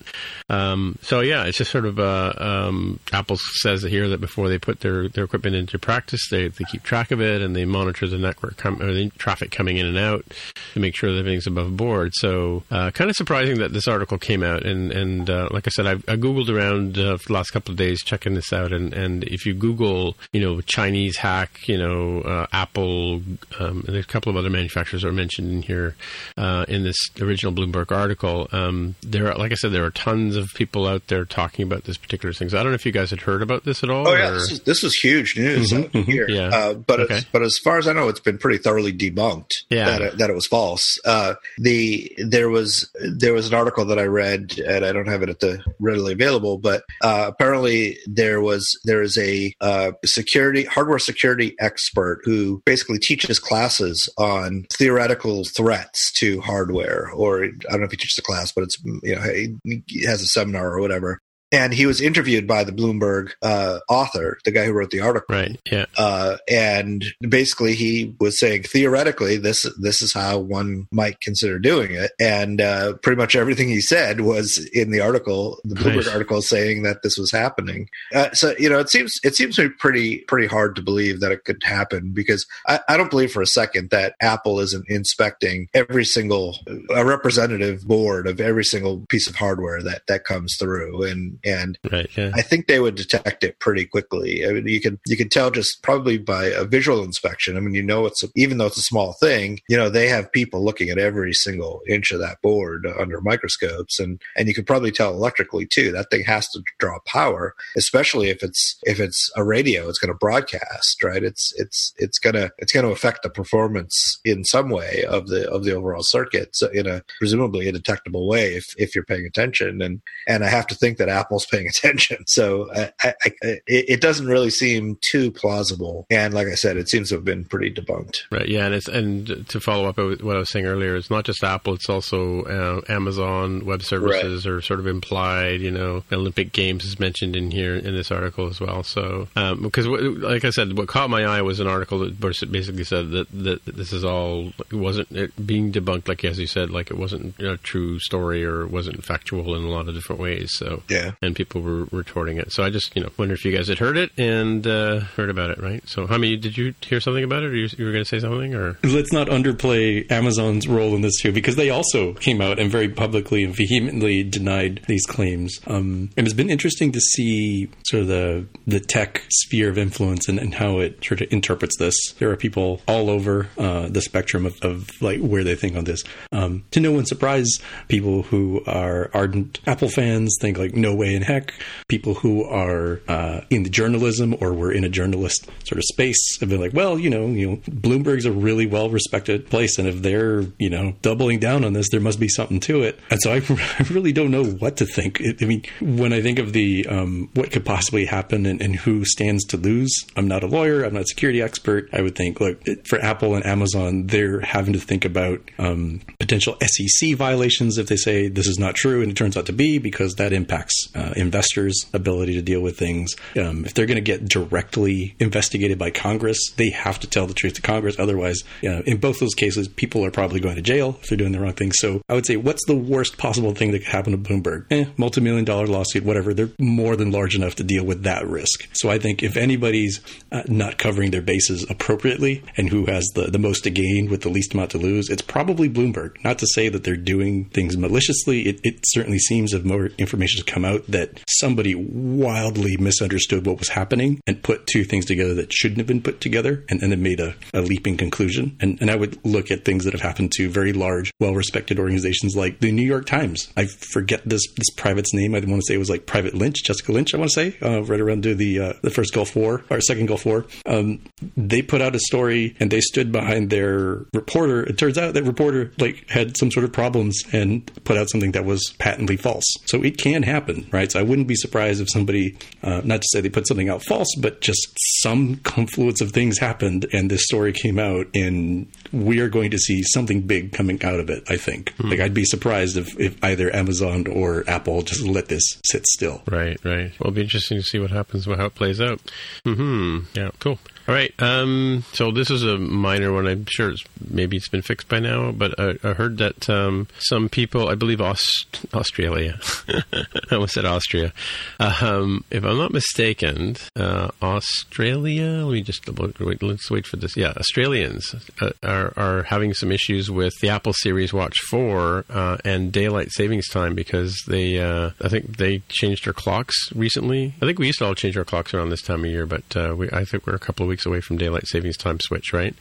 um, 0.49 0.97
so 1.01 1.21
yeah, 1.21 1.45
it's 1.45 1.57
just 1.57 1.71
sort 1.71 1.85
of 1.85 1.99
uh, 1.99 2.33
um, 2.37 2.99
Apple 3.11 3.37
says 3.37 3.83
here 3.83 4.09
that 4.09 4.21
before 4.21 4.49
they 4.49 4.57
put 4.57 4.79
their, 4.79 5.09
their 5.09 5.23
equipment 5.23 5.55
into 5.55 5.79
practice, 5.79 6.29
they, 6.29 6.47
they 6.47 6.65
keep 6.65 6.83
track 6.83 7.11
of 7.11 7.21
it 7.21 7.41
and 7.41 7.55
they 7.55 7.65
monitor 7.65 8.07
the 8.07 8.17
network 8.35 8.57
com- 8.57 8.81
or 8.81 8.93
the 8.93 9.09
traffic 9.17 9.51
coming 9.51 9.77
in 9.77 9.85
and 9.85 9.97
out 9.97 10.25
to 10.73 10.79
make 10.79 10.95
sure 10.95 11.11
that 11.11 11.19
everything's 11.19 11.47
above 11.47 11.75
board. 11.77 12.11
So 12.15 12.63
uh, 12.71 12.91
kind 12.91 13.09
of 13.09 13.15
surprising 13.15 13.59
that 13.59 13.73
this 13.73 13.87
article 13.87 14.17
came 14.17 14.43
out. 14.43 14.65
And, 14.65 14.91
and 14.91 15.29
uh, 15.29 15.49
like 15.51 15.67
I 15.67 15.69
said, 15.69 15.87
I've, 15.87 16.03
I 16.07 16.15
googled 16.15 16.49
around 16.49 16.97
uh, 16.97 17.17
for 17.17 17.27
the 17.27 17.33
last 17.33 17.51
couple 17.51 17.71
of 17.71 17.77
days 17.77 18.03
checking 18.03 18.35
this 18.35 18.51
out. 18.53 18.71
And, 18.71 18.93
and 18.93 19.23
if 19.25 19.45
you 19.45 19.53
Google, 19.53 20.15
you 20.33 20.41
know, 20.41 20.61
Chinese 20.61 21.17
hack, 21.17 21.67
you 21.67 21.77
know, 21.77 22.21
uh, 22.21 22.47
Apple, 22.51 23.15
um, 23.59 23.83
and 23.85 23.95
there's 23.95 24.05
a 24.05 24.07
couple 24.07 24.29
of 24.29 24.37
other 24.37 24.49
manufacturers 24.49 25.03
are 25.03 25.11
mentioned 25.11 25.51
in 25.51 25.61
here 25.61 25.95
uh, 26.37 26.65
in 26.67 26.83
this 26.83 26.97
original 27.21 27.53
Bloomberg 27.53 27.91
article. 27.91 28.47
Um, 28.51 28.95
there, 29.01 29.31
are, 29.31 29.37
like 29.37 29.51
I 29.51 29.55
said, 29.55 29.71
there 29.71 29.85
are 29.85 29.91
tons 29.91 30.35
of 30.35 30.53
people 30.53 30.87
out 30.87 31.07
there 31.07 31.25
talking 31.25 31.63
about 31.63 31.83
this 31.85 31.97
particular 31.97 32.33
thing. 32.33 32.49
So 32.49 32.59
I 32.59 32.63
don't 32.63 32.71
know 32.71 32.75
if 32.75 32.85
you 32.85 32.91
guys 32.91 33.09
had 33.09 33.21
heard 33.21 33.41
about 33.41 33.63
this 33.63 33.83
at 33.83 33.89
all. 33.89 34.07
Oh 34.07 34.15
yeah, 34.15 34.31
this 34.31 34.51
is, 34.51 34.59
this 34.61 34.83
is 34.83 34.95
huge 34.95 35.37
news 35.37 35.71
mm-hmm, 35.71 35.97
mm-hmm, 35.97 36.11
here. 36.11 36.29
Yeah. 36.29 36.49
Uh, 36.49 36.73
but 36.73 36.99
okay. 37.01 37.21
but 37.31 37.41
as 37.41 37.57
far 37.57 37.77
as 37.77 37.87
I 37.87 37.93
know, 37.93 38.09
it's 38.15 38.23
been 38.23 38.37
pretty 38.37 38.57
thoroughly 38.57 38.93
debunked 38.93 39.63
yeah. 39.69 39.85
that 39.85 40.01
it, 40.01 40.17
that 40.17 40.29
it 40.29 40.35
was 40.35 40.47
false. 40.47 40.99
Uh, 41.05 41.35
the 41.57 42.11
there 42.17 42.49
was 42.49 42.89
there 43.17 43.33
was 43.33 43.47
an 43.47 43.53
article 43.53 43.85
that 43.85 43.99
I 43.99 44.05
read, 44.05 44.57
and 44.59 44.85
I 44.85 44.93
don't 44.93 45.07
have 45.07 45.21
it 45.21 45.29
at 45.29 45.41
the 45.41 45.61
readily 45.79 46.13
available, 46.13 46.57
but 46.57 46.83
uh, 47.01 47.25
apparently 47.27 47.97
there 48.07 48.41
was 48.41 48.79
there 48.85 49.01
is 49.01 49.17
a 49.17 49.53
uh, 49.61 49.91
security 50.05 50.63
hardware 50.63 50.99
security 50.99 51.55
expert 51.59 52.21
who 52.23 52.61
basically 52.65 52.99
teaches 52.99 53.39
classes 53.39 54.09
on 54.17 54.65
theoretical 54.71 55.43
threats 55.43 56.11
to 56.13 56.39
hardware, 56.41 57.11
or 57.13 57.43
I 57.43 57.49
don't 57.69 57.81
know 57.81 57.85
if 57.85 57.91
he 57.91 57.97
teaches 57.97 58.17
a 58.17 58.21
class, 58.21 58.51
but 58.51 58.63
it's 58.63 58.81
you 59.03 59.15
know 59.15 59.21
he 59.21 60.05
has 60.05 60.21
a 60.21 60.27
seminar 60.27 60.71
or 60.71 60.79
whatever 60.79 61.19
and 61.55 61.73
he 61.73 61.85
was 61.85 62.01
interviewed 62.01 62.47
by 62.47 62.65
the 62.65 62.73
Bloomberg 62.73 63.31
uh, 63.41 63.79
author, 63.87 64.37
the 64.43 64.51
guy 64.51 64.65
who 64.65 64.73
wrote 64.73 64.91
the 64.91 64.99
article. 64.99 65.35
Right. 65.35 65.57
Yeah. 65.71 65.85
Uh, 65.97 66.37
and 66.49 67.05
basically, 67.21 67.75
he 67.75 68.13
was 68.19 68.37
saying 68.37 68.63
theoretically, 68.63 69.37
this 69.37 69.65
this 69.79 70.01
is 70.01 70.11
how 70.11 70.39
one 70.39 70.87
might 70.91 71.21
consider 71.21 71.57
doing 71.57 71.91
it, 71.93 72.11
and 72.19 72.59
uh, 72.59 72.93
pretty 73.01 73.17
much 73.17 73.35
everything 73.35 73.69
he 73.69 73.79
said 73.81 74.21
was 74.21 74.57
in 74.73 74.91
the 74.91 74.99
article, 74.99 75.59
the 75.63 75.75
Bloomberg 75.75 75.95
nice. 75.95 76.07
article, 76.09 76.41
saying 76.41 76.83
that 76.83 77.03
this 77.03 77.17
was 77.17 77.31
happening. 77.31 77.87
Uh, 78.13 78.31
so 78.33 78.53
you 78.59 78.69
know, 78.69 78.79
it 78.79 78.89
seems 78.89 79.19
it 79.23 79.35
seems 79.35 79.55
to 79.55 79.69
be 79.69 79.75
pretty 79.75 80.17
pretty 80.27 80.47
hard 80.47 80.75
to 80.75 80.81
believe 80.81 81.21
that 81.21 81.31
it 81.31 81.45
could 81.45 81.63
happen 81.63 82.11
because 82.11 82.45
I, 82.67 82.81
I 82.89 82.97
don't 82.97 83.09
believe 83.09 83.31
for 83.31 83.41
a 83.41 83.47
second 83.47 83.91
that 83.91 84.15
Apple 84.21 84.59
isn't 84.59 84.89
inspecting 84.89 85.69
every 85.73 86.03
single 86.03 86.57
a 86.93 87.05
representative 87.05 87.87
board 87.87 88.27
of 88.27 88.41
every 88.41 88.65
single 88.65 89.05
piece 89.07 89.29
of 89.29 89.35
hardware 89.35 89.81
that 89.81 90.01
that 90.07 90.25
comes 90.25 90.57
through 90.57 91.03
and 91.03 91.39
and 91.45 91.77
right, 91.91 92.09
yeah. 92.17 92.31
I 92.33 92.41
think 92.41 92.67
they 92.67 92.79
would 92.79 92.95
detect 92.95 93.43
it 93.43 93.59
pretty 93.59 93.85
quickly. 93.85 94.45
I 94.45 94.51
mean, 94.51 94.67
you 94.67 94.81
can 94.81 94.99
you 95.05 95.15
can 95.15 95.29
tell 95.29 95.51
just 95.51 95.83
probably 95.83 96.17
by 96.17 96.45
a 96.45 96.65
visual 96.65 97.03
inspection. 97.03 97.55
I 97.55 97.59
mean, 97.59 97.75
you 97.75 97.83
know, 97.83 98.05
it's 98.05 98.23
a, 98.23 98.27
even 98.35 98.57
though 98.57 98.65
it's 98.65 98.77
a 98.77 98.81
small 98.81 99.13
thing, 99.13 99.59
you 99.69 99.77
know, 99.77 99.89
they 99.89 100.07
have 100.07 100.31
people 100.31 100.63
looking 100.63 100.89
at 100.89 100.97
every 100.97 101.33
single 101.33 101.81
inch 101.87 102.11
of 102.11 102.19
that 102.19 102.41
board 102.41 102.87
under 102.99 103.21
microscopes, 103.21 103.99
and 103.99 104.19
and 104.35 104.47
you 104.47 104.55
can 104.55 104.65
probably 104.65 104.91
tell 104.91 105.13
electrically 105.13 105.65
too. 105.65 105.91
That 105.91 106.09
thing 106.09 106.23
has 106.23 106.49
to 106.49 106.63
draw 106.79 106.97
power, 107.05 107.55
especially 107.77 108.29
if 108.29 108.41
it's 108.41 108.77
if 108.83 108.99
it's 108.99 109.31
a 109.35 109.43
radio, 109.43 109.87
it's 109.87 109.99
going 109.99 110.11
to 110.11 110.17
broadcast, 110.17 111.03
right? 111.03 111.23
It's 111.23 111.53
it's 111.57 111.93
it's 111.97 112.17
gonna 112.17 112.51
it's 112.57 112.73
going 112.73 112.85
to 112.85 112.91
affect 112.91 113.21
the 113.21 113.29
performance 113.29 114.19
in 114.25 114.43
some 114.43 114.69
way 114.69 115.05
of 115.07 115.27
the 115.27 115.49
of 115.49 115.63
the 115.63 115.75
overall 115.75 116.03
circuit, 116.03 116.55
so 116.55 116.67
in 116.69 116.87
a 116.87 117.03
presumably 117.19 117.67
a 117.67 117.71
detectable 117.71 118.27
way 118.27 118.55
if 118.55 118.73
if 118.77 118.95
you're 118.95 119.03
paying 119.03 119.25
attention. 119.25 119.81
And 119.81 120.01
and 120.27 120.43
I 120.43 120.49
have 120.49 120.67
to 120.67 120.75
think 120.75 120.97
that 120.97 121.09
Apple 121.09 121.24
Apple's 121.25 121.45
paying 121.45 121.67
attention. 121.67 122.17
So 122.35 122.69
I, 122.73 122.91
I, 123.01 123.13
I, 123.23 123.59
it, 123.65 124.01
doesn't 124.01 124.27
really 124.27 124.49
seem 124.49 124.97
too 124.99 125.31
plausible. 125.31 126.05
And 126.09 126.33
like 126.33 126.47
I 126.47 126.55
said, 126.55 126.75
it 126.75 126.89
seems 126.89 127.09
to 127.09 127.15
have 127.15 127.23
been 127.23 127.45
pretty 127.45 127.71
debunked. 127.73 128.23
Right. 128.29 128.47
Yeah. 128.47 128.65
And 128.65 128.75
it's 128.75 128.89
and 128.89 129.47
to 129.47 129.59
follow 129.61 129.87
up 129.87 129.97
what 129.97 130.35
I 130.35 130.39
was 130.39 130.49
saying 130.49 130.65
earlier, 130.65 130.97
it's 130.97 131.09
not 131.09 131.23
just 131.23 131.43
Apple; 131.43 131.75
it's 131.75 131.89
also 131.89 132.41
uh, 132.43 132.81
Amazon 132.91 133.65
Web 133.65 133.83
Services 133.83 134.45
right. 134.45 134.51
are 134.51 134.61
sort 134.61 134.79
of 134.79 134.87
implied. 134.87 135.61
You 135.61 135.71
know, 135.71 136.03
Olympic 136.11 136.51
Games 136.51 136.83
is 136.83 136.99
mentioned 136.99 137.35
in 137.35 137.51
here 137.51 137.75
in 137.75 137.95
this 137.95 138.11
article 138.11 138.47
as 138.47 138.59
well. 138.59 138.83
So 138.83 139.27
um, 139.35 139.61
because 139.61 139.87
like 139.87 140.43
I 140.43 140.49
said, 140.49 140.77
what 140.77 140.87
caught 140.87 141.09
my 141.09 141.23
eye 141.25 141.41
was 141.41 141.59
an 141.59 141.67
article 141.67 141.99
that 141.99 142.19
basically 142.19 142.83
said 142.83 143.11
that 143.11 143.31
that 143.31 143.65
this 143.65 143.93
is 143.93 144.03
all 144.03 144.51
it 144.71 144.75
wasn't 144.75 145.11
it 145.11 145.45
being 145.45 145.71
debunked, 145.71 146.07
like 146.07 146.25
as 146.25 146.39
you 146.39 146.47
said, 146.47 146.69
like 146.69 146.91
it 146.91 146.97
wasn't 146.97 147.39
a 147.39 147.57
true 147.57 147.99
story 147.99 148.43
or 148.43 148.63
it 148.63 148.71
wasn't 148.71 149.03
factual 149.05 149.55
in 149.55 149.63
a 149.63 149.69
lot 149.69 149.87
of 149.87 149.95
different 149.95 150.21
ways. 150.21 150.51
So 150.53 150.83
yeah. 150.89 151.11
And 151.21 151.35
people 151.35 151.61
were 151.61 151.85
retorting 151.91 152.37
it. 152.37 152.51
So 152.51 152.63
I 152.63 152.69
just 152.69 152.95
you 152.95 153.03
know 153.03 153.09
wonder 153.17 153.33
if 153.33 153.45
you 153.45 153.55
guys 153.55 153.67
had 153.67 153.79
heard 153.79 153.97
it 153.97 154.11
and 154.17 154.65
uh, 154.65 154.99
heard 154.99 155.29
about 155.29 155.49
it, 155.51 155.61
right? 155.61 155.87
So 155.87 156.07
many 156.07 156.35
did 156.37 156.57
you 156.57 156.73
hear 156.81 156.99
something 156.99 157.23
about 157.23 157.43
it, 157.43 157.47
or 157.47 157.55
you, 157.55 157.69
you 157.77 157.85
were 157.85 157.91
going 157.91 158.03
to 158.03 158.09
say 158.09 158.19
something, 158.19 158.53
or 158.53 158.77
let's 158.83 159.13
not 159.13 159.27
underplay 159.27 160.09
Amazon's 160.11 160.67
role 160.67 160.95
in 160.95 161.01
this 161.01 161.19
too, 161.21 161.31
because 161.31 161.55
they 161.55 161.69
also 161.69 162.13
came 162.13 162.41
out 162.41 162.59
and 162.59 162.71
very 162.71 162.89
publicly 162.89 163.43
and 163.43 163.55
vehemently 163.55 164.23
denied 164.23 164.81
these 164.87 165.05
claims. 165.05 165.59
Um, 165.67 166.09
and 166.17 166.27
it's 166.27 166.33
been 166.33 166.49
interesting 166.49 166.91
to 166.91 166.99
see 166.99 167.69
sort 167.85 168.01
of 168.01 168.07
the 168.07 168.45
the 168.67 168.79
tech 168.79 169.23
sphere 169.29 169.69
of 169.69 169.77
influence 169.77 170.27
and, 170.27 170.39
and 170.39 170.53
how 170.53 170.79
it 170.79 171.03
sort 171.03 171.21
of 171.21 171.31
interprets 171.31 171.77
this. 171.77 171.95
There 172.19 172.31
are 172.31 172.37
people 172.37 172.81
all 172.87 173.09
over 173.09 173.47
uh, 173.57 173.87
the 173.87 174.01
spectrum 174.01 174.45
of, 174.45 174.55
of, 174.61 174.89
like 175.01 175.19
where 175.19 175.43
they 175.43 175.55
think 175.55 175.75
on 175.75 175.83
this. 175.83 176.03
Um, 176.31 176.63
to 176.71 176.79
no 176.79 176.91
one's 176.91 177.09
surprise, 177.09 177.49
people 177.87 178.23
who 178.23 178.61
are 178.65 179.09
ardent 179.13 179.59
Apple 179.67 179.89
fans 179.89 180.35
think 180.39 180.57
like 180.57 180.73
no 180.75 180.95
way 180.95 181.04
in 181.13 181.21
heck. 181.21 181.53
People 181.87 182.15
who 182.15 182.43
are 182.43 183.01
uh, 183.07 183.41
in 183.49 183.63
the 183.63 183.69
journalism 183.69 184.35
or 184.41 184.53
were 184.53 184.71
in 184.71 184.83
a 184.83 184.89
journalist 184.89 185.49
sort 185.63 185.77
of 185.77 185.83
space 185.85 186.39
have 186.39 186.49
been 186.49 186.61
like, 186.61 186.73
well, 186.73 186.97
you 186.97 187.09
know, 187.09 187.27
you 187.27 187.49
know, 187.49 187.55
Bloomberg's 187.69 188.25
a 188.25 188.31
really 188.31 188.65
well 188.65 188.89
respected 188.89 189.49
place, 189.49 189.77
and 189.77 189.87
if 189.87 190.01
they're 190.01 190.41
you 190.59 190.69
know 190.69 190.95
doubling 191.01 191.39
down 191.39 191.63
on 191.63 191.73
this, 191.73 191.89
there 191.89 191.99
must 191.99 192.19
be 192.19 192.27
something 192.27 192.59
to 192.61 192.83
it. 192.83 192.99
And 193.09 193.21
so 193.21 193.33
I, 193.33 193.41
I 193.79 193.85
really 193.91 194.11
don't 194.11 194.31
know 194.31 194.43
what 194.43 194.77
to 194.77 194.85
think. 194.85 195.21
I 195.41 195.45
mean, 195.45 195.63
when 195.81 196.13
I 196.13 196.21
think 196.21 196.39
of 196.39 196.53
the 196.53 196.87
um, 196.87 197.29
what 197.33 197.51
could 197.51 197.65
possibly 197.65 198.05
happen 198.05 198.45
and, 198.45 198.61
and 198.61 198.75
who 198.75 199.05
stands 199.05 199.43
to 199.45 199.57
lose, 199.57 199.93
I'm 200.15 200.27
not 200.27 200.43
a 200.43 200.47
lawyer, 200.47 200.83
I'm 200.83 200.93
not 200.93 201.03
a 201.03 201.07
security 201.07 201.41
expert. 201.41 201.89
I 201.93 202.01
would 202.01 202.15
think, 202.15 202.39
look, 202.39 202.61
for 202.85 202.99
Apple 202.99 203.35
and 203.35 203.45
Amazon, 203.45 204.07
they're 204.07 204.41
having 204.41 204.73
to 204.73 204.79
think 204.79 205.05
about 205.05 205.39
um, 205.57 206.01
potential 206.19 206.57
SEC 206.61 207.15
violations 207.15 207.77
if 207.77 207.87
they 207.87 207.95
say 207.95 208.27
this 208.27 208.47
is 208.47 208.59
not 208.59 208.75
true 208.75 209.01
and 209.01 209.11
it 209.11 209.15
turns 209.15 209.37
out 209.37 209.45
to 209.47 209.53
be, 209.53 209.77
because 209.77 210.15
that 210.15 210.33
impacts 210.33 210.87
uh, 210.95 211.13
investors' 211.15 211.85
ability 211.93 212.33
to 212.33 212.41
deal 212.41 212.61
with 212.61 212.77
things. 212.77 213.15
Um, 213.35 213.65
if 213.65 213.73
they're 213.73 213.85
going 213.85 213.95
to 213.95 214.01
get 214.01 214.27
directly 214.27 215.15
investigated 215.19 215.77
by 215.77 215.91
Congress, 215.91 216.51
they 216.57 216.69
have 216.69 216.99
to 217.01 217.07
tell 217.07 217.27
the 217.27 217.33
truth 217.33 217.55
to 217.55 217.61
Congress. 217.61 217.99
Otherwise, 217.99 218.43
you 218.61 218.69
know, 218.69 218.81
in 218.85 218.97
both 218.97 219.19
those 219.19 219.35
cases, 219.35 219.67
people 219.67 220.03
are 220.05 220.11
probably 220.11 220.39
going 220.39 220.55
to 220.55 220.61
jail 220.61 220.97
if 221.01 221.09
they're 221.09 221.17
doing 221.17 221.31
the 221.31 221.39
wrong 221.39 221.53
thing. 221.53 221.71
So 221.71 222.01
I 222.09 222.13
would 222.13 222.25
say, 222.25 222.37
what's 222.37 222.65
the 222.65 222.75
worst 222.75 223.17
possible 223.17 223.53
thing 223.53 223.71
that 223.71 223.79
could 223.79 223.87
happen 223.91 224.11
to 224.11 224.17
Bloomberg? 224.17 224.65
Eh, 224.71 224.85
multi 224.97 225.21
million 225.21 225.45
dollar 225.45 225.67
lawsuit, 225.67 226.03
whatever. 226.03 226.33
They're 226.33 226.49
more 226.59 226.95
than 226.95 227.11
large 227.11 227.35
enough 227.35 227.55
to 227.55 227.63
deal 227.63 227.83
with 227.83 228.03
that 228.03 228.27
risk. 228.27 228.67
So 228.73 228.89
I 228.89 228.99
think 228.99 229.23
if 229.23 229.37
anybody's 229.37 230.01
uh, 230.31 230.43
not 230.47 230.77
covering 230.77 231.11
their 231.11 231.21
bases 231.21 231.65
appropriately 231.69 232.43
and 232.57 232.69
who 232.69 232.85
has 232.85 233.05
the, 233.15 233.23
the 233.23 233.39
most 233.39 233.63
to 233.63 233.69
gain 233.69 234.09
with 234.09 234.21
the 234.21 234.29
least 234.29 234.53
amount 234.53 234.71
to 234.71 234.77
lose, 234.77 235.09
it's 235.09 235.21
probably 235.21 235.69
Bloomberg. 235.69 236.23
Not 236.23 236.39
to 236.39 236.47
say 236.47 236.69
that 236.69 236.83
they're 236.83 236.95
doing 236.95 237.45
things 237.45 237.77
maliciously. 237.77 238.47
It, 238.47 238.59
it 238.63 238.79
certainly 238.85 239.19
seems, 239.19 239.53
if 239.53 239.63
more 239.63 239.87
information 239.97 240.37
has 240.39 240.43
come 240.43 240.65
out, 240.65 240.84
that 240.87 241.21
somebody 241.27 241.75
wildly 241.75 242.77
misunderstood 242.77 243.45
what 243.45 243.59
was 243.59 243.69
happening 243.69 244.19
and 244.27 244.41
put 244.43 244.67
two 244.67 244.83
things 244.83 245.05
together 245.05 245.33
that 245.33 245.53
shouldn't 245.53 245.77
have 245.77 245.87
been 245.87 246.01
put 246.01 246.21
together 246.21 246.63
and 246.69 246.79
then 246.79 246.91
it 246.91 246.99
made 246.99 247.19
a, 247.19 247.35
a 247.53 247.61
leaping 247.61 247.97
conclusion. 247.97 248.55
And, 248.59 248.79
and 248.81 248.89
I 248.89 248.95
would 248.95 249.23
look 249.25 249.51
at 249.51 249.65
things 249.65 249.85
that 249.85 249.93
have 249.93 250.01
happened 250.01 250.31
to 250.33 250.49
very 250.49 250.73
large, 250.73 251.11
well 251.19 251.33
respected 251.33 251.79
organizations 251.79 252.35
like 252.35 252.59
the 252.59 252.71
New 252.71 252.85
York 252.85 253.05
Times. 253.05 253.51
I 253.57 253.65
forget 253.65 254.21
this 254.25 254.45
this 254.55 254.69
private's 254.75 255.13
name. 255.13 255.35
I 255.35 255.39
want 255.39 255.61
to 255.61 255.65
say 255.67 255.75
it 255.75 255.79
was 255.79 255.89
like 255.89 256.05
Private 256.05 256.33
Lynch, 256.33 256.63
Jessica 256.63 256.91
Lynch, 256.91 257.13
I 257.13 257.17
want 257.17 257.31
to 257.31 257.33
say, 257.33 257.57
uh, 257.61 257.83
right 257.83 257.99
around 257.99 258.23
the 258.23 258.59
uh, 258.59 258.73
the 258.81 258.89
first 258.89 259.13
Gulf 259.13 259.35
War 259.35 259.63
or 259.69 259.81
second 259.81 260.07
Gulf 260.07 260.25
War. 260.25 260.45
Um, 260.65 261.01
they 261.37 261.61
put 261.61 261.81
out 261.81 261.95
a 261.95 261.99
story 261.99 262.55
and 262.59 262.71
they 262.71 262.81
stood 262.81 263.11
behind 263.11 263.49
their 263.49 264.05
reporter. 264.13 264.63
It 264.63 264.77
turns 264.77 264.97
out 264.97 265.13
that 265.13 265.23
reporter 265.23 265.71
like 265.79 266.09
had 266.09 266.37
some 266.37 266.51
sort 266.51 266.63
of 266.63 266.71
problems 266.71 267.23
and 267.31 267.65
put 267.83 267.97
out 267.97 268.09
something 268.09 268.31
that 268.31 268.45
was 268.45 268.73
patently 268.79 269.17
false. 269.17 269.45
So 269.65 269.83
it 269.83 269.97
can 269.97 270.23
happen, 270.23 270.67
right? 270.75 270.91
So 270.91 270.99
I 270.99 271.03
wouldn't 271.03 271.27
be 271.27 271.35
surprised 271.35 271.81
if 271.81 271.87
somebody, 271.91 272.37
uh, 272.61 272.81
not 272.83 273.01
to 273.01 273.07
say 273.11 273.21
they 273.21 273.29
put 273.29 273.47
something 273.47 273.69
out 273.69 273.83
false, 273.83 274.13
but 274.19 274.41
just 274.41 274.67
some 275.01 275.37
confluence 275.37 276.01
of 276.01 276.11
things 276.11 276.37
happened 276.37 276.85
and 276.93 277.09
this 277.09 277.23
story 277.23 277.53
came 277.53 277.79
out 277.79 278.07
and 278.13 278.67
we 278.91 279.19
are 279.19 279.29
going 279.29 279.51
to 279.51 279.57
see 279.57 279.81
something 279.83 280.21
big 280.21 280.51
coming 280.51 280.83
out 280.83 280.99
of 280.99 281.09
it, 281.09 281.23
I 281.29 281.37
think. 281.37 281.73
Mm-hmm. 281.75 281.89
Like 281.89 281.99
I'd 281.99 282.13
be 282.13 282.25
surprised 282.25 282.77
if, 282.77 282.99
if 282.99 283.21
either 283.23 283.53
Amazon 283.55 284.07
or 284.07 284.43
Apple 284.47 284.81
just 284.81 285.01
let 285.01 285.27
this 285.27 285.59
sit 285.65 285.87
still. 285.87 286.21
Right, 286.29 286.59
right. 286.63 286.91
Well, 286.99 287.09
it'll 287.09 287.11
be 287.11 287.21
interesting 287.21 287.57
to 287.57 287.63
see 287.63 287.79
what 287.79 287.91
happens, 287.91 288.25
how 288.25 288.45
it 288.45 288.55
plays 288.55 288.81
out. 288.81 288.99
Hmm. 289.43 289.99
Yeah. 290.13 290.31
Cool. 290.39 290.59
All 290.87 290.93
right. 290.93 291.13
Um, 291.19 291.83
so 291.93 292.11
this 292.11 292.29
is 292.29 292.43
a 292.43 292.59
minor 292.59 293.11
one. 293.11 293.25
I'm 293.27 293.45
sure 293.49 293.71
it's 293.71 293.83
maybe 294.07 294.37
it's 294.37 294.49
been 294.49 294.61
fixed 294.61 294.87
by 294.87 294.99
now, 294.99 295.31
but 295.31 295.59
I, 295.59 295.77
I 295.83 295.93
heard 295.93 296.19
that 296.19 296.47
um, 296.47 296.87
some 296.99 297.27
people, 297.27 297.67
I 297.69 297.73
believe 297.75 298.01
Aust- 298.01 298.65
Australia, 298.71 299.39
I 299.67 300.05
almost 300.31 300.53
said 300.53 300.65
Austria. 300.65 301.11
Um, 301.59 302.23
if 302.29 302.43
I'm 302.43 302.57
not 302.57 302.71
mistaken, 302.71 303.55
uh, 303.75 304.11
Australia. 304.21 305.43
Let 305.45 305.53
me 305.53 305.61
just 305.61 305.89
wait. 306.19 306.43
Let's 306.43 306.69
wait 306.69 306.85
for 306.85 306.97
this. 306.97 307.17
Yeah, 307.17 307.33
Australians 307.35 308.13
uh, 308.39 308.51
are 308.61 308.93
are 308.95 309.23
having 309.23 309.55
some 309.55 309.71
issues 309.71 310.11
with 310.11 310.33
the 310.41 310.49
Apple 310.49 310.73
Series 310.73 311.11
Watch 311.11 311.37
Four 311.49 312.05
uh, 312.11 312.37
and 312.45 312.71
daylight 312.71 313.11
savings 313.11 313.47
time 313.49 313.73
because 313.73 314.15
they, 314.27 314.59
uh, 314.59 314.91
I 315.01 315.09
think 315.09 315.37
they 315.37 315.63
changed 315.69 316.05
their 316.05 316.13
clocks 316.13 316.55
recently. 316.75 317.33
I 317.41 317.45
think 317.47 317.57
we 317.57 317.65
used 317.65 317.79
to 317.79 317.85
all 317.85 317.95
change 317.95 318.17
our 318.17 318.23
clocks 318.23 318.53
around 318.53 318.69
this 318.69 318.83
time 318.83 319.03
of 319.03 319.09
year, 319.09 319.25
but 319.25 319.43
uh, 319.55 319.73
we, 319.75 319.89
I 319.91 320.05
think 320.05 320.27
we're 320.27 320.35
a 320.35 320.39
couple 320.39 320.63
of 320.63 320.69
weeks 320.69 320.74
away 320.83 320.99
from 320.99 321.17
daylight 321.17 321.45
savings 321.45 321.77
time 321.77 321.99
switch, 321.99 322.33
right? 322.33 322.55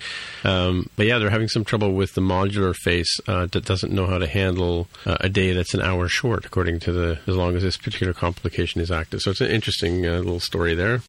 Um, 0.45 0.91
but 0.97 1.07
yeah, 1.07 1.19
they're 1.19 1.31
having 1.31 1.49
some 1.49 1.65
trouble 1.65 1.93
with 1.93 2.13
the 2.13 2.21
modular 2.21 2.77
face 2.77 3.19
uh, 3.27 3.47
that 3.47 3.65
doesn't 3.65 3.93
know 3.93 4.07
how 4.07 4.19
to 4.19 4.27
handle 4.27 4.89
uh, 5.07 5.17
a 5.21 5.31
day 5.31 5.53
that's 5.53 5.73
an 5.73 5.81
hour 5.81 6.07
short, 6.07 6.45
according 6.45 6.81
to 6.81 6.93
the 6.93 7.19
as 7.27 7.35
long 7.35 7.57
as 7.57 7.63
this 7.63 7.79
particular 7.79 8.13
complication 8.13 8.83
is 8.83 8.91
active. 8.91 9.21
So 9.21 9.31
it's 9.31 9.41
an 9.41 9.51
interesting 9.51 10.07
uh, 10.07 10.19
little 10.19 10.41
story 10.41 10.75
there. 10.75 11.01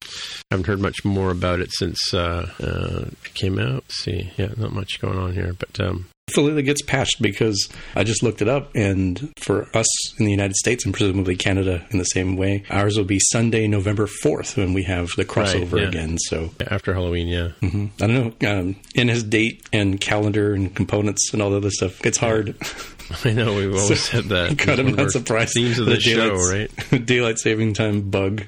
I 0.51 0.55
haven't 0.55 0.67
heard 0.67 0.79
much 0.79 1.03
more 1.03 1.31
about 1.31 1.59
it 1.59 1.71
since 1.73 2.13
uh, 2.13 2.49
uh, 2.61 3.09
it 3.23 3.33
came 3.33 3.59
out. 3.59 3.83
Let's 3.83 4.03
see, 4.03 4.31
yeah, 4.37 4.49
not 4.55 4.71
much 4.71 5.01
going 5.01 5.17
on 5.17 5.33
here, 5.33 5.53
but 5.53 5.79
um, 5.79 6.07
Hopefully, 6.31 6.53
that 6.55 6.63
gets 6.63 6.81
patched 6.81 7.21
because 7.21 7.69
I 7.95 8.03
just 8.03 8.23
looked 8.23 8.41
it 8.41 8.47
up, 8.49 8.71
and 8.75 9.31
for 9.41 9.69
us 9.77 9.85
in 10.19 10.25
the 10.25 10.31
United 10.31 10.55
States 10.55 10.83
and 10.83 10.91
presumably 10.91 11.35
Canada 11.35 11.85
in 11.91 11.99
the 11.99 12.03
same 12.03 12.35
way, 12.35 12.63
ours 12.71 12.97
will 12.97 13.05
be 13.05 13.19
Sunday, 13.31 13.67
November 13.67 14.07
fourth, 14.07 14.57
when 14.57 14.73
we 14.73 14.81
have 14.83 15.09
the 15.17 15.23
crossover 15.23 15.73
Right, 15.73 15.81
yeah. 15.83 15.87
again. 15.89 16.17
So 16.17 16.49
after 16.67 16.95
Halloween, 16.95 17.27
yeah. 17.27 17.49
hmm 17.61 17.85
I 18.01 18.07
don't 18.07 18.41
know. 18.41 18.51
Um, 18.59 18.75
in 18.95 19.07
his 19.07 19.23
date 19.23 19.69
and 19.71 20.01
calendar 20.01 20.55
and 20.55 20.75
components 20.75 21.31
and 21.31 21.43
all 21.43 21.51
the 21.51 21.57
other 21.57 21.69
stuff, 21.69 22.03
it's 22.03 22.17
hard. 22.17 22.55
I 23.23 23.31
know 23.31 23.53
we've 23.55 23.75
always 23.75 24.01
said 24.01 24.25
that. 24.25 24.57
God, 24.65 24.79
I'm 24.79 24.87
of 24.87 24.97
not 24.97 25.11
surprised. 25.11 25.53
Themes 25.53 25.79
of 25.79 25.85
the, 25.85 25.99
show, 25.99 26.35
right? 26.35 26.71
daylight 27.05 27.39
saving 27.39 27.73
time 27.73 28.09
bug, 28.09 28.43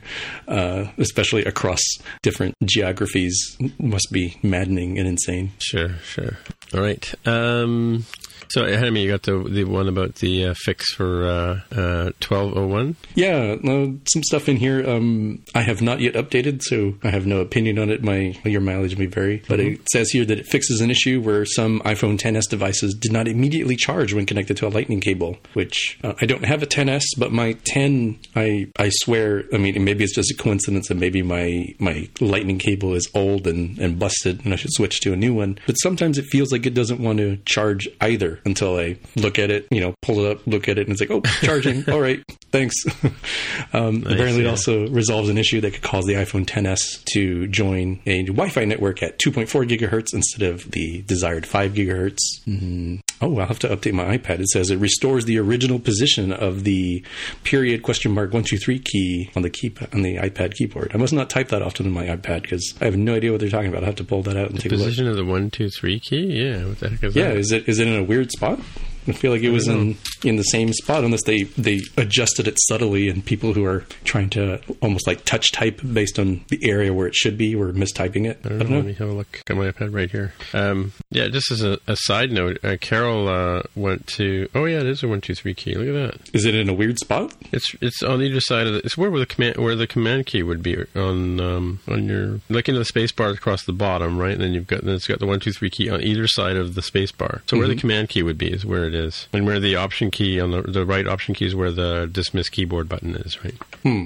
uh, 0.48 0.86
especially 0.98 1.46
across 1.46 1.82
different 2.22 2.56
geographies, 2.64 3.58
must 3.80 4.08
be 4.12 4.38
maddening 4.42 4.98
and 4.98 5.08
insane. 5.08 5.52
Sure, 5.60 5.90
sure. 6.04 6.38
All 6.74 6.82
right. 6.82 7.14
Um, 7.26 8.06
so, 8.50 8.66
Henry, 8.66 9.02
you 9.02 9.12
got 9.12 9.24
the 9.24 9.38
the 9.38 9.64
one 9.64 9.88
about 9.88 10.16
the 10.16 10.48
uh, 10.48 10.54
fix 10.56 10.94
for 10.94 11.28
uh, 11.72 12.12
twelve 12.20 12.58
oh 12.58 12.68
one. 12.68 12.96
Yeah, 13.16 13.56
no, 13.62 13.98
some 14.12 14.24
stuff 14.24 14.50
in 14.50 14.58
here 14.58 14.88
um, 14.88 15.44
I 15.56 15.62
have 15.62 15.82
not 15.82 16.00
yet 16.00 16.14
updated, 16.14 16.62
so 16.62 16.96
I 17.04 17.10
have 17.10 17.26
no 17.26 17.40
opinion 17.40 17.80
on 17.80 17.90
it. 17.90 18.04
My 18.04 18.38
your 18.44 18.62
mileage 18.62 18.98
may 18.98 19.06
vary, 19.06 19.44
but 19.48 19.60
it 19.60 19.88
says 19.90 20.10
here 20.12 20.26
that 20.26 20.40
it 20.40 20.48
fixes 20.48 20.82
an 20.82 20.90
issue 20.90 21.22
where 21.22 21.46
some 21.46 21.80
iPhone 21.82 22.18
10s 22.18 22.50
devices 22.50 22.94
did 22.94 23.12
not 23.12 23.28
immediately 23.28 23.76
charge 23.76 24.14
when 24.14 24.26
connected 24.26 24.58
to 24.58 24.68
a 24.68 24.70
Lightning 24.70 25.02
cable. 25.02 25.38
Which 25.54 26.00
uh, 26.04 26.14
I 26.22 26.26
don't 26.26 26.46
have 26.46 26.64
a 26.64 26.68
10s, 26.68 27.04
but 27.18 27.32
my 27.32 27.54
10, 27.66 28.20
I 28.36 28.68
I 28.78 28.90
swear, 28.92 29.44
I 29.54 29.58
mean, 29.58 29.84
maybe 29.84 30.04
it's 30.04 30.16
just 30.16 30.32
a 30.32 30.36
coincidence 30.36 30.90
and 30.90 31.00
maybe 31.00 31.22
my 31.22 31.74
my 31.80 32.10
Lightning 32.20 32.60
cable 32.60 32.94
is 32.94 33.10
old 33.14 33.48
and 33.48 33.78
and 33.80 34.00
busted, 34.00 34.44
and 34.46 34.54
I 34.54 34.58
should 34.58 34.74
switch 34.74 35.02
to 35.02 35.14
a 35.14 35.16
new 35.16 35.34
one. 35.34 35.60
But 35.66 35.76
sometimes 35.76 36.18
it 36.18 36.26
feels 36.26 36.52
like 36.52 36.66
it 36.66 36.74
doesn't 36.74 37.00
want 37.00 37.20
to 37.20 37.38
charge 37.46 37.88
either 38.02 38.37
until 38.46 38.78
I 38.78 38.98
look 39.16 39.40
at 39.40 39.52
it, 39.52 39.68
you 39.72 39.82
know, 39.82 39.94
pull 40.02 40.20
it 40.20 40.32
up, 40.32 40.48
look 40.48 40.68
at 40.68 40.78
it, 40.78 40.88
and 40.88 40.92
it's 40.92 41.02
like, 41.02 41.12
oh, 41.12 41.22
charging. 41.46 41.90
All 41.90 42.00
right, 42.00 42.24
thanks. 42.52 42.76
um, 43.74 44.04
apparently, 44.06 44.42
it 44.42 44.48
also 44.48 44.88
resolves 44.88 45.30
an 45.30 45.38
issue 45.38 45.62
that 45.62 45.74
could 45.74 45.84
cause 45.84 46.06
the 46.06 46.14
iPhone 46.14 46.46
10s 46.46 47.04
to 47.14 47.48
join 47.48 48.00
a 48.06 48.24
Wi-Fi 48.24 48.66
network 48.66 49.04
at 49.04 49.20
2.4 49.20 49.68
gigahertz 49.68 50.14
instead 50.14 50.44
of 50.44 50.70
the 50.72 51.02
desired 51.04 51.46
5 51.46 51.74
gigahertz. 51.74 52.20
Mm. 52.48 53.00
Oh, 53.20 53.40
I'll 53.40 53.48
have 53.48 53.58
to 53.60 53.68
update 53.70 53.94
my 53.94 54.18
iPad. 54.18 54.40
It 54.40 54.50
says 54.50 54.70
it 54.70 54.78
restores 54.78 55.26
the 55.26 55.40
original 55.40 55.80
position 55.80 56.32
of 56.32 56.64
the 56.66 57.04
period 57.44 57.82
question 57.82 58.12
mark 58.14 58.32
one 58.32 58.44
two 58.44 58.58
three 58.58 58.78
key 58.80 59.32
on 59.36 59.42
the 59.42 59.50
key 59.50 59.74
on 59.92 60.04
the 60.04 60.18
iPad 60.18 60.54
keyboard. 60.54 60.92
I 60.94 60.98
must 60.98 61.14
not 61.14 61.30
type 61.30 61.50
that 61.50 61.62
often 61.64 61.88
on 61.88 61.92
my 61.94 62.06
iPad 62.06 62.44
because 62.44 62.76
I 62.80 62.86
have 62.86 62.96
no 62.96 63.16
idea 63.16 63.32
what 63.32 63.40
they're 63.42 63.50
talking 63.50 63.70
about. 63.70 63.84
I 63.84 63.88
have 63.88 63.96
to 63.96 64.04
pull 64.04 64.22
that 64.24 64.38
out 64.38 64.52
and 64.52 64.60
take 64.60 64.72
a 64.72 64.76
look. 64.76 64.86
Position 64.86 65.08
of 65.08 65.16
the 65.16 65.26
one 65.26 65.50
two 65.50 65.70
three 65.70 66.00
key. 66.00 66.26
Yeah. 66.44 66.66
What 66.66 66.80
the 66.80 66.90
heck 66.90 67.04
is 67.04 67.16
Yeah, 67.16 67.30
that? 67.30 67.38
is 67.38 67.52
it 67.52 67.68
is 67.68 67.80
it 67.80 67.88
in 67.88 67.96
a 67.96 68.04
weird 68.04 68.30
spot? 68.32 68.60
I 69.08 69.14
feel 69.14 69.32
like 69.32 69.42
it 69.42 69.52
was 69.52 69.68
in 69.68 69.98
in 70.24 70.36
the 70.36 70.44
same 70.44 70.74
spot, 70.74 71.04
unless 71.04 71.24
they 71.24 71.44
they 71.44 71.82
adjusted 71.96 72.48
it 72.48 72.58
subtly, 72.68 73.10
and 73.10 73.24
people 73.24 73.54
who 73.54 73.66
are 73.66 73.86
trying 74.04 74.30
to 74.32 74.62
almost 74.82 75.08
like 75.08 75.26
touch 75.26 75.52
type 75.52 75.82
based 75.94 76.20
on 76.20 76.44
the 76.50 76.60
area 76.70 76.94
where 76.94 77.08
it 77.08 77.16
should 77.16 77.38
be 77.38 77.56
were 77.56 77.72
mistyping 77.74 78.26
it. 78.26 78.40
I 78.44 78.50
don't, 78.50 78.70
know. 78.70 78.78
Let 78.78 78.86
me 78.86 78.94
have 78.94 79.10
a 79.10 79.14
look 79.14 79.42
at 79.48 79.56
my 79.56 79.72
iPad 79.72 79.94
right 79.94 80.10
here. 80.10 80.34
Um, 80.54 80.94
yeah, 81.10 81.28
just 81.28 81.52
as 81.52 81.64
a, 81.64 81.80
a 81.88 81.96
side 81.96 82.32
note, 82.32 82.64
uh, 82.64 82.78
Carol 82.80 83.28
uh, 83.28 83.64
went 83.76 84.08
to. 84.08 84.50
Oh 84.56 84.66
yeah, 84.66 84.80
it 84.80 84.88
is 84.88 85.04
a 85.04 85.08
one 85.08 85.22
two 85.22 85.36
three 85.36 85.54
key. 85.54 85.76
Look 85.76 85.88
at 85.88 86.14
that. 86.14 86.30
Is 86.34 86.46
it 86.46 86.56
in 86.56 86.70
a 86.70 86.74
weird 86.74 87.00
spot? 87.00 87.34
It's 87.52 87.76
it's 87.82 88.04
on 88.04 88.22
either 88.22 88.40
side 88.40 88.68
of 88.68 88.74
the. 88.74 88.80
It's 88.80 88.98
where 88.98 89.12
the 89.12 89.26
command 89.26 89.58
where 89.58 89.76
the 89.76 89.88
command 89.88 90.26
key 90.26 90.44
would 90.44 90.62
be 90.62 90.78
on 90.96 91.40
um, 91.40 91.80
on 91.88 92.06
your 92.06 92.40
like 92.50 92.68
into 92.68 92.80
the 92.80 92.86
space 92.86 93.12
bar 93.12 93.30
across 93.30 93.64
the 93.64 93.74
bottom, 93.74 94.18
right? 94.18 94.34
And 94.34 94.42
then 94.42 94.54
you've 94.54 94.68
got 94.68 94.84
then 94.84 94.96
it's 94.96 95.08
got 95.08 95.20
the 95.20 95.28
one 95.28 95.40
two 95.40 95.52
three 95.52 95.70
key 95.70 95.90
on 95.90 96.02
either 96.02 96.28
side 96.28 96.58
of 96.58 96.76
the 96.76 96.82
space 96.82 97.12
bar. 97.12 97.42
So 97.48 97.58
where 97.58 97.68
the 97.68 97.76
command 97.76 98.10
key 98.10 98.24
would 98.24 98.38
be 98.38 98.52
is 98.52 98.66
where 98.66 98.86
it 98.86 98.94
is, 98.94 98.97
and 99.34 99.46
where 99.46 99.60
the 99.60 99.76
option 99.76 100.12
key 100.12 100.40
on 100.40 100.52
the 100.52 100.62
the 100.62 100.86
right 100.86 101.08
option 101.08 101.34
key 101.34 101.46
is 101.46 101.56
where 101.56 101.72
the 101.72 102.10
dismiss 102.12 102.50
keyboard 102.50 102.90
button 102.90 103.16
is, 103.16 103.44
right? 103.44 103.56
Hmm. 103.84 104.06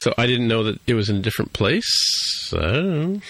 So 0.00 0.14
I 0.18 0.26
didn't 0.26 0.48
know 0.48 0.62
that 0.64 0.80
it 0.86 0.94
was 0.94 1.08
in 1.08 1.16
a 1.16 1.20
different 1.20 1.52
place. 1.52 1.86
Know. 2.52 3.20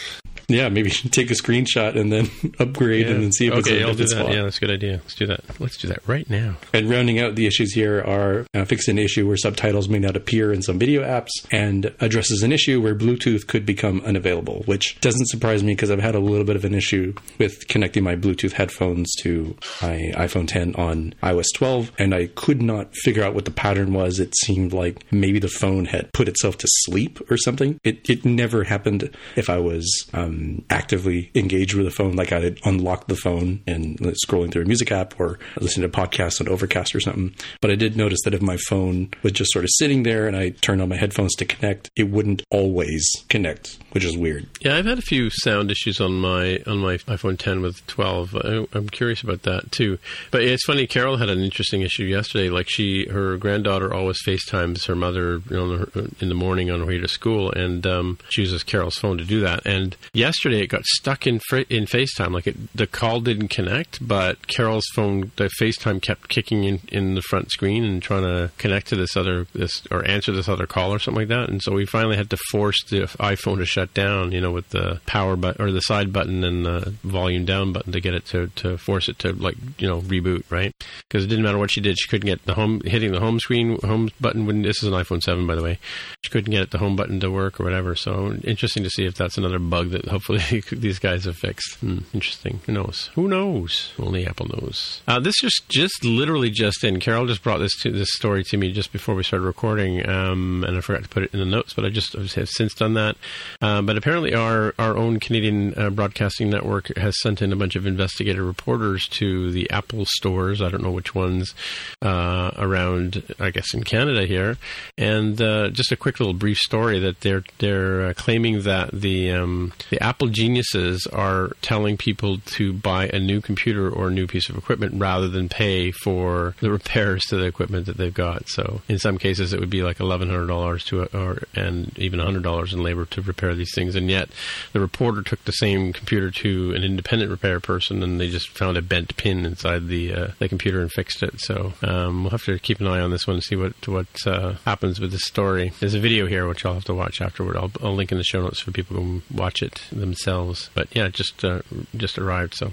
Yeah, 0.48 0.68
maybe 0.68 0.90
take 0.90 1.30
a 1.30 1.34
screenshot 1.34 1.96
and 1.96 2.12
then 2.12 2.30
upgrade 2.58 3.08
and 3.08 3.22
then 3.22 3.32
see 3.32 3.46
if 3.48 3.54
it's 3.54 3.66
okay, 3.66 3.78
in 3.78 3.84
a 3.84 3.88
I'll 3.88 3.94
different 3.94 4.10
that. 4.10 4.24
spot. 4.24 4.34
Yeah, 4.34 4.42
that's 4.44 4.56
a 4.58 4.60
good 4.60 4.70
idea. 4.70 4.92
Let's 4.92 5.14
do 5.14 5.26
that. 5.26 5.40
Let's 5.60 5.76
do 5.76 5.88
that 5.88 6.06
right 6.06 6.28
now. 6.28 6.56
And 6.72 6.88
rounding 6.88 7.20
out 7.20 7.34
the 7.34 7.46
issues 7.46 7.72
here 7.72 8.00
are 8.00 8.46
uh, 8.54 8.64
fix 8.64 8.88
an 8.88 8.98
issue 8.98 9.26
where 9.26 9.36
subtitles 9.36 9.88
may 9.88 9.98
not 9.98 10.16
appear 10.16 10.52
in 10.52 10.62
some 10.62 10.78
video 10.78 11.02
apps, 11.02 11.30
and 11.50 11.94
addresses 12.00 12.42
an 12.42 12.52
issue 12.52 12.80
where 12.80 12.94
Bluetooth 12.94 13.46
could 13.46 13.66
become 13.66 14.00
unavailable, 14.02 14.62
which 14.66 15.00
doesn't 15.00 15.26
surprise 15.26 15.62
me 15.62 15.74
because 15.74 15.90
I've 15.90 16.00
had 16.00 16.14
a 16.14 16.20
little 16.20 16.44
bit 16.44 16.56
of 16.56 16.64
an 16.64 16.74
issue 16.74 17.14
with 17.38 17.66
connecting 17.68 18.04
my 18.04 18.16
Bluetooth 18.16 18.52
headphones 18.52 19.10
to 19.20 19.56
my 19.82 20.12
iPhone 20.14 20.46
10 20.48 20.74
on 20.76 21.14
iOS 21.22 21.46
12, 21.54 21.92
and 21.98 22.14
I 22.14 22.26
could 22.26 22.62
not 22.62 22.94
figure 22.94 23.22
out 23.22 23.34
what 23.34 23.44
the 23.44 23.50
pattern 23.50 23.92
was. 23.92 24.20
It 24.20 24.34
seemed 24.44 24.72
like 24.72 25.04
maybe 25.12 25.38
the 25.38 25.48
phone 25.48 25.86
had 25.86 26.12
put 26.12 26.28
itself 26.28 26.58
to 26.58 26.68
sleep 26.84 27.20
or 27.30 27.36
something. 27.36 27.80
It, 27.84 28.08
it 28.08 28.24
never 28.24 28.64
happened 28.64 29.10
if 29.36 29.50
I 29.50 29.58
was 29.58 29.86
um, 30.12 30.35
actively 30.70 31.30
engaged 31.34 31.74
with 31.74 31.86
the 31.86 31.90
phone, 31.90 32.16
like 32.16 32.32
I 32.32 32.40
had 32.40 32.58
unlocked 32.64 33.08
the 33.08 33.16
phone 33.16 33.62
and 33.66 33.98
scrolling 34.26 34.52
through 34.52 34.62
a 34.62 34.66
music 34.66 34.92
app 34.92 35.18
or 35.18 35.38
listening 35.60 35.90
to 35.90 35.96
podcasts 35.96 36.40
on 36.40 36.48
Overcast 36.48 36.94
or 36.94 37.00
something. 37.00 37.34
But 37.60 37.70
I 37.70 37.74
did 37.74 37.96
notice 37.96 38.20
that 38.24 38.34
if 38.34 38.42
my 38.42 38.56
phone 38.68 39.10
was 39.22 39.32
just 39.32 39.52
sort 39.52 39.64
of 39.64 39.70
sitting 39.74 40.02
there 40.02 40.26
and 40.26 40.36
I 40.36 40.50
turned 40.50 40.82
on 40.82 40.88
my 40.88 40.96
headphones 40.96 41.34
to 41.36 41.44
connect, 41.44 41.90
it 41.96 42.10
wouldn't 42.10 42.42
always 42.50 43.08
connect, 43.28 43.78
which 43.92 44.04
is 44.04 44.16
weird. 44.16 44.46
Yeah, 44.60 44.76
I've 44.76 44.86
had 44.86 44.98
a 44.98 45.02
few 45.02 45.30
sound 45.30 45.70
issues 45.70 46.00
on 46.00 46.14
my 46.20 46.60
on 46.66 46.78
my 46.78 46.96
iPhone 46.98 47.38
10 47.38 47.62
with 47.62 47.86
12. 47.86 48.36
I, 48.36 48.66
I'm 48.72 48.88
curious 48.88 49.22
about 49.22 49.42
that 49.42 49.72
too. 49.72 49.98
But 50.30 50.42
it's 50.42 50.64
funny. 50.64 50.86
Carol 50.86 51.16
had 51.16 51.28
an 51.28 51.40
interesting 51.40 51.82
issue 51.82 52.04
yesterday. 52.04 52.48
Like 52.48 52.68
she, 52.68 53.06
her 53.06 53.36
granddaughter 53.36 53.92
always 53.92 54.18
FaceTimes 54.26 54.86
her 54.86 54.96
mother 54.96 55.40
you 55.50 55.56
know, 55.56 55.86
in 56.20 56.28
the 56.28 56.34
morning 56.34 56.70
on 56.70 56.80
her 56.80 56.86
way 56.86 56.98
to 56.98 57.08
school, 57.08 57.50
and 57.52 57.86
um, 57.86 58.18
she 58.28 58.42
uses 58.42 58.62
Carol's 58.62 58.96
phone 58.96 59.18
to 59.18 59.24
do 59.24 59.40
that. 59.40 59.66
And 59.66 59.96
yesterday 60.26 60.62
it 60.62 60.66
got 60.66 60.84
stuck 60.84 61.26
in 61.26 61.40
in 61.68 61.86
FaceTime. 61.86 62.32
Like 62.32 62.48
it, 62.48 62.56
the 62.74 62.86
call 62.86 63.20
didn't 63.20 63.48
connect, 63.48 64.06
but 64.06 64.46
Carol's 64.48 64.86
phone, 64.94 65.30
the 65.36 65.48
FaceTime 65.60 66.02
kept 66.02 66.28
kicking 66.28 66.64
in 66.64 66.80
in 66.88 67.14
the 67.14 67.22
front 67.22 67.50
screen 67.50 67.84
and 67.84 68.02
trying 68.02 68.22
to 68.22 68.50
connect 68.58 68.88
to 68.88 68.96
this 68.96 69.16
other 69.16 69.46
this 69.54 69.82
or 69.90 70.06
answer 70.06 70.32
this 70.32 70.48
other 70.48 70.66
call 70.66 70.92
or 70.92 70.98
something 70.98 71.22
like 71.22 71.28
that. 71.28 71.48
And 71.48 71.62
so 71.62 71.72
we 71.72 71.86
finally 71.86 72.16
had 72.16 72.30
to 72.30 72.38
force 72.50 72.82
the 72.90 73.02
iPhone 73.02 73.58
to 73.58 73.66
shut 73.66 73.94
down. 73.94 74.32
You 74.32 74.40
know, 74.40 74.50
with 74.50 74.70
the 74.70 75.00
power 75.06 75.36
button 75.36 75.64
or 75.64 75.70
the 75.70 75.80
side 75.80 76.12
button 76.12 76.42
and 76.42 76.66
the 76.66 76.94
volume 77.04 77.44
down 77.44 77.72
button 77.72 77.92
to 77.92 78.00
get 78.00 78.14
it 78.14 78.26
to 78.26 78.48
to 78.56 78.76
force 78.76 79.08
it 79.08 79.18
to 79.20 79.32
like 79.32 79.56
you 79.78 79.86
know 79.86 80.00
reboot 80.00 80.42
right 80.50 80.74
because 81.08 81.24
it 81.24 81.28
didn't 81.28 81.44
matter 81.44 81.58
what 81.58 81.70
she 81.70 81.80
did. 81.80 81.98
She 81.98 82.08
couldn't 82.08 82.26
get 82.26 82.44
the 82.44 82.54
home 82.54 82.80
hitting 82.84 83.12
the 83.12 83.20
home 83.20 83.38
screen 83.38 83.78
home 83.82 84.10
button 84.20 84.46
when 84.46 84.62
this 84.62 84.82
is 84.82 84.88
an 84.88 84.94
iPhone 84.94 85.22
seven 85.22 85.46
by 85.46 85.54
the 85.54 85.62
way. 85.62 85.78
She 86.22 86.30
couldn't 86.30 86.50
get 86.50 86.70
the 86.70 86.78
home 86.78 86.96
button 86.96 87.20
to 87.20 87.30
work 87.30 87.60
or 87.60 87.64
whatever. 87.64 87.94
So 87.94 88.32
interesting 88.42 88.82
to 88.82 88.90
see 88.90 89.06
if 89.06 89.14
that's 89.14 89.38
another 89.38 89.58
bug 89.58 89.90
that 89.90 90.06
hopefully 90.16 90.62
these 90.72 90.98
guys 90.98 91.24
have 91.26 91.36
fixed. 91.36 91.74
Hmm, 91.76 91.98
interesting. 92.14 92.60
Who 92.64 92.72
knows? 92.72 93.10
Who 93.14 93.28
knows? 93.28 93.92
Only 93.98 94.26
Apple 94.26 94.48
knows. 94.48 95.02
Uh, 95.06 95.20
this 95.20 95.34
just 95.40 95.68
just 95.68 96.04
literally 96.04 96.50
just 96.50 96.82
in. 96.84 97.00
Carol 97.00 97.26
just 97.26 97.42
brought 97.42 97.58
this 97.58 97.76
to 97.82 97.90
this 97.90 98.08
story 98.12 98.42
to 98.44 98.56
me 98.56 98.72
just 98.72 98.92
before 98.92 99.14
we 99.14 99.22
started 99.22 99.44
recording, 99.44 100.08
um, 100.08 100.64
and 100.66 100.76
I 100.76 100.80
forgot 100.80 101.02
to 101.02 101.08
put 101.08 101.24
it 101.24 101.34
in 101.34 101.40
the 101.40 101.44
notes, 101.44 101.74
but 101.74 101.84
I 101.84 101.90
just 101.90 102.14
have 102.14 102.48
since 102.48 102.74
done 102.74 102.94
that. 102.94 103.16
Um, 103.60 103.84
but 103.84 103.98
apparently, 103.98 104.34
our 104.34 104.74
our 104.78 104.96
own 104.96 105.20
Canadian 105.20 105.74
uh, 105.78 105.90
Broadcasting 105.90 106.48
Network 106.48 106.96
has 106.96 107.20
sent 107.20 107.42
in 107.42 107.52
a 107.52 107.56
bunch 107.56 107.76
of 107.76 107.86
investigative 107.86 108.44
reporters 108.44 109.06
to 109.08 109.52
the 109.52 109.70
Apple 109.70 110.06
stores. 110.06 110.62
I 110.62 110.70
don't 110.70 110.82
know 110.82 110.90
which 110.90 111.14
ones 111.14 111.54
uh, 112.00 112.52
around. 112.56 113.22
I 113.38 113.50
guess 113.50 113.74
in 113.74 113.84
Canada 113.84 114.24
here, 114.24 114.56
and 114.96 115.40
uh, 115.42 115.68
just 115.68 115.92
a 115.92 115.96
quick 115.96 116.20
little 116.20 116.34
brief 116.34 116.56
story 116.58 116.98
that 117.00 117.20
they're 117.20 117.44
they're 117.58 118.06
uh, 118.06 118.14
claiming 118.14 118.62
that 118.62 118.92
the 118.92 119.30
um, 119.32 119.72
the 119.90 120.02
Apple 120.06 120.28
geniuses 120.28 121.04
are 121.08 121.50
telling 121.62 121.96
people 121.96 122.38
to 122.38 122.72
buy 122.72 123.08
a 123.08 123.18
new 123.18 123.40
computer 123.40 123.90
or 123.90 124.06
a 124.06 124.10
new 124.12 124.28
piece 124.28 124.48
of 124.48 124.56
equipment 124.56 124.94
rather 125.00 125.26
than 125.26 125.48
pay 125.48 125.90
for 125.90 126.54
the 126.60 126.70
repairs 126.70 127.24
to 127.24 127.36
the 127.36 127.44
equipment 127.44 127.86
that 127.86 127.96
they've 127.96 128.14
got. 128.14 128.48
So 128.48 128.82
in 128.88 129.00
some 129.00 129.18
cases, 129.18 129.52
it 129.52 129.58
would 129.58 129.68
be 129.68 129.82
like 129.82 129.98
eleven 129.98 130.30
hundred 130.30 130.46
dollars 130.46 130.84
to 130.84 131.08
or 131.12 131.42
and 131.56 131.76
even 131.98 132.20
hundred 132.20 132.44
dollars 132.44 132.72
in 132.72 132.84
labor 132.84 133.04
to 133.06 133.20
repair 133.20 133.56
these 133.56 133.74
things. 133.74 133.96
And 133.96 134.08
yet, 134.08 134.28
the 134.72 134.78
reporter 134.78 135.22
took 135.22 135.44
the 135.44 135.50
same 135.50 135.92
computer 135.92 136.30
to 136.30 136.72
an 136.76 136.84
independent 136.84 137.32
repair 137.32 137.58
person, 137.58 138.04
and 138.04 138.20
they 138.20 138.28
just 138.28 138.48
found 138.50 138.76
a 138.76 138.82
bent 138.82 139.16
pin 139.16 139.44
inside 139.44 139.88
the 139.88 140.14
uh, 140.14 140.28
the 140.38 140.48
computer 140.48 140.80
and 140.80 140.92
fixed 140.92 141.20
it. 141.24 141.40
So 141.40 141.72
um, 141.82 142.22
we'll 142.22 142.30
have 142.30 142.44
to 142.44 142.60
keep 142.60 142.78
an 142.78 142.86
eye 142.86 143.00
on 143.00 143.10
this 143.10 143.26
one 143.26 143.34
and 143.34 143.42
see 143.42 143.56
what 143.56 143.74
what 143.88 144.06
uh, 144.24 144.52
happens 144.64 145.00
with 145.00 145.10
this 145.10 145.24
story. 145.24 145.72
There's 145.80 145.94
a 145.94 146.00
video 146.00 146.28
here 146.28 146.46
which 146.46 146.64
I'll 146.64 146.74
have 146.74 146.84
to 146.84 146.94
watch 146.94 147.20
afterward. 147.20 147.56
I'll, 147.56 147.72
I'll 147.82 147.96
link 147.96 148.12
in 148.12 148.18
the 148.18 148.24
show 148.24 148.42
notes 148.42 148.60
for 148.60 148.70
people 148.70 148.94
can 148.96 149.22
watch 149.34 149.62
it 149.62 149.80
themselves. 150.00 150.70
But 150.74 150.94
yeah, 150.94 151.08
just 151.08 151.44
uh, 151.44 151.62
just 151.96 152.18
arrived. 152.18 152.54
So 152.54 152.72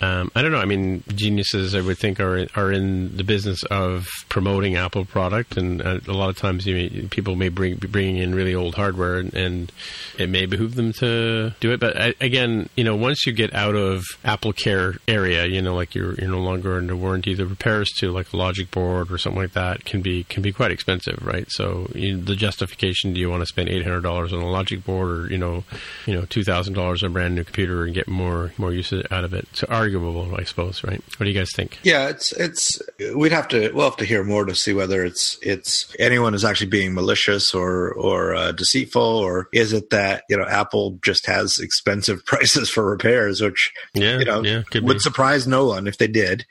um, 0.00 0.30
I 0.34 0.42
don't 0.42 0.52
know. 0.52 0.58
I 0.58 0.64
mean, 0.64 1.02
geniuses 1.14 1.74
I 1.74 1.80
would 1.80 1.98
think 1.98 2.20
are 2.20 2.46
are 2.54 2.72
in 2.72 3.16
the 3.16 3.24
business 3.24 3.62
of 3.64 4.06
promoting 4.28 4.76
Apple 4.76 5.04
product, 5.04 5.56
and 5.56 5.82
uh, 5.82 6.00
a 6.06 6.12
lot 6.12 6.30
of 6.30 6.36
times 6.36 6.66
you 6.66 6.74
may, 6.74 6.88
people 7.08 7.36
may 7.36 7.48
bring 7.48 7.76
be 7.76 7.88
bringing 7.88 8.16
in 8.16 8.34
really 8.34 8.54
old 8.54 8.74
hardware, 8.74 9.16
and, 9.16 9.34
and 9.34 9.72
it 10.18 10.28
may 10.28 10.46
behoove 10.46 10.74
them 10.74 10.92
to 10.94 11.52
do 11.60 11.72
it. 11.72 11.80
But 11.80 12.00
I, 12.00 12.14
again, 12.20 12.68
you 12.76 12.84
know, 12.84 12.96
once 12.96 13.26
you 13.26 13.32
get 13.32 13.54
out 13.54 13.74
of 13.74 14.02
Apple 14.24 14.52
Care 14.52 14.94
area, 15.08 15.46
you 15.46 15.62
know, 15.62 15.74
like 15.74 15.94
you're 15.94 16.14
you're 16.14 16.30
no 16.30 16.40
longer 16.40 16.76
under 16.76 16.96
warranty, 16.96 17.34
the 17.34 17.46
repairs 17.46 17.90
to 17.98 18.10
like 18.10 18.32
a 18.32 18.36
Logic 18.36 18.70
board 18.70 19.10
or 19.10 19.18
something 19.18 19.42
like 19.42 19.52
that 19.52 19.84
can 19.84 20.02
be 20.02 20.24
can 20.24 20.42
be 20.42 20.52
quite 20.52 20.70
expensive, 20.70 21.18
right? 21.24 21.46
So 21.50 21.90
you, 21.94 22.16
the 22.16 22.36
justification: 22.36 23.12
do 23.12 23.20
you 23.20 23.30
want 23.30 23.42
to 23.42 23.46
spend 23.46 23.68
eight 23.68 23.82
hundred 23.82 24.02
dollars 24.02 24.32
on 24.32 24.40
a 24.40 24.50
Logic 24.50 24.84
board, 24.84 25.10
or 25.10 25.30
you 25.30 25.38
know, 25.38 25.64
you 26.06 26.14
know, 26.14 26.24
two 26.24 26.42
thousand 26.42 26.53
dollars 26.74 27.02
on 27.02 27.10
a 27.10 27.12
brand 27.12 27.34
new 27.34 27.44
computer 27.44 27.84
and 27.84 27.94
get 27.94 28.06
more 28.08 28.52
more 28.58 28.72
use 28.72 28.92
out 29.10 29.24
of 29.24 29.34
it? 29.34 29.46
It's 29.52 29.64
arguable, 29.64 30.34
I 30.36 30.44
suppose, 30.44 30.82
right? 30.84 31.02
What 31.16 31.24
do 31.24 31.30
you 31.30 31.38
guys 31.38 31.50
think? 31.54 31.78
Yeah, 31.82 32.08
it's 32.08 32.32
it's 32.32 32.80
we'd 33.14 33.32
have 33.32 33.48
to 33.48 33.70
we'll 33.72 33.84
have 33.90 33.96
to 33.98 34.04
hear 34.04 34.24
more 34.24 34.44
to 34.44 34.54
see 34.54 34.72
whether 34.72 35.04
it's 35.04 35.38
it's 35.42 35.94
anyone 35.98 36.34
is 36.34 36.44
actually 36.44 36.70
being 36.70 36.94
malicious 36.94 37.54
or 37.54 37.92
or 37.94 38.34
uh, 38.34 38.52
deceitful 38.52 39.02
or 39.02 39.48
is 39.52 39.72
it 39.72 39.90
that 39.90 40.24
you 40.30 40.36
know 40.36 40.46
Apple 40.46 40.98
just 41.04 41.26
has 41.26 41.58
expensive 41.58 42.24
prices 42.26 42.70
for 42.70 42.84
repairs, 42.84 43.40
which 43.40 43.72
Yeah, 43.94 44.18
you 44.18 44.24
know 44.24 44.42
yeah, 44.42 44.62
would 44.74 44.94
be. 44.94 44.98
surprise 45.00 45.46
no 45.46 45.66
one 45.66 45.86
if 45.86 45.98
they 45.98 46.06
did. 46.08 46.46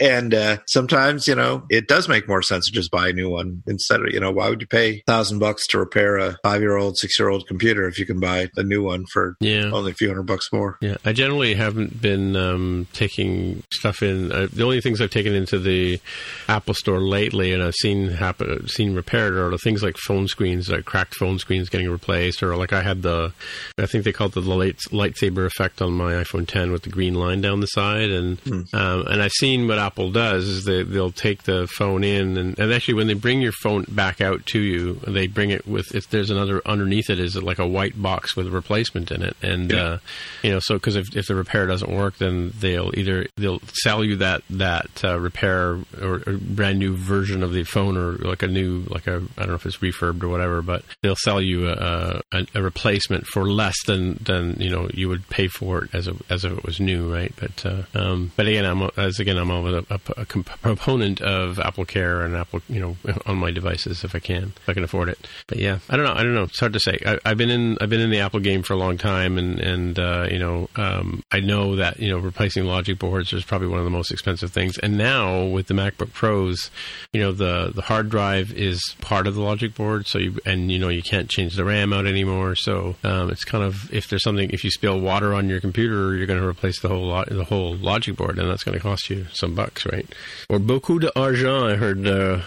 And 0.00 0.34
uh, 0.34 0.58
sometimes, 0.66 1.26
you 1.26 1.34
know, 1.34 1.64
it 1.70 1.88
does 1.88 2.08
make 2.08 2.28
more 2.28 2.42
sense 2.42 2.66
to 2.66 2.72
just 2.72 2.90
buy 2.90 3.08
a 3.08 3.12
new 3.12 3.30
one 3.30 3.62
instead 3.66 4.00
of, 4.00 4.08
you 4.12 4.20
know, 4.20 4.30
why 4.30 4.48
would 4.50 4.60
you 4.60 4.66
pay 4.66 4.96
a 4.96 5.02
thousand 5.06 5.38
bucks 5.38 5.66
to 5.68 5.78
repair 5.78 6.16
a 6.18 6.36
five 6.42 6.60
year 6.60 6.76
old, 6.76 6.98
six 6.98 7.18
year 7.18 7.28
old 7.28 7.46
computer 7.46 7.86
if 7.88 7.98
you 7.98 8.06
can 8.06 8.20
buy 8.20 8.48
a 8.56 8.62
new 8.62 8.82
one 8.82 9.04
for 9.12 9.36
Yeah. 9.40 9.70
only 9.72 9.92
a 9.92 9.94
few 9.94 10.08
hundred 10.08 10.24
bucks 10.26 10.48
more? 10.52 10.76
Yeah, 10.80 10.96
I 11.04 11.12
generally 11.12 11.54
haven't 11.54 12.00
been 12.02 12.36
um, 12.36 12.86
taking 12.92 13.62
stuff 13.72 14.02
in. 14.02 14.32
Uh, 14.32 14.48
the 14.52 14.62
only 14.64 14.80
things 14.80 15.00
I've 15.00 15.10
taken 15.10 15.34
into 15.34 15.58
the 15.58 16.00
Apple 16.48 16.74
Store 16.74 17.00
lately, 17.00 17.52
and 17.52 17.62
I've 17.62 17.74
seen 17.74 18.08
happen, 18.10 18.68
seen 18.68 18.94
repaired, 18.94 19.34
are 19.34 19.50
the 19.50 19.58
things 19.58 19.82
like 19.82 19.96
phone 19.96 20.28
screens, 20.28 20.68
like 20.68 20.84
cracked 20.84 21.14
phone 21.14 21.38
screens 21.38 21.68
getting 21.68 21.88
replaced, 21.90 22.42
or 22.42 22.56
like 22.56 22.72
I 22.72 22.82
had 22.82 23.02
the, 23.02 23.32
I 23.78 23.86
think 23.86 24.04
they 24.04 24.12
called 24.12 24.36
it 24.36 24.40
the 24.42 24.54
light, 24.54 24.78
lightsaber 24.90 25.46
effect 25.46 25.80
on 25.80 25.92
my 25.92 26.12
iPhone 26.14 26.46
10 26.46 26.72
with 26.72 26.82
the 26.82 26.90
green 26.90 27.14
line 27.14 27.40
down 27.40 27.60
the 27.60 27.66
side, 27.66 28.10
and 28.10 28.38
um, 28.74 29.06
and 29.06 29.22
I've 29.22 29.32
seen 29.32 29.66
what 29.68 29.78
Apple 29.86 30.10
does 30.10 30.46
is 30.48 30.64
they 30.64 30.82
they'll 30.82 31.10
take 31.12 31.44
the 31.44 31.66
phone 31.68 32.02
in, 32.04 32.36
and, 32.36 32.58
and 32.58 32.72
actually 32.72 32.94
when 32.94 33.06
they 33.06 33.14
bring 33.14 33.40
your 33.40 33.52
phone 33.62 33.84
back 33.88 34.20
out 34.20 34.44
to 34.46 34.58
you, 34.58 34.94
they 35.06 35.26
bring 35.26 35.50
it 35.50 35.66
with 35.66 35.94
if 35.94 36.10
there's 36.10 36.30
another 36.30 36.60
underneath 36.66 37.08
it 37.10 37.20
is 37.20 37.36
like 37.36 37.58
a 37.58 37.66
white 37.66 38.00
box 38.00 38.34
with 38.36 38.46
a 38.46 38.50
replacement 38.50 39.10
in 39.10 39.22
it, 39.22 39.36
and 39.42 39.70
Yeah. 39.70 39.82
uh, 39.84 39.98
you 40.42 40.50
know 40.50 40.58
so 40.60 40.74
because 40.74 40.96
if, 40.96 41.14
if 41.16 41.26
the 41.26 41.34
repair 41.34 41.66
doesn't 41.66 41.90
work 41.90 42.18
then 42.18 42.52
they'll 42.60 42.90
either 42.98 43.26
they'll 43.36 43.60
sell 43.84 44.02
you 44.04 44.16
that 44.16 44.42
that 44.50 44.88
uh, 45.04 45.18
repair 45.20 45.78
or, 46.02 46.22
or 46.26 46.38
brand 46.40 46.78
new 46.78 46.96
version 46.96 47.42
of 47.42 47.52
the 47.52 47.64
phone 47.64 47.96
or 47.96 48.12
like 48.18 48.42
a 48.42 48.48
new 48.48 48.84
like 48.88 49.06
a 49.06 49.22
I 49.36 49.40
don't 49.42 49.48
know 49.50 49.54
if 49.54 49.66
it's 49.66 49.78
refurbed 49.78 50.22
or 50.22 50.28
whatever 50.28 50.62
but 50.62 50.82
they'll 51.02 51.16
sell 51.16 51.40
you 51.40 51.68
a, 51.68 52.20
a, 52.32 52.46
a 52.54 52.62
replacement 52.62 53.26
for 53.26 53.44
less 53.50 53.76
than 53.86 54.14
than 54.22 54.56
you 54.58 54.70
know 54.70 54.88
you 54.92 55.08
would 55.08 55.28
pay 55.28 55.48
for 55.48 55.84
it 55.84 55.90
as 55.94 56.08
a, 56.08 56.14
as 56.30 56.44
if 56.44 56.52
it 56.52 56.64
was 56.64 56.80
new 56.80 57.12
right 57.12 57.32
but 57.36 57.64
uh, 57.66 57.82
um, 57.94 58.32
but 58.36 58.46
again 58.46 58.64
I'm 58.64 58.90
as 58.96 59.18
again 59.20 59.36
I'm 59.38 59.50
of 59.50 59.66
a, 59.76 59.84
a, 59.90 60.00
a 60.22 60.26
component 60.26 61.20
of 61.20 61.58
Apple 61.58 61.84
Care 61.84 62.22
and 62.22 62.36
Apple, 62.36 62.60
you 62.68 62.80
know, 62.80 62.96
on 63.26 63.36
my 63.36 63.50
devices 63.50 64.04
if 64.04 64.14
I 64.14 64.18
can, 64.18 64.52
if 64.56 64.68
I 64.68 64.74
can 64.74 64.84
afford 64.84 65.08
it. 65.08 65.18
But 65.46 65.58
yeah, 65.58 65.78
I 65.88 65.96
don't 65.96 66.04
know. 66.04 66.14
I 66.14 66.22
don't 66.22 66.34
know. 66.34 66.44
It's 66.44 66.60
hard 66.60 66.72
to 66.72 66.80
say. 66.80 66.98
I, 67.04 67.28
have 67.28 67.38
been 67.38 67.50
in 67.50 67.78
I've 67.80 67.90
been 67.90 68.00
in 68.00 68.10
the 68.10 68.20
Apple 68.20 68.40
game 68.40 68.62
for 68.62 68.72
a 68.72 68.76
long 68.76 68.98
time, 68.98 69.38
and 69.38 69.60
and 69.60 69.98
uh, 69.98 70.26
you 70.30 70.38
know, 70.38 70.68
um, 70.76 71.22
I 71.32 71.40
know 71.40 71.76
that 71.76 72.00
you 72.00 72.10
know 72.10 72.18
replacing 72.18 72.64
logic 72.64 72.98
boards 72.98 73.32
is 73.32 73.44
probably 73.44 73.68
one 73.68 73.78
of 73.78 73.84
the 73.84 73.90
most 73.90 74.10
expensive 74.10 74.52
things. 74.52 74.78
And 74.78 74.96
now 74.96 75.44
with 75.44 75.66
the 75.66 75.74
MacBook 75.74 76.12
Pros, 76.12 76.70
you 77.12 77.20
know, 77.20 77.32
the 77.32 77.72
the 77.74 77.82
hard 77.82 78.10
drive 78.10 78.52
is 78.52 78.82
part 79.00 79.26
of 79.26 79.34
the 79.34 79.42
logic 79.42 79.74
board, 79.74 80.06
so 80.06 80.18
you 80.18 80.38
and 80.44 80.70
you 80.70 80.78
know 80.78 80.88
you 80.88 81.02
can't 81.02 81.28
change 81.28 81.56
the 81.56 81.64
RAM 81.64 81.92
out 81.92 82.06
anymore. 82.06 82.54
So 82.54 82.96
um, 83.04 83.30
it's 83.30 83.44
kind 83.44 83.64
of 83.64 83.92
if 83.92 84.08
there's 84.08 84.22
something 84.22 84.50
if 84.50 84.64
you 84.64 84.70
spill 84.70 85.00
water 85.00 85.34
on 85.34 85.48
your 85.48 85.60
computer, 85.60 86.14
you're 86.14 86.26
going 86.26 86.40
to 86.40 86.46
replace 86.46 86.80
the 86.80 86.88
whole 86.88 87.06
lo- 87.06 87.24
the 87.28 87.44
whole 87.44 87.76
logic 87.76 88.16
board, 88.16 88.38
and 88.38 88.48
that's 88.48 88.64
going 88.64 88.76
to 88.76 88.82
cost 88.82 89.10
you 89.10 89.26
some 89.32 89.54
bucks, 89.54 89.65
right? 89.86 90.06
Or 90.48 90.58
beaucoup 90.58 90.98
d'argent. 90.98 91.64
I 91.64 91.76
heard 91.76 92.06
uh, 92.06 92.40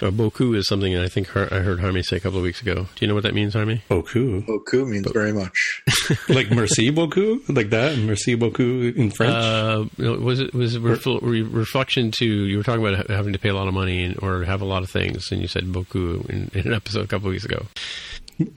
beaucoup 0.12 0.54
is 0.54 0.66
something 0.66 0.96
I 0.96 1.08
think 1.08 1.34
I 1.36 1.60
heard 1.60 1.80
Harmy 1.80 2.02
say 2.02 2.16
a 2.16 2.20
couple 2.20 2.38
of 2.38 2.44
weeks 2.44 2.62
ago. 2.62 2.74
Do 2.74 2.88
you 3.00 3.06
know 3.06 3.14
what 3.14 3.22
that 3.24 3.34
means, 3.34 3.54
Harmy? 3.54 3.82
Beaucoup. 3.88 4.46
Beaucoup 4.46 4.86
means 4.86 5.10
very 5.12 5.32
much. 5.32 5.82
like 6.28 6.50
merci 6.50 6.90
beaucoup, 6.90 7.48
like 7.48 7.70
that. 7.70 7.98
Merci 7.98 8.36
beaucoup 8.36 8.94
in 8.96 9.10
French. 9.10 9.34
Uh, 9.34 9.84
was 9.98 10.40
it 10.40 10.54
was 10.54 10.74
it 10.74 10.82
refl- 10.82 11.20
re- 11.22 11.42
reflection 11.42 12.10
to 12.12 12.24
you 12.24 12.56
were 12.56 12.62
talking 12.62 12.84
about 12.86 13.08
having 13.08 13.32
to 13.32 13.38
pay 13.38 13.48
a 13.48 13.54
lot 13.54 13.68
of 13.68 13.74
money 13.74 14.04
and, 14.04 14.22
or 14.22 14.44
have 14.44 14.60
a 14.60 14.66
lot 14.66 14.82
of 14.82 14.90
things, 14.90 15.30
and 15.32 15.40
you 15.40 15.48
said 15.48 15.72
beaucoup 15.72 16.24
in, 16.28 16.50
in 16.54 16.66
an 16.66 16.74
episode 16.74 17.04
a 17.04 17.08
couple 17.08 17.28
of 17.28 17.32
weeks 17.32 17.44
ago. 17.44 17.66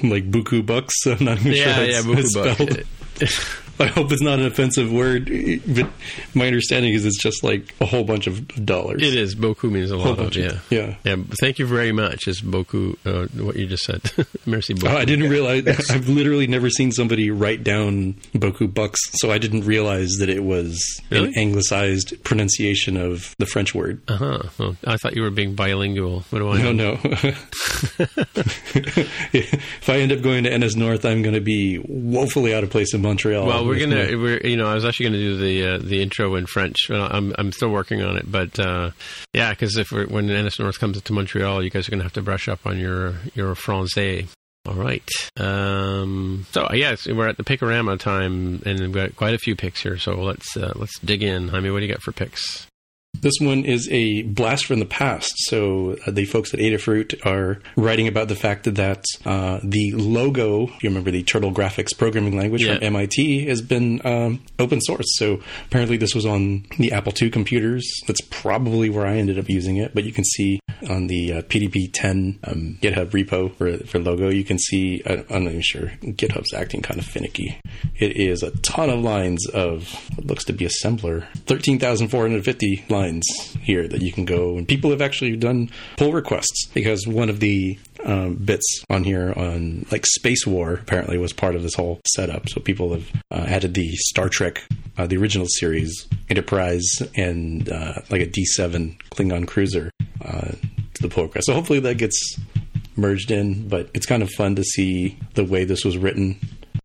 Like 0.03 0.29
beaucoup 0.31 0.65
bucks. 0.65 0.95
I'm 1.05 1.23
not 1.23 1.39
even 1.39 1.53
yeah, 1.53 1.75
sure 1.75 1.85
yeah, 1.85 2.01
beaucoup 2.01 2.33
bucks. 2.33 3.66
I 3.79 3.87
hope 3.87 4.11
it's 4.11 4.21
not 4.21 4.39
an 4.39 4.45
offensive 4.45 4.91
word, 4.91 5.25
but 5.67 5.89
my 6.33 6.47
understanding 6.47 6.93
is 6.93 7.05
it's 7.05 7.21
just 7.21 7.43
like 7.43 7.75
a 7.79 7.85
whole 7.85 8.03
bunch 8.03 8.25
of 8.27 8.47
dollars. 8.65 9.03
It 9.03 9.13
is. 9.13 9.35
Boku 9.35 9.71
means 9.71 9.91
a 9.91 9.97
lot 9.97 10.17
of, 10.19 10.35
yeah. 10.35 10.45
Of, 10.47 10.71
yeah. 10.71 10.95
Yeah. 11.03 11.17
Thank 11.39 11.59
you 11.59 11.67
very 11.67 11.91
much 11.91 12.27
is 12.27 12.41
boku 12.41 12.97
uh, 13.05 13.27
what 13.43 13.55
you 13.55 13.67
just 13.67 13.83
said. 13.83 14.01
Merci 14.45 14.73
beaucoup. 14.73 14.91
Oh, 14.91 14.97
I 14.97 15.05
didn't 15.05 15.29
realize, 15.29 15.65
I've 15.91 16.09
literally 16.09 16.47
never 16.47 16.69
seen 16.69 16.91
somebody 16.91 17.29
write 17.29 17.63
down 17.63 18.13
boku 18.33 18.73
bucks, 18.73 18.99
so 19.13 19.31
I 19.31 19.37
didn't 19.37 19.65
realize 19.65 20.17
that 20.19 20.29
it 20.29 20.43
was 20.43 20.83
really? 21.11 21.27
an 21.27 21.37
anglicized 21.37 22.23
pronunciation 22.23 22.97
of 22.97 23.35
the 23.37 23.45
French 23.45 23.75
word. 23.75 24.01
Uh 24.07 24.17
huh. 24.17 24.43
Well, 24.57 24.75
I 24.85 24.97
thought 24.97 25.15
you 25.15 25.21
were 25.21 25.29
being 25.29 25.53
bilingual. 25.55 26.21
What 26.31 26.39
do 26.39 26.49
I 26.49 26.61
know? 26.61 26.71
No, 26.71 26.93
no. 26.93 26.97
if 29.33 29.89
I 29.89 29.97
end 29.97 30.11
up 30.11 30.21
going 30.21 30.43
to 30.45 30.49
NSNorth, 30.49 31.05
I'm 31.05 31.21
going 31.21 31.35
to 31.35 31.41
be 31.41 31.79
woefully 31.79 32.53
out 32.53 32.63
of 32.63 32.69
place 32.69 32.93
in 32.93 33.01
Montreal. 33.01 33.45
Well, 33.45 33.66
we're 33.67 33.79
gonna, 33.79 34.17
we're 34.17 34.39
you 34.41 34.57
know, 34.57 34.67
I 34.67 34.75
was 34.75 34.85
actually 34.85 35.07
gonna 35.07 35.17
do 35.17 35.37
the 35.37 35.67
uh, 35.67 35.77
the 35.77 36.01
intro 36.01 36.35
in 36.35 36.45
French. 36.45 36.89
I'm 36.89 37.33
I'm 37.37 37.51
still 37.51 37.69
working 37.69 38.01
on 38.01 38.17
it, 38.17 38.29
but 38.29 38.59
uh, 38.59 38.91
yeah, 39.33 39.51
because 39.51 39.77
if 39.77 39.91
when 39.91 40.27
NSNorth 40.27 40.79
comes 40.79 41.01
to 41.01 41.13
Montreal, 41.13 41.63
you 41.63 41.69
guys 41.69 41.87
are 41.87 41.91
gonna 41.91 42.03
have 42.03 42.13
to 42.13 42.21
brush 42.21 42.47
up 42.47 42.65
on 42.65 42.77
your 42.77 43.15
your 43.35 43.53
français. 43.55 44.27
All 44.67 44.73
right. 44.73 45.07
Um, 45.37 46.45
so 46.51 46.67
yes, 46.73 47.07
we're 47.07 47.27
at 47.27 47.37
the 47.37 47.43
Pickorama 47.43 47.97
time, 47.97 48.61
and 48.65 48.79
we've 48.79 48.91
got 48.91 49.15
quite 49.15 49.33
a 49.33 49.37
few 49.37 49.55
picks 49.55 49.81
here. 49.81 49.97
So 49.97 50.15
let's 50.15 50.57
uh, 50.57 50.73
let's 50.75 50.99
dig 50.99 51.23
in. 51.23 51.53
I 51.55 51.61
mean, 51.61 51.71
what 51.71 51.79
do 51.79 51.85
you 51.85 51.91
got 51.91 52.01
for 52.01 52.11
picks? 52.11 52.67
This 53.21 53.33
one 53.39 53.65
is 53.65 53.87
a 53.91 54.23
blast 54.23 54.65
from 54.65 54.79
the 54.79 54.85
past. 54.85 55.31
So 55.45 55.97
uh, 56.05 56.11
the 56.11 56.25
folks 56.25 56.53
at 56.53 56.59
Adafruit 56.59 57.25
are 57.25 57.59
writing 57.75 58.07
about 58.07 58.27
the 58.27 58.35
fact 58.35 58.65
that 58.75 59.03
uh, 59.25 59.59
the 59.63 59.91
logo, 59.93 60.67
you 60.67 60.89
remember 60.89 61.11
the 61.11 61.23
Turtle 61.23 61.51
Graphics 61.51 61.97
programming 61.97 62.37
language 62.37 62.63
yeah. 62.63 62.75
from 62.75 62.83
MIT, 62.83 63.47
has 63.47 63.61
been 63.61 64.05
um, 64.05 64.43
open 64.59 64.81
source. 64.81 65.05
So 65.17 65.41
apparently 65.67 65.97
this 65.97 66.13
was 66.13 66.25
on 66.25 66.65
the 66.77 66.91
Apple 66.91 67.13
II 67.19 67.29
computers. 67.29 67.89
That's 68.07 68.21
probably 68.21 68.89
where 68.89 69.05
I 69.05 69.17
ended 69.17 69.39
up 69.39 69.49
using 69.49 69.77
it. 69.77 69.93
But 69.93 70.03
you 70.03 70.11
can 70.11 70.23
see 70.23 70.59
on 70.89 71.07
the 71.07 71.33
uh, 71.33 71.41
PDP-10 71.43 72.47
um, 72.47 72.77
GitHub 72.81 73.07
repo 73.07 73.53
for, 73.55 73.77
for 73.85 73.99
logo, 73.99 74.29
you 74.29 74.43
can 74.43 74.59
see, 74.59 75.01
I, 75.05 75.25
I'm 75.29 75.45
not 75.45 75.51
even 75.51 75.61
sure, 75.61 75.91
GitHub's 76.03 76.53
acting 76.53 76.81
kind 76.81 76.99
of 76.99 77.05
finicky. 77.05 77.59
It 77.95 78.15
is 78.17 78.43
a 78.43 78.51
ton 78.57 78.89
of 78.89 78.99
lines 78.99 79.47
of 79.49 79.91
what 80.15 80.27
looks 80.27 80.45
to 80.45 80.53
be 80.53 80.67
assembler, 80.67 81.27
13,450 81.45 82.85
lines 82.89 83.06
lines 83.07 83.57
here 83.61 83.87
that 83.87 84.01
you 84.01 84.11
can 84.11 84.25
go 84.25 84.57
and 84.57 84.67
people 84.67 84.89
have 84.91 85.01
actually 85.01 85.35
done 85.35 85.69
pull 85.97 86.11
requests 86.11 86.67
because 86.73 87.07
one 87.07 87.29
of 87.29 87.39
the 87.39 87.77
um, 88.05 88.35
bits 88.35 88.83
on 88.89 89.03
here 89.03 89.33
on 89.35 89.85
like 89.91 90.05
space 90.05 90.45
war 90.45 90.73
apparently 90.73 91.17
was 91.17 91.33
part 91.33 91.55
of 91.55 91.63
this 91.63 91.75
whole 91.75 91.99
setup. 92.15 92.47
So 92.49 92.61
people 92.61 92.93
have 92.93 93.11
uh, 93.31 93.45
added 93.47 93.73
the 93.73 93.89
star 93.95 94.29
trek 94.29 94.63
uh, 94.97 95.07
the 95.07 95.17
original 95.17 95.47
series 95.47 96.07
enterprise 96.29 96.85
and 97.15 97.69
uh, 97.69 97.93
like 98.09 98.21
a 98.21 98.27
d7 98.27 98.97
klingon 99.11 99.47
cruiser 99.47 99.91
uh, 100.23 100.51
to 100.93 101.01
the 101.01 101.09
pull 101.09 101.23
request. 101.23 101.47
So 101.47 101.53
hopefully 101.53 101.79
that 101.81 101.97
gets 101.97 102.39
merged 102.95 103.31
in 103.31 103.67
but 103.67 103.89
it's 103.93 104.05
kind 104.05 104.23
of 104.23 104.29
fun 104.31 104.55
to 104.55 104.63
see 104.63 105.17
the 105.35 105.45
way 105.45 105.63
this 105.63 105.85
was 105.85 105.97
written 105.97 106.39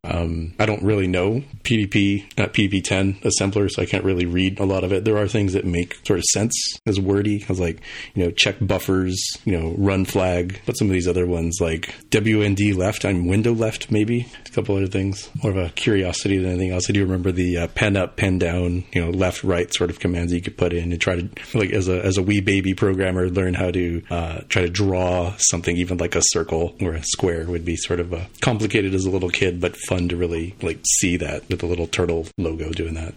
um, 0.05 0.53
I 0.59 0.66
don't 0.66 0.82
really 0.82 1.07
know 1.07 1.44
PDP, 1.62 2.24
not 2.36 2.53
PDP-10 2.53 3.22
assembler, 3.22 3.70
so 3.70 3.82
I 3.82 3.86
can't 3.86 4.05
really 4.05 4.26
read 4.26 4.59
a 4.59 4.64
lot 4.64 4.82
of 4.82 4.92
it. 4.92 5.05
There 5.05 5.16
are 5.16 5.28
things 5.28 5.53
that 5.53 5.64
make 5.64 5.94
sort 6.05 6.18
of 6.18 6.24
sense 6.24 6.55
as 6.86 6.98
wordy, 6.98 7.44
as 7.48 7.61
like, 7.61 7.80
you 8.14 8.24
know, 8.24 8.32
check 8.32 8.57
buffers, 8.61 9.16
you 9.44 9.57
know, 9.57 9.76
run 9.78 10.05
flag, 10.05 10.61
but 10.66 10.72
some 10.72 10.88
of 10.88 10.92
these 10.92 11.07
other 11.07 11.24
ones 11.24 11.59
like 11.61 11.94
WND 12.11 12.76
left 12.76 13.05
I'm 13.05 13.28
window 13.28 13.53
left, 13.53 13.92
maybe 13.92 14.26
a 14.44 14.50
couple 14.50 14.76
other 14.76 14.88
things. 14.88 15.30
More 15.40 15.53
of 15.53 15.59
a 15.59 15.68
curiosity 15.70 16.38
than 16.38 16.50
anything 16.50 16.72
else. 16.72 16.90
I 16.90 16.94
do 16.94 17.05
remember 17.05 17.30
the 17.30 17.59
uh, 17.59 17.68
pen 17.68 17.96
up, 17.96 18.16
pen 18.16 18.38
down, 18.38 18.84
you 18.92 19.05
know, 19.05 19.11
left, 19.11 19.44
right 19.44 19.72
sort 19.72 19.90
of 19.90 20.00
commands 20.00 20.32
you 20.32 20.42
could 20.42 20.57
put 20.57 20.72
in 20.72 20.90
and 20.90 21.00
try 21.00 21.16
to, 21.16 21.28
like, 21.55 21.70
as 21.70 21.88
a 21.88 22.05
as 22.05 22.18
a 22.18 22.22
wee 22.22 22.40
baby 22.40 22.74
programmer, 22.74 23.28
learn 23.28 23.55
how 23.55 23.70
to 23.70 24.03
uh, 24.11 24.40
try 24.48 24.62
to 24.62 24.68
draw 24.68 25.32
something, 25.38 25.76
even 25.76 25.98
like 25.98 26.16
a 26.16 26.22
circle 26.22 26.74
or 26.80 26.94
a 26.94 27.03
square 27.05 27.46
would 27.46 27.64
be 27.64 27.76
sort 27.76 28.00
of 28.00 28.12
uh, 28.12 28.24
complicated 28.40 28.94
as 28.94 29.05
a 29.05 29.11
little 29.11 29.30
kid, 29.30 29.61
but 29.61 29.76
fun 29.76 29.91
to 30.01 30.16
really 30.16 30.55
like 30.62 30.80
see 30.86 31.16
that 31.16 31.49
with 31.49 31.61
the 31.61 31.66
little 31.66 31.86
turtle 31.86 32.26
logo 32.38 32.70
doing 32.70 32.95
that. 32.95 33.14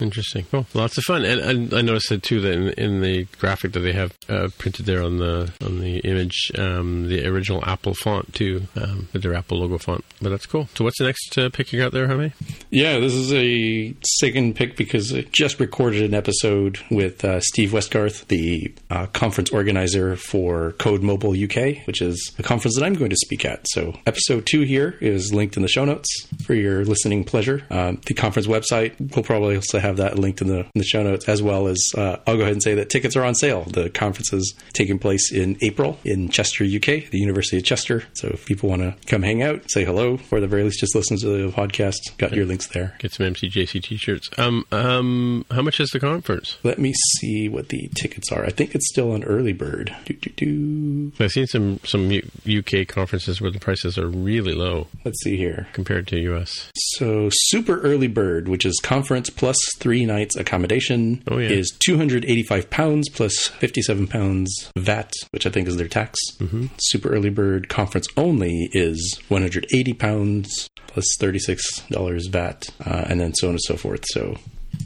Interesting. 0.00 0.46
Cool. 0.52 0.64
Lots 0.74 0.96
of 0.96 1.02
fun. 1.02 1.24
And, 1.24 1.40
and 1.40 1.74
I 1.74 1.82
noticed 1.82 2.12
it 2.12 2.22
too 2.22 2.40
that 2.42 2.52
in, 2.52 2.68
in 2.70 3.00
the 3.00 3.24
graphic 3.40 3.72
that 3.72 3.80
they 3.80 3.92
have 3.92 4.16
uh, 4.28 4.48
printed 4.56 4.86
there 4.86 5.02
on 5.02 5.18
the 5.18 5.52
on 5.64 5.80
the 5.80 5.98
image, 6.00 6.52
um, 6.56 7.08
the 7.08 7.26
original 7.26 7.64
Apple 7.64 7.94
font 7.94 8.32
too, 8.32 8.68
um, 8.76 9.08
with 9.12 9.22
their 9.22 9.34
Apple 9.34 9.58
logo 9.58 9.76
font. 9.76 10.04
But 10.22 10.30
that's 10.30 10.46
cool. 10.46 10.68
So 10.76 10.84
what's 10.84 10.98
the 10.98 11.06
next 11.06 11.36
uh, 11.36 11.50
pick 11.50 11.72
you 11.72 11.80
got 11.80 11.90
there, 11.90 12.06
Jaime? 12.06 12.32
Yeah, 12.70 13.00
this 13.00 13.12
is 13.12 13.32
a 13.32 13.92
second 14.04 14.54
pick 14.54 14.76
because 14.76 15.12
I 15.12 15.22
just 15.32 15.58
recorded 15.58 16.02
an 16.02 16.14
episode 16.14 16.78
with 16.92 17.24
uh, 17.24 17.40
Steve 17.40 17.72
Westgarth, 17.72 18.28
the 18.28 18.72
uh, 18.90 19.06
conference 19.06 19.50
organizer 19.50 20.14
for 20.14 20.72
Code 20.72 21.02
Mobile 21.02 21.32
UK, 21.32 21.86
which 21.88 22.00
is 22.02 22.32
the 22.36 22.44
conference 22.44 22.76
that 22.76 22.84
I'm 22.84 22.94
going 22.94 23.10
to 23.10 23.16
speak 23.16 23.44
at. 23.44 23.66
So 23.70 23.98
episode 24.06 24.46
two 24.46 24.60
here 24.60 24.96
is 25.00 25.34
linked 25.34 25.56
in 25.56 25.62
the 25.62 25.68
show 25.68 25.84
notes 25.84 26.08
for 26.44 26.54
your 26.54 26.84
listening 26.84 27.24
pleasure. 27.24 27.66
Um, 27.70 28.00
the 28.06 28.14
conference 28.14 28.46
website 28.46 29.16
will 29.16 29.24
probably 29.24 29.56
also 29.56 29.80
have 29.80 29.87
have 29.88 29.96
that 29.96 30.18
linked 30.18 30.40
in 30.40 30.48
the, 30.48 30.60
in 30.60 30.70
the 30.74 30.84
show 30.84 31.02
notes, 31.02 31.28
as 31.28 31.42
well 31.42 31.66
as 31.66 31.78
uh, 31.96 32.16
I'll 32.26 32.36
go 32.36 32.42
ahead 32.42 32.52
and 32.52 32.62
say 32.62 32.74
that 32.74 32.90
tickets 32.90 33.16
are 33.16 33.24
on 33.24 33.34
sale. 33.34 33.64
The 33.64 33.90
conference 33.90 34.32
is 34.32 34.54
taking 34.72 34.98
place 34.98 35.32
in 35.32 35.56
April 35.62 35.98
in 36.04 36.28
Chester, 36.28 36.64
UK, 36.64 37.10
the 37.10 37.18
University 37.18 37.58
of 37.58 37.64
Chester. 37.64 38.04
So 38.14 38.28
if 38.28 38.46
people 38.46 38.68
want 38.68 38.82
to 38.82 38.94
come 39.06 39.22
hang 39.22 39.42
out, 39.42 39.70
say 39.70 39.84
hello, 39.84 40.18
or 40.30 40.38
at 40.38 40.40
the 40.40 40.46
very 40.46 40.62
least 40.62 40.80
just 40.80 40.94
listen 40.94 41.18
to 41.18 41.26
the 41.26 41.52
podcast, 41.52 42.16
got 42.18 42.32
your 42.32 42.46
links 42.46 42.68
there. 42.68 42.94
Get 42.98 43.12
some 43.12 43.26
MTJC 43.26 43.82
t-shirts. 43.82 44.30
Um, 44.38 44.64
um, 44.72 45.44
how 45.50 45.62
much 45.62 45.80
is 45.80 45.90
the 45.90 46.00
conference? 46.00 46.58
Let 46.62 46.78
me 46.78 46.92
see 47.16 47.48
what 47.48 47.68
the 47.68 47.90
tickets 47.94 48.30
are. 48.30 48.44
I 48.44 48.50
think 48.50 48.74
it's 48.74 48.88
still 48.88 49.14
an 49.14 49.24
early 49.24 49.52
bird. 49.52 49.94
Do, 50.04 50.14
do, 50.14 50.30
do. 50.30 51.12
I've 51.18 51.32
seen 51.32 51.46
some 51.46 51.80
some 51.84 52.10
UK 52.10 52.86
conferences 52.86 53.40
where 53.40 53.50
the 53.50 53.58
prices 53.58 53.98
are 53.98 54.08
really 54.08 54.54
low. 54.54 54.88
Let's 55.04 55.22
see 55.22 55.36
here 55.36 55.68
compared 55.72 56.06
to 56.08 56.18
US. 56.34 56.70
So 56.74 57.28
super 57.32 57.80
early 57.80 58.08
bird, 58.08 58.48
which 58.48 58.64
is 58.64 58.78
conference 58.82 59.30
plus 59.30 59.56
three 59.78 60.04
nights 60.04 60.36
accommodation 60.36 61.22
oh, 61.28 61.38
yeah. 61.38 61.48
is 61.48 61.70
285 61.84 62.70
pounds 62.70 63.08
plus 63.08 63.46
57 63.46 64.06
pounds 64.06 64.70
VAT, 64.76 65.12
which 65.30 65.46
I 65.46 65.50
think 65.50 65.68
is 65.68 65.76
their 65.76 65.88
tax. 65.88 66.18
Mm-hmm. 66.38 66.66
Super 66.78 67.10
early 67.10 67.30
bird 67.30 67.68
conference 67.68 68.06
only 68.16 68.68
is 68.72 69.18
180 69.28 69.92
pounds 69.94 70.68
plus 70.86 71.06
$36 71.20 72.30
VAT, 72.30 72.68
uh, 72.84 73.04
and 73.08 73.20
then 73.20 73.34
so 73.34 73.48
on 73.48 73.54
and 73.54 73.62
so 73.62 73.76
forth. 73.76 74.04
So 74.08 74.36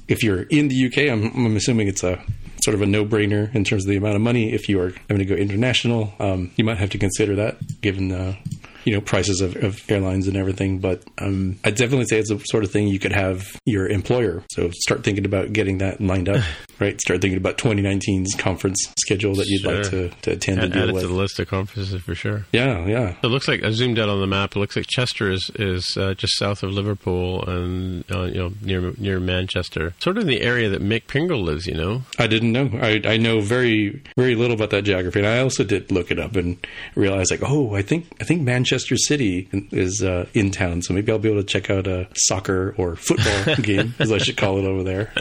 if 0.08 0.22
you're 0.22 0.42
in 0.42 0.68
the 0.68 0.86
UK, 0.86 1.10
I'm, 1.10 1.34
I'm 1.34 1.56
assuming 1.56 1.88
it's 1.88 2.04
a 2.04 2.22
sort 2.62 2.74
of 2.74 2.82
a 2.82 2.86
no-brainer 2.86 3.52
in 3.54 3.64
terms 3.64 3.84
of 3.84 3.90
the 3.90 3.96
amount 3.96 4.14
of 4.14 4.22
money. 4.22 4.52
If 4.52 4.68
you 4.68 4.80
are 4.80 4.92
having 5.08 5.18
to 5.18 5.24
go 5.24 5.34
international, 5.34 6.12
um, 6.20 6.52
you 6.56 6.64
might 6.64 6.78
have 6.78 6.90
to 6.90 6.98
consider 6.98 7.34
that, 7.36 7.80
given 7.80 8.12
uh, 8.12 8.36
you 8.84 8.94
know 8.94 9.00
prices 9.00 9.40
of, 9.40 9.56
of 9.56 9.82
airlines 9.90 10.28
and 10.28 10.36
everything. 10.36 10.78
But 10.78 11.02
um, 11.18 11.58
I'd 11.64 11.76
definitely 11.76 12.06
say 12.06 12.18
it's 12.18 12.30
the 12.30 12.38
sort 12.38 12.64
of 12.64 12.70
thing 12.70 12.88
you 12.88 12.98
could 12.98 13.12
have 13.12 13.56
your 13.64 13.88
employer. 13.88 14.42
So 14.50 14.70
start 14.72 15.04
thinking 15.04 15.24
about 15.24 15.52
getting 15.52 15.78
that 15.78 16.00
lined 16.00 16.28
up 16.28 16.42
right? 16.82 17.00
Start 17.00 17.20
thinking 17.22 17.38
about 17.38 17.58
2019's 17.58 18.34
conference 18.34 18.92
schedule 18.98 19.34
that 19.36 19.46
you'd 19.46 19.64
like 19.64 19.84
to, 19.90 20.08
to 20.22 20.32
attend 20.32 20.58
Add, 20.58 20.64
and 20.64 20.76
add 20.76 20.88
it 20.88 20.92
with. 20.94 21.02
to 21.02 21.08
the 21.08 21.14
list 21.14 21.38
of 21.38 21.48
conferences 21.48 22.02
for 22.02 22.14
sure. 22.14 22.44
yeah, 22.52 22.84
yeah. 22.86 23.14
It 23.22 23.28
looks 23.28 23.46
like 23.46 23.62
I 23.62 23.70
zoomed 23.70 23.98
out 23.98 24.08
on 24.08 24.20
the 24.20 24.26
map. 24.26 24.56
It 24.56 24.58
looks 24.58 24.76
like 24.76 24.86
Chester 24.88 25.30
is 25.30 25.50
is 25.54 25.96
uh, 25.96 26.14
just 26.14 26.36
south 26.36 26.62
of 26.62 26.72
Liverpool 26.72 27.44
and 27.48 28.04
uh, 28.10 28.24
you 28.24 28.34
know 28.34 28.52
near 28.62 28.92
near 28.98 29.20
Manchester, 29.20 29.94
sort 30.00 30.16
of 30.16 30.22
in 30.22 30.28
the 30.28 30.42
area 30.42 30.68
that 30.68 30.82
Mick 30.82 31.06
Pringle 31.06 31.40
lives. 31.40 31.66
You 31.66 31.74
know, 31.74 32.02
I 32.18 32.26
didn't 32.26 32.52
know. 32.52 32.70
I, 32.80 33.00
I 33.04 33.16
know 33.16 33.40
very 33.40 34.02
very 34.16 34.34
little 34.34 34.56
about 34.56 34.70
that 34.70 34.82
geography, 34.82 35.20
and 35.20 35.28
I 35.28 35.40
also 35.40 35.62
did 35.62 35.92
look 35.92 36.10
it 36.10 36.18
up 36.18 36.34
and 36.34 36.58
realize 36.96 37.30
like, 37.30 37.42
oh, 37.44 37.76
I 37.76 37.82
think 37.82 38.06
I 38.20 38.24
think 38.24 38.42
Manchester 38.42 38.71
City 38.78 39.48
is 39.70 40.02
uh, 40.02 40.26
in 40.34 40.50
town, 40.50 40.82
so 40.82 40.94
maybe 40.94 41.12
I'll 41.12 41.18
be 41.18 41.30
able 41.30 41.42
to 41.42 41.46
check 41.46 41.70
out 41.70 41.86
a 41.86 42.08
soccer 42.14 42.74
or 42.76 42.96
football 42.96 43.56
game, 43.62 43.94
as 43.98 44.12
I 44.12 44.18
should 44.18 44.36
call 44.36 44.58
it 44.58 44.64
over 44.64 44.82
there. 44.82 45.12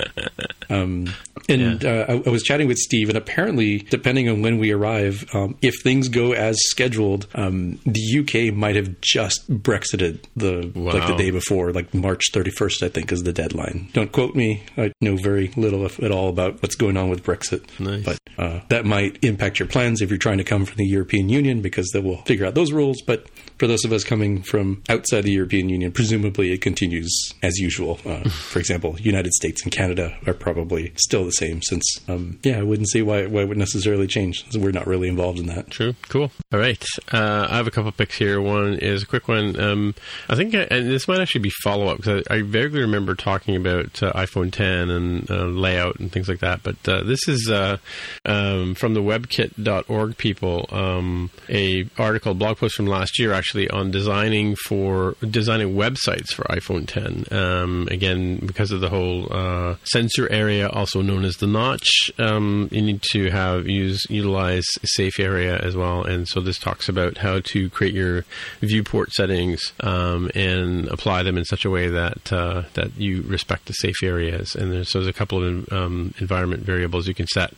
Um, 0.69 1.13
and 1.59 1.85
uh, 1.85 2.05
I, 2.07 2.23
I 2.25 2.29
was 2.29 2.43
chatting 2.43 2.67
with 2.67 2.77
Steve, 2.77 3.09
and 3.09 3.17
apparently, 3.17 3.79
depending 3.79 4.29
on 4.29 4.41
when 4.41 4.57
we 4.57 4.71
arrive, 4.71 5.25
um, 5.33 5.57
if 5.61 5.75
things 5.83 6.07
go 6.07 6.33
as 6.33 6.57
scheduled, 6.61 7.27
um, 7.35 7.79
the 7.85 8.19
UK 8.19 8.53
might 8.53 8.75
have 8.75 9.01
just 9.01 9.49
Brexited 9.51 10.23
the 10.35 10.71
like 10.75 11.07
the 11.07 11.15
day 11.15 11.31
before, 11.31 11.71
like 11.71 11.93
March 11.93 12.31
31st, 12.33 12.83
I 12.83 12.89
think 12.89 13.11
is 13.11 13.23
the 13.23 13.33
deadline. 13.33 13.89
Don't 13.93 14.11
quote 14.11 14.35
me; 14.35 14.63
I 14.77 14.91
know 15.01 15.15
very 15.17 15.49
little 15.55 15.85
if 15.85 16.01
at 16.01 16.11
all 16.11 16.29
about 16.29 16.61
what's 16.61 16.75
going 16.75 16.97
on 16.97 17.09
with 17.09 17.23
Brexit. 17.23 17.67
Nice. 17.79 18.05
But 18.05 18.19
uh, 18.37 18.61
that 18.69 18.85
might 18.85 19.23
impact 19.23 19.59
your 19.59 19.67
plans 19.67 20.01
if 20.01 20.09
you're 20.09 20.17
trying 20.17 20.37
to 20.37 20.43
come 20.43 20.65
from 20.65 20.77
the 20.77 20.85
European 20.85 21.29
Union, 21.29 21.61
because 21.61 21.89
they 21.93 21.99
will 21.99 22.21
figure 22.23 22.45
out 22.45 22.55
those 22.55 22.71
rules. 22.71 23.01
But 23.05 23.27
for 23.61 23.67
those 23.67 23.85
of 23.85 23.93
us 23.93 24.03
coming 24.03 24.41
from 24.41 24.81
outside 24.89 25.21
the 25.21 25.31
European 25.31 25.69
Union, 25.69 25.91
presumably 25.91 26.51
it 26.51 26.61
continues 26.61 27.31
as 27.43 27.59
usual. 27.59 27.99
Uh, 28.03 28.27
for 28.29 28.57
example, 28.57 28.95
United 28.99 29.31
States 29.33 29.61
and 29.61 29.71
Canada 29.71 30.17
are 30.25 30.33
probably 30.33 30.91
still 30.95 31.25
the 31.25 31.31
same. 31.31 31.61
Since, 31.61 31.99
um, 32.09 32.39
yeah, 32.41 32.57
I 32.57 32.63
wouldn't 32.63 32.89
see 32.89 33.03
why, 33.03 33.27
why 33.27 33.41
it 33.41 33.49
would 33.49 33.59
necessarily 33.59 34.07
change. 34.07 34.43
We're 34.55 34.71
not 34.71 34.87
really 34.87 35.07
involved 35.07 35.37
in 35.37 35.45
that. 35.45 35.69
True. 35.69 35.93
Cool. 36.09 36.31
All 36.51 36.59
right. 36.59 36.83
Uh, 37.13 37.49
I 37.51 37.57
have 37.57 37.67
a 37.67 37.71
couple 37.71 37.91
picks 37.91 38.17
here. 38.17 38.41
One 38.41 38.79
is 38.79 39.03
a 39.03 39.05
quick 39.05 39.27
one. 39.27 39.59
Um, 39.59 39.93
I 40.27 40.33
think, 40.33 40.55
I, 40.55 40.61
and 40.71 40.89
this 40.89 41.07
might 41.07 41.19
actually 41.19 41.41
be 41.41 41.51
follow 41.61 41.85
up 41.85 41.97
because 41.97 42.23
I, 42.31 42.37
I 42.37 42.41
vaguely 42.41 42.81
remember 42.81 43.13
talking 43.13 43.55
about 43.55 44.01
uh, 44.01 44.11
iPhone 44.13 44.51
10 44.51 44.89
and 44.89 45.29
uh, 45.29 45.45
layout 45.45 45.99
and 45.99 46.11
things 46.11 46.27
like 46.27 46.39
that. 46.39 46.63
But 46.63 46.77
uh, 46.89 47.03
this 47.03 47.27
is 47.27 47.47
uh, 47.47 47.77
um, 48.25 48.73
from 48.73 48.95
the 48.95 49.03
WebKit.org 49.03 50.17
people, 50.17 50.65
um, 50.71 51.29
a 51.47 51.87
article, 51.99 52.33
blog 52.33 52.57
post 52.57 52.73
from 52.73 52.87
last 52.87 53.19
year 53.19 53.33
actually 53.33 53.50
on 53.55 53.91
designing 53.91 54.55
for 54.55 55.15
designing 55.29 55.75
websites 55.75 56.33
for 56.33 56.43
iPhone 56.43 56.87
10. 56.87 57.25
Um, 57.37 57.87
again, 57.91 58.37
because 58.37 58.71
of 58.71 58.81
the 58.81 58.89
whole 58.89 59.31
uh, 59.31 59.75
sensor 59.83 60.29
area, 60.31 60.69
also 60.69 61.01
known 61.01 61.25
as 61.25 61.37
the 61.37 61.47
notch, 61.47 62.11
um, 62.17 62.69
you 62.71 62.81
need 62.81 63.01
to 63.11 63.29
have 63.29 63.67
use 63.67 64.05
utilize 64.09 64.65
safe 64.83 65.19
area 65.19 65.57
as 65.59 65.75
well. 65.75 66.03
And 66.03 66.27
so 66.27 66.39
this 66.41 66.57
talks 66.57 66.89
about 66.89 67.17
how 67.17 67.39
to 67.39 67.69
create 67.69 67.93
your 67.93 68.25
viewport 68.61 69.11
settings 69.11 69.73
um, 69.81 70.29
and 70.35 70.87
apply 70.87 71.23
them 71.23 71.37
in 71.37 71.45
such 71.45 71.65
a 71.65 71.69
way 71.69 71.89
that 71.89 72.31
uh, 72.31 72.63
that 72.73 72.95
you 72.97 73.23
respect 73.23 73.65
the 73.65 73.73
safe 73.73 74.03
areas. 74.03 74.55
And 74.55 74.71
there's, 74.71 74.91
so 74.91 74.99
there's 74.99 75.07
a 75.07 75.13
couple 75.13 75.43
of 75.43 75.71
um, 75.71 76.13
environment 76.19 76.63
variables 76.63 77.07
you 77.07 77.13
can 77.13 77.27
set 77.27 77.53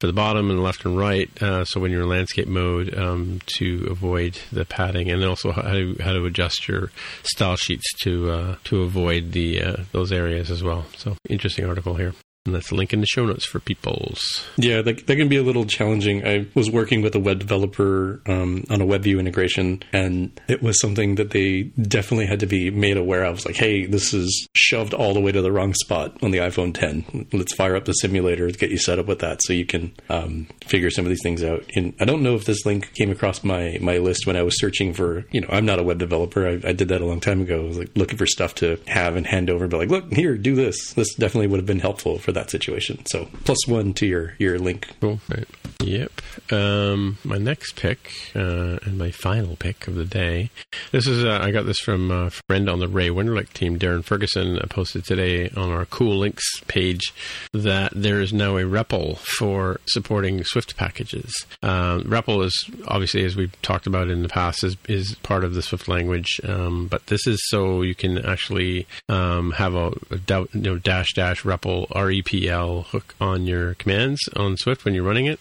for 0.00 0.06
the 0.06 0.12
bottom 0.12 0.50
and 0.50 0.62
left 0.62 0.84
and 0.84 0.98
right. 0.98 1.30
Uh, 1.42 1.64
so 1.64 1.80
when 1.80 1.90
you're 1.90 2.02
in 2.02 2.08
landscape 2.08 2.48
mode, 2.48 2.96
um, 2.96 3.40
to 3.46 3.86
avoid 3.90 4.38
the 4.52 4.64
padding, 4.64 5.10
and 5.10 5.20
also 5.44 5.60
how 5.60 5.72
to 5.72 5.96
how 6.00 6.12
to 6.12 6.24
adjust 6.24 6.68
your 6.68 6.90
style 7.22 7.56
sheets 7.56 7.92
to 8.02 8.30
uh, 8.30 8.56
to 8.64 8.82
avoid 8.82 9.32
the 9.32 9.62
uh, 9.62 9.76
those 9.92 10.12
areas 10.12 10.50
as 10.50 10.62
well. 10.62 10.86
So 10.96 11.16
interesting 11.28 11.66
article 11.66 11.94
here. 11.94 12.14
And 12.46 12.54
that's 12.54 12.70
a 12.70 12.74
link 12.74 12.94
in 12.94 13.00
the 13.00 13.06
show 13.06 13.26
notes 13.26 13.44
for 13.44 13.60
peoples. 13.60 14.46
Yeah, 14.56 14.80
that, 14.80 15.06
that 15.06 15.16
can 15.16 15.28
be 15.28 15.36
a 15.36 15.42
little 15.42 15.66
challenging. 15.66 16.26
I 16.26 16.46
was 16.54 16.70
working 16.70 17.02
with 17.02 17.14
a 17.14 17.20
web 17.20 17.40
developer 17.40 18.22
um, 18.26 18.64
on 18.70 18.80
a 18.80 18.86
WebView 18.86 19.20
integration, 19.20 19.82
and 19.92 20.40
it 20.48 20.62
was 20.62 20.80
something 20.80 21.16
that 21.16 21.30
they 21.30 21.64
definitely 21.82 22.24
had 22.24 22.40
to 22.40 22.46
be 22.46 22.70
made 22.70 22.96
aware 22.96 23.24
of. 23.24 23.36
It's 23.36 23.46
like, 23.46 23.56
hey, 23.56 23.84
this 23.84 24.14
is 24.14 24.48
shoved 24.54 24.94
all 24.94 25.12
the 25.12 25.20
way 25.20 25.30
to 25.30 25.42
the 25.42 25.52
wrong 25.52 25.74
spot 25.74 26.16
on 26.22 26.30
the 26.30 26.38
iPhone 26.38 26.72
10. 26.72 27.28
Let's 27.34 27.54
fire 27.54 27.76
up 27.76 27.84
the 27.84 27.92
simulator 27.92 28.50
to 28.50 28.58
get 28.58 28.70
you 28.70 28.78
set 28.78 28.98
up 28.98 29.06
with 29.06 29.18
that 29.18 29.42
so 29.42 29.52
you 29.52 29.66
can 29.66 29.92
um, 30.08 30.48
figure 30.66 30.88
some 30.88 31.04
of 31.04 31.10
these 31.10 31.22
things 31.22 31.44
out. 31.44 31.64
And 31.76 31.94
I 32.00 32.06
don't 32.06 32.22
know 32.22 32.34
if 32.34 32.46
this 32.46 32.64
link 32.64 32.94
came 32.94 33.10
across 33.10 33.44
my, 33.44 33.76
my 33.82 33.98
list 33.98 34.26
when 34.26 34.36
I 34.36 34.42
was 34.42 34.58
searching 34.58 34.94
for, 34.94 35.26
you 35.32 35.42
know, 35.42 35.48
I'm 35.50 35.66
not 35.66 35.80
a 35.80 35.82
web 35.82 35.98
developer. 35.98 36.48
I, 36.48 36.52
I 36.66 36.72
did 36.72 36.88
that 36.88 37.02
a 37.02 37.06
long 37.06 37.20
time 37.20 37.42
ago. 37.42 37.60
I 37.60 37.66
was 37.66 37.78
like 37.78 37.90
looking 37.94 38.16
for 38.16 38.26
stuff 38.26 38.54
to 38.56 38.80
have 38.86 39.16
and 39.16 39.26
hand 39.26 39.50
over, 39.50 39.68
but 39.68 39.76
like, 39.76 39.90
look, 39.90 40.10
here, 40.14 40.38
do 40.38 40.54
this. 40.54 40.94
This 40.94 41.14
definitely 41.14 41.48
would 41.48 41.58
have 41.58 41.66
been 41.66 41.80
helpful 41.80 42.18
for 42.28 42.32
that 42.32 42.50
situation. 42.50 43.06
So 43.06 43.26
plus 43.44 43.66
one 43.66 43.94
to 43.94 44.06
your, 44.06 44.34
your 44.38 44.58
link. 44.58 44.94
Cool. 45.00 45.18
Right. 45.30 45.48
Yep. 45.80 46.10
Um, 46.50 47.18
my 47.22 47.38
next 47.38 47.76
pick 47.76 48.12
uh, 48.34 48.78
and 48.82 48.98
my 48.98 49.12
final 49.12 49.54
pick 49.54 49.86
of 49.86 49.94
the 49.94 50.04
day. 50.04 50.50
This 50.90 51.06
is 51.06 51.24
uh, 51.24 51.38
I 51.40 51.52
got 51.52 51.66
this 51.66 51.78
from 51.78 52.10
a 52.10 52.30
friend 52.48 52.68
on 52.68 52.80
the 52.80 52.88
Ray 52.88 53.10
Wenderlich 53.10 53.52
team, 53.52 53.78
Darren 53.78 54.02
Ferguson, 54.02 54.58
uh, 54.58 54.66
posted 54.68 55.04
today 55.04 55.50
on 55.50 55.70
our 55.70 55.84
Cool 55.84 56.18
Links 56.18 56.44
page 56.66 57.14
that 57.52 57.92
there 57.94 58.20
is 58.20 58.32
now 58.32 58.56
a 58.56 58.62
REPL 58.62 59.18
for 59.18 59.80
supporting 59.86 60.42
Swift 60.42 60.76
packages. 60.76 61.46
Um, 61.62 62.02
REPL 62.04 62.44
is 62.44 62.70
obviously, 62.88 63.24
as 63.24 63.36
we've 63.36 63.60
talked 63.62 63.86
about 63.86 64.08
in 64.08 64.22
the 64.22 64.28
past, 64.28 64.64
is 64.64 64.76
is 64.88 65.14
part 65.16 65.44
of 65.44 65.54
the 65.54 65.62
Swift 65.62 65.86
language, 65.86 66.40
um, 66.42 66.88
but 66.88 67.06
this 67.06 67.24
is 67.26 67.40
so 67.50 67.82
you 67.82 67.94
can 67.94 68.18
actually 68.26 68.88
um, 69.08 69.52
have 69.52 69.74
a, 69.74 69.92
a 70.10 70.18
dou- 70.18 70.48
you 70.52 70.60
know 70.60 70.78
dash 70.78 71.12
dash 71.14 71.44
REPL 71.44 71.86
R 71.92 72.10
E 72.10 72.22
P 72.22 72.48
L 72.48 72.82
hook 72.82 73.14
on 73.20 73.46
your 73.46 73.74
commands 73.74 74.20
on 74.34 74.56
Swift 74.56 74.84
when 74.84 74.92
you're 74.92 75.04
running 75.04 75.26
it. 75.26 75.38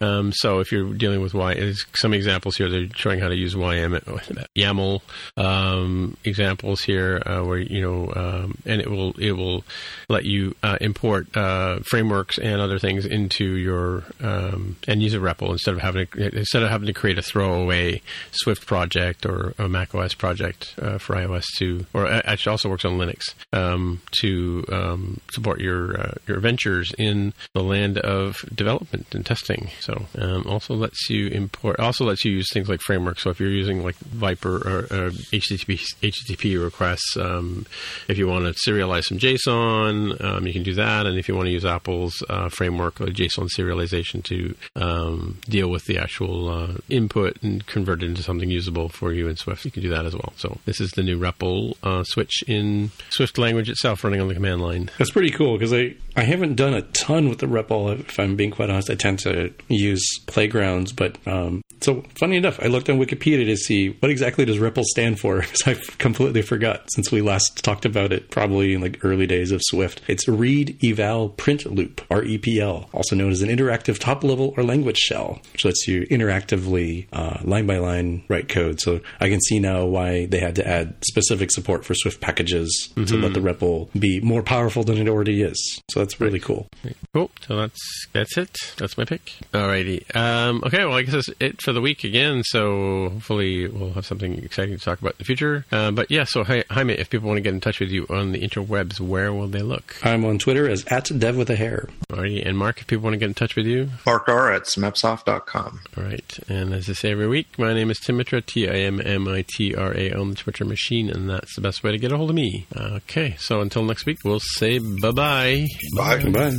Um, 0.00 0.32
so 0.32 0.60
if 0.60 0.72
you're 0.72 0.92
dealing 0.94 1.20
with 1.20 1.34
Y, 1.34 1.72
some 1.94 2.14
examples 2.14 2.56
here. 2.56 2.68
They're 2.68 2.88
showing 2.94 3.20
how 3.20 3.28
to 3.28 3.36
use 3.36 3.54
YAML 3.54 5.00
um, 5.36 6.16
examples 6.24 6.82
here, 6.82 7.22
uh, 7.24 7.42
where 7.42 7.58
you 7.58 7.80
know, 7.80 8.12
um, 8.14 8.58
and 8.64 8.80
it 8.80 8.90
will 8.90 9.12
it 9.18 9.32
will 9.32 9.64
let 10.08 10.24
you 10.24 10.54
uh, 10.62 10.78
import 10.80 11.36
uh, 11.36 11.80
frameworks 11.80 12.38
and 12.38 12.60
other 12.60 12.78
things 12.78 13.06
into 13.06 13.44
your 13.44 14.04
um, 14.20 14.76
and 14.88 15.02
use 15.02 15.14
a 15.14 15.18
REPL 15.18 15.50
instead 15.50 15.74
of 15.74 15.80
having 15.80 16.06
to, 16.06 16.36
instead 16.36 16.62
of 16.62 16.70
having 16.70 16.86
to 16.86 16.92
create 16.92 17.18
a 17.18 17.22
throwaway 17.22 18.02
Swift 18.32 18.66
project 18.66 19.26
or 19.26 19.54
a 19.58 19.68
Mac 19.68 19.94
OS 19.94 20.14
project 20.14 20.74
uh, 20.80 20.98
for 20.98 21.16
iOS 21.16 21.44
to, 21.58 21.86
or 21.94 22.06
actually 22.06 22.50
also 22.50 22.68
works 22.68 22.84
on 22.84 22.98
Linux 22.98 23.34
um, 23.52 24.00
to 24.20 24.64
um, 24.70 25.20
support 25.32 25.60
your 25.60 26.00
uh, 26.00 26.14
your 26.26 26.40
ventures 26.40 26.92
in 26.98 27.32
the 27.54 27.62
land 27.62 27.98
of 27.98 28.44
development 28.54 29.14
and 29.14 29.24
testing. 29.24 29.69
So 29.80 30.06
um, 30.18 30.46
also 30.46 30.74
lets 30.74 31.08
you 31.10 31.28
import, 31.28 31.78
also 31.80 32.04
lets 32.04 32.24
you 32.24 32.32
use 32.32 32.52
things 32.52 32.68
like 32.68 32.80
frameworks. 32.80 33.22
So 33.22 33.30
if 33.30 33.40
you're 33.40 33.50
using 33.50 33.82
like 33.82 33.96
Viper 33.96 34.56
or, 34.56 34.78
or 34.84 35.10
HTTP 35.10 35.80
HTTP 36.02 36.62
requests, 36.62 37.16
um, 37.16 37.66
if 38.08 38.18
you 38.18 38.26
want 38.26 38.44
to 38.44 38.70
serialize 38.70 39.04
some 39.04 39.18
JSON, 39.18 40.22
um, 40.22 40.46
you 40.46 40.52
can 40.52 40.62
do 40.62 40.74
that. 40.74 41.06
And 41.06 41.18
if 41.18 41.28
you 41.28 41.34
want 41.34 41.46
to 41.46 41.52
use 41.52 41.64
Apple's 41.64 42.22
uh, 42.28 42.48
framework, 42.48 43.00
uh, 43.00 43.06
JSON 43.06 43.48
serialization 43.56 44.22
to 44.24 44.54
um, 44.76 45.38
deal 45.48 45.68
with 45.68 45.86
the 45.86 45.98
actual 45.98 46.48
uh, 46.48 46.74
input 46.88 47.40
and 47.42 47.66
convert 47.66 48.02
it 48.02 48.06
into 48.06 48.22
something 48.22 48.50
usable 48.50 48.88
for 48.88 49.12
you 49.12 49.28
in 49.28 49.36
Swift, 49.36 49.64
you 49.64 49.70
can 49.70 49.82
do 49.82 49.90
that 49.90 50.06
as 50.06 50.14
well. 50.14 50.32
So 50.36 50.58
this 50.64 50.80
is 50.80 50.92
the 50.92 51.02
new 51.02 51.18
REPL 51.18 51.74
uh, 51.82 52.04
switch 52.04 52.42
in 52.46 52.90
Swift 53.10 53.38
language 53.38 53.68
itself, 53.68 54.04
running 54.04 54.20
on 54.20 54.28
the 54.28 54.34
command 54.34 54.60
line. 54.60 54.90
That's 54.98 55.10
pretty 55.10 55.30
cool 55.30 55.56
because 55.56 55.72
I, 55.72 55.94
I 56.20 56.24
haven't 56.24 56.56
done 56.56 56.74
a 56.74 56.82
ton 56.82 57.30
with 57.30 57.38
the 57.38 57.46
REPL. 57.46 57.98
If 57.98 58.20
I'm 58.20 58.36
being 58.36 58.50
quite 58.50 58.68
honest, 58.68 58.90
I 58.90 58.94
tend 58.94 59.20
to 59.20 59.54
use 59.68 60.18
playgrounds. 60.26 60.92
But 60.92 61.16
um, 61.26 61.62
so 61.80 62.04
funny 62.18 62.36
enough, 62.36 62.60
I 62.62 62.66
looked 62.66 62.88
on 62.90 62.98
Wikipedia 62.98 63.46
to 63.46 63.56
see 63.56 63.90
what 64.00 64.10
exactly 64.10 64.44
does 64.44 64.58
REPL 64.58 64.84
stand 64.84 65.18
for 65.18 65.40
because 65.40 65.62
I 65.66 65.74
completely 65.98 66.42
forgot 66.42 66.88
since 66.92 67.10
we 67.10 67.20
last 67.20 67.62
talked 67.64 67.84
about 67.84 68.12
it, 68.12 68.30
probably 68.30 68.74
in 68.74 68.80
like 68.80 69.04
early 69.04 69.26
days 69.26 69.52
of 69.52 69.60
Swift. 69.64 70.00
It's 70.06 70.28
Read 70.28 70.78
Eval 70.84 71.30
Print 71.30 71.66
Loop 71.66 72.06
(REPL), 72.08 72.88
also 72.92 73.16
known 73.16 73.30
as 73.30 73.42
an 73.42 73.48
interactive 73.48 73.98
top 73.98 74.24
level 74.24 74.54
or 74.56 74.62
language 74.62 74.98
shell, 74.98 75.40
which 75.52 75.64
lets 75.64 75.86
you 75.86 76.06
interactively 76.06 77.06
uh, 77.12 77.38
line 77.42 77.66
by 77.66 77.78
line 77.78 78.24
write 78.28 78.48
code. 78.48 78.80
So 78.80 79.00
I 79.20 79.28
can 79.28 79.40
see 79.40 79.58
now 79.58 79.84
why 79.86 80.26
they 80.26 80.40
had 80.40 80.56
to 80.56 80.66
add 80.66 80.94
specific 81.04 81.50
support 81.50 81.84
for 81.84 81.94
Swift 81.94 82.20
packages 82.20 82.90
to 83.06 83.16
let 83.16 83.34
the 83.34 83.40
REPL 83.40 83.88
be 83.98 84.20
more 84.20 84.42
powerful 84.42 84.82
than 84.84 84.98
it 84.98 85.08
already 85.08 85.42
is. 85.42 85.82
So 85.90 86.00
that's 86.00 86.20
really 86.20 86.40
cool. 86.40 86.68
Cool. 87.12 87.30
So 87.46 87.56
that's 87.56 88.06
that's 88.12 88.36
it. 88.36 88.56
That's 88.76 88.96
my 88.96 89.04
pick. 89.04 89.32
Alrighty. 89.52 90.14
Um, 90.14 90.62
okay. 90.64 90.84
Well, 90.84 90.96
I 90.96 91.02
guess 91.02 91.14
that's 91.14 91.30
it 91.40 91.62
for 91.62 91.69
the 91.72 91.80
week 91.80 92.04
again. 92.04 92.42
So 92.44 93.10
hopefully 93.10 93.68
we'll 93.68 93.92
have 93.92 94.06
something 94.06 94.42
exciting 94.44 94.76
to 94.78 94.84
talk 94.84 95.00
about 95.00 95.12
in 95.12 95.18
the 95.18 95.24
future. 95.24 95.64
Uh, 95.72 95.90
but 95.90 96.10
yeah. 96.10 96.24
So 96.24 96.44
hi, 96.44 96.64
Jaime, 96.70 96.94
if 96.94 97.10
people 97.10 97.28
want 97.28 97.38
to 97.38 97.42
get 97.42 97.54
in 97.54 97.60
touch 97.60 97.80
with 97.80 97.90
you 97.90 98.06
on 98.10 98.32
the 98.32 98.40
interwebs, 98.40 99.00
where 99.00 99.32
will 99.32 99.48
they 99.48 99.62
look? 99.62 99.96
I'm 100.02 100.24
on 100.24 100.38
Twitter 100.38 100.68
as 100.68 100.84
at 100.86 101.10
dev 101.18 101.36
with 101.36 101.50
a 101.50 101.56
hair. 101.56 101.88
Alrighty. 102.10 102.46
And 102.46 102.56
Mark, 102.58 102.80
if 102.80 102.86
people 102.86 103.04
want 103.04 103.14
to 103.14 103.18
get 103.18 103.26
in 103.26 103.34
touch 103.34 103.56
with 103.56 103.66
you, 103.66 103.90
Mark 104.06 104.28
R 104.28 104.52
at 104.52 104.62
smapsoft.com. 104.64 105.80
all 105.96 106.04
right. 106.04 106.38
And 106.48 106.72
as 106.74 106.88
I 106.88 106.92
say 106.94 107.10
every 107.12 107.28
week, 107.28 107.58
my 107.58 107.72
name 107.74 107.90
is 107.90 107.98
Timitra, 107.98 108.44
T 108.44 108.68
I 108.68 108.74
M 108.74 109.00
M 109.00 109.28
I 109.28 109.44
T 109.46 109.74
R 109.74 109.92
A 109.96 110.12
on 110.12 110.30
the 110.30 110.36
Twitter 110.36 110.64
machine, 110.64 111.10
and 111.10 111.28
that's 111.28 111.54
the 111.54 111.60
best 111.60 111.82
way 111.82 111.92
to 111.92 111.98
get 111.98 112.12
a 112.12 112.16
hold 112.16 112.30
of 112.30 112.36
me. 112.36 112.66
Okay. 112.76 113.36
So 113.38 113.60
until 113.60 113.84
next 113.84 114.06
week, 114.06 114.18
we'll 114.24 114.40
say 114.40 114.78
bye 114.78 115.10
bye. 115.10 115.66
Bye. 115.96 116.24
Bye. 116.30 116.56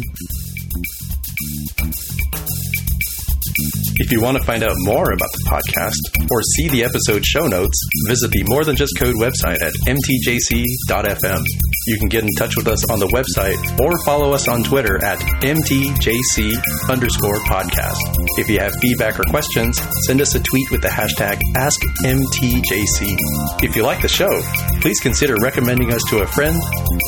If 3.97 4.11
you 4.11 4.21
want 4.21 4.37
to 4.37 4.43
find 4.43 4.63
out 4.63 4.75
more 4.79 5.11
about 5.11 5.31
the 5.31 5.45
podcast 5.47 6.29
or 6.31 6.41
see 6.41 6.69
the 6.69 6.83
episode 6.83 7.25
show 7.25 7.47
notes, 7.47 7.79
visit 8.07 8.31
the 8.31 8.43
More 8.47 8.65
Than 8.65 8.75
Just 8.75 8.97
Code 8.97 9.15
website 9.15 9.61
at 9.61 9.73
mtjc.fm. 9.85 11.43
You 11.87 11.97
can 11.97 12.09
get 12.09 12.23
in 12.23 12.29
touch 12.37 12.55
with 12.55 12.67
us 12.67 12.89
on 12.89 12.99
the 12.99 13.07
website 13.07 13.57
or 13.79 13.97
follow 14.05 14.33
us 14.33 14.47
on 14.47 14.63
Twitter 14.63 15.03
at 15.03 15.19
mtjc 15.41 16.51
underscore 16.89 17.37
podcast. 17.45 17.97
If 18.37 18.49
you 18.49 18.59
have 18.59 18.73
feedback 18.81 19.19
or 19.19 19.23
questions, 19.23 19.81
send 20.05 20.21
us 20.21 20.35
a 20.35 20.39
tweet 20.39 20.71
with 20.71 20.81
the 20.81 20.89
hashtag 20.89 21.39
AskMTJC. 21.57 23.15
If 23.63 23.75
you 23.75 23.83
like 23.83 24.01
the 24.01 24.07
show, 24.09 24.41
please 24.81 24.99
consider 24.99 25.35
recommending 25.41 25.93
us 25.93 26.01
to 26.09 26.19
a 26.19 26.27
friend, 26.27 26.59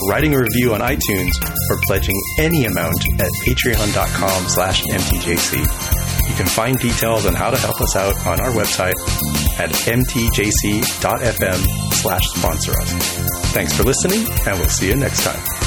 writing 0.08 0.34
a 0.36 0.40
review 0.40 0.74
on 0.74 0.82
iTunes, 0.82 1.34
or 1.70 1.78
pledging 1.84 2.20
any 2.40 2.66
amount 2.66 3.04
at 3.20 3.32
patreon.com 3.46 4.48
slash 4.48 4.84
mtjc. 4.84 6.13
You 6.28 6.36
can 6.36 6.48
find 6.48 6.78
details 6.80 7.26
on 7.26 7.34
how 7.34 7.50
to 7.52 7.58
help 7.58 7.82
us 7.82 7.96
out 7.96 8.26
on 8.26 8.40
our 8.40 8.52
website 8.52 8.96
at 9.60 9.70
mtjc.fm 9.72 11.60
slash 11.94 12.24
sponsor 12.36 12.72
us. 12.72 12.92
Thanks 13.54 13.76
for 13.76 13.84
listening, 13.84 14.26
and 14.48 14.60
we'll 14.60 14.70
see 14.70 14.88
you 14.88 14.96
next 14.96 15.24
time. 15.24 15.63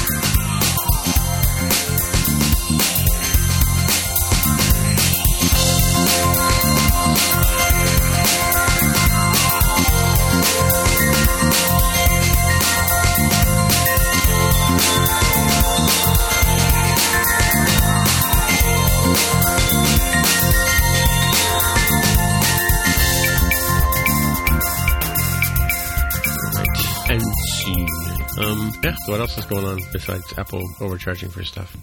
Yeah, 28.87 28.95
what 29.07 29.19
else 29.19 29.37
is 29.37 29.43
going 29.43 29.65
on 29.65 29.81
besides 29.91 30.33
Apple 30.37 30.65
overcharging 30.79 31.27
for 31.29 31.43
stuff? 31.43 31.75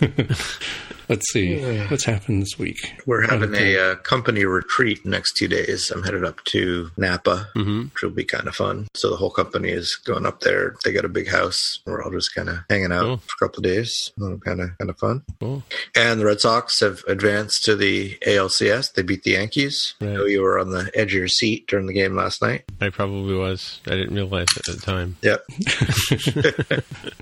Let's 1.10 1.30
see. 1.32 1.60
What's 1.88 2.04
happened 2.04 2.40
this 2.40 2.56
week? 2.56 2.78
We're 3.04 3.22
having 3.28 3.52
a 3.56 3.76
uh, 3.76 3.94
company 3.96 4.44
retreat 4.44 5.04
next 5.04 5.32
two 5.36 5.48
days. 5.48 5.90
I'm 5.90 6.04
headed 6.04 6.24
up 6.24 6.42
to 6.46 6.88
Napa, 6.96 7.48
which 7.56 8.02
will 8.02 8.10
be 8.10 8.24
kind 8.24 8.46
of 8.46 8.54
fun. 8.54 8.86
So 8.94 9.10
the 9.10 9.16
whole 9.16 9.30
company 9.30 9.70
is 9.70 9.96
going 9.96 10.24
up 10.24 10.38
there. 10.40 10.76
They 10.84 10.92
got 10.92 11.04
a 11.04 11.08
big 11.08 11.26
house. 11.28 11.80
We're 11.84 12.00
all 12.04 12.12
just 12.12 12.32
kind 12.34 12.48
of 12.48 12.58
hanging 12.70 12.92
out 12.92 13.02
Cool. 13.02 13.16
for 13.16 13.44
a 13.44 13.48
couple 13.48 13.58
of 13.58 13.64
days. 13.64 14.12
Kind 14.18 14.60
of 14.60 14.78
kind 14.78 14.88
of 14.88 14.98
fun. 14.98 15.22
Cool. 15.40 15.64
And 15.96 16.20
the 16.20 16.26
Red 16.26 16.40
Sox 16.40 16.78
have 16.78 17.02
advanced 17.08 17.64
to 17.64 17.74
the 17.74 18.16
ALCS. 18.24 18.92
They 18.94 19.02
beat 19.02 19.24
the 19.24 19.32
Yankees. 19.32 19.94
I 20.00 20.04
know 20.04 20.26
you 20.26 20.42
were 20.42 20.60
on 20.60 20.70
the 20.70 20.92
edge 20.94 21.12
of 21.12 21.18
your 21.18 21.26
seat 21.28 21.66
during 21.66 21.86
the 21.86 21.92
game 21.92 22.14
last 22.14 22.40
night. 22.40 22.62
I 22.80 22.90
probably 22.90 23.34
was. 23.34 23.80
I 23.86 23.90
didn't 23.96 24.14
realize 24.14 24.46
it 24.56 24.68
at 24.68 24.76
the 24.76 24.80
time. 24.80 25.16
Yep. 25.22 25.44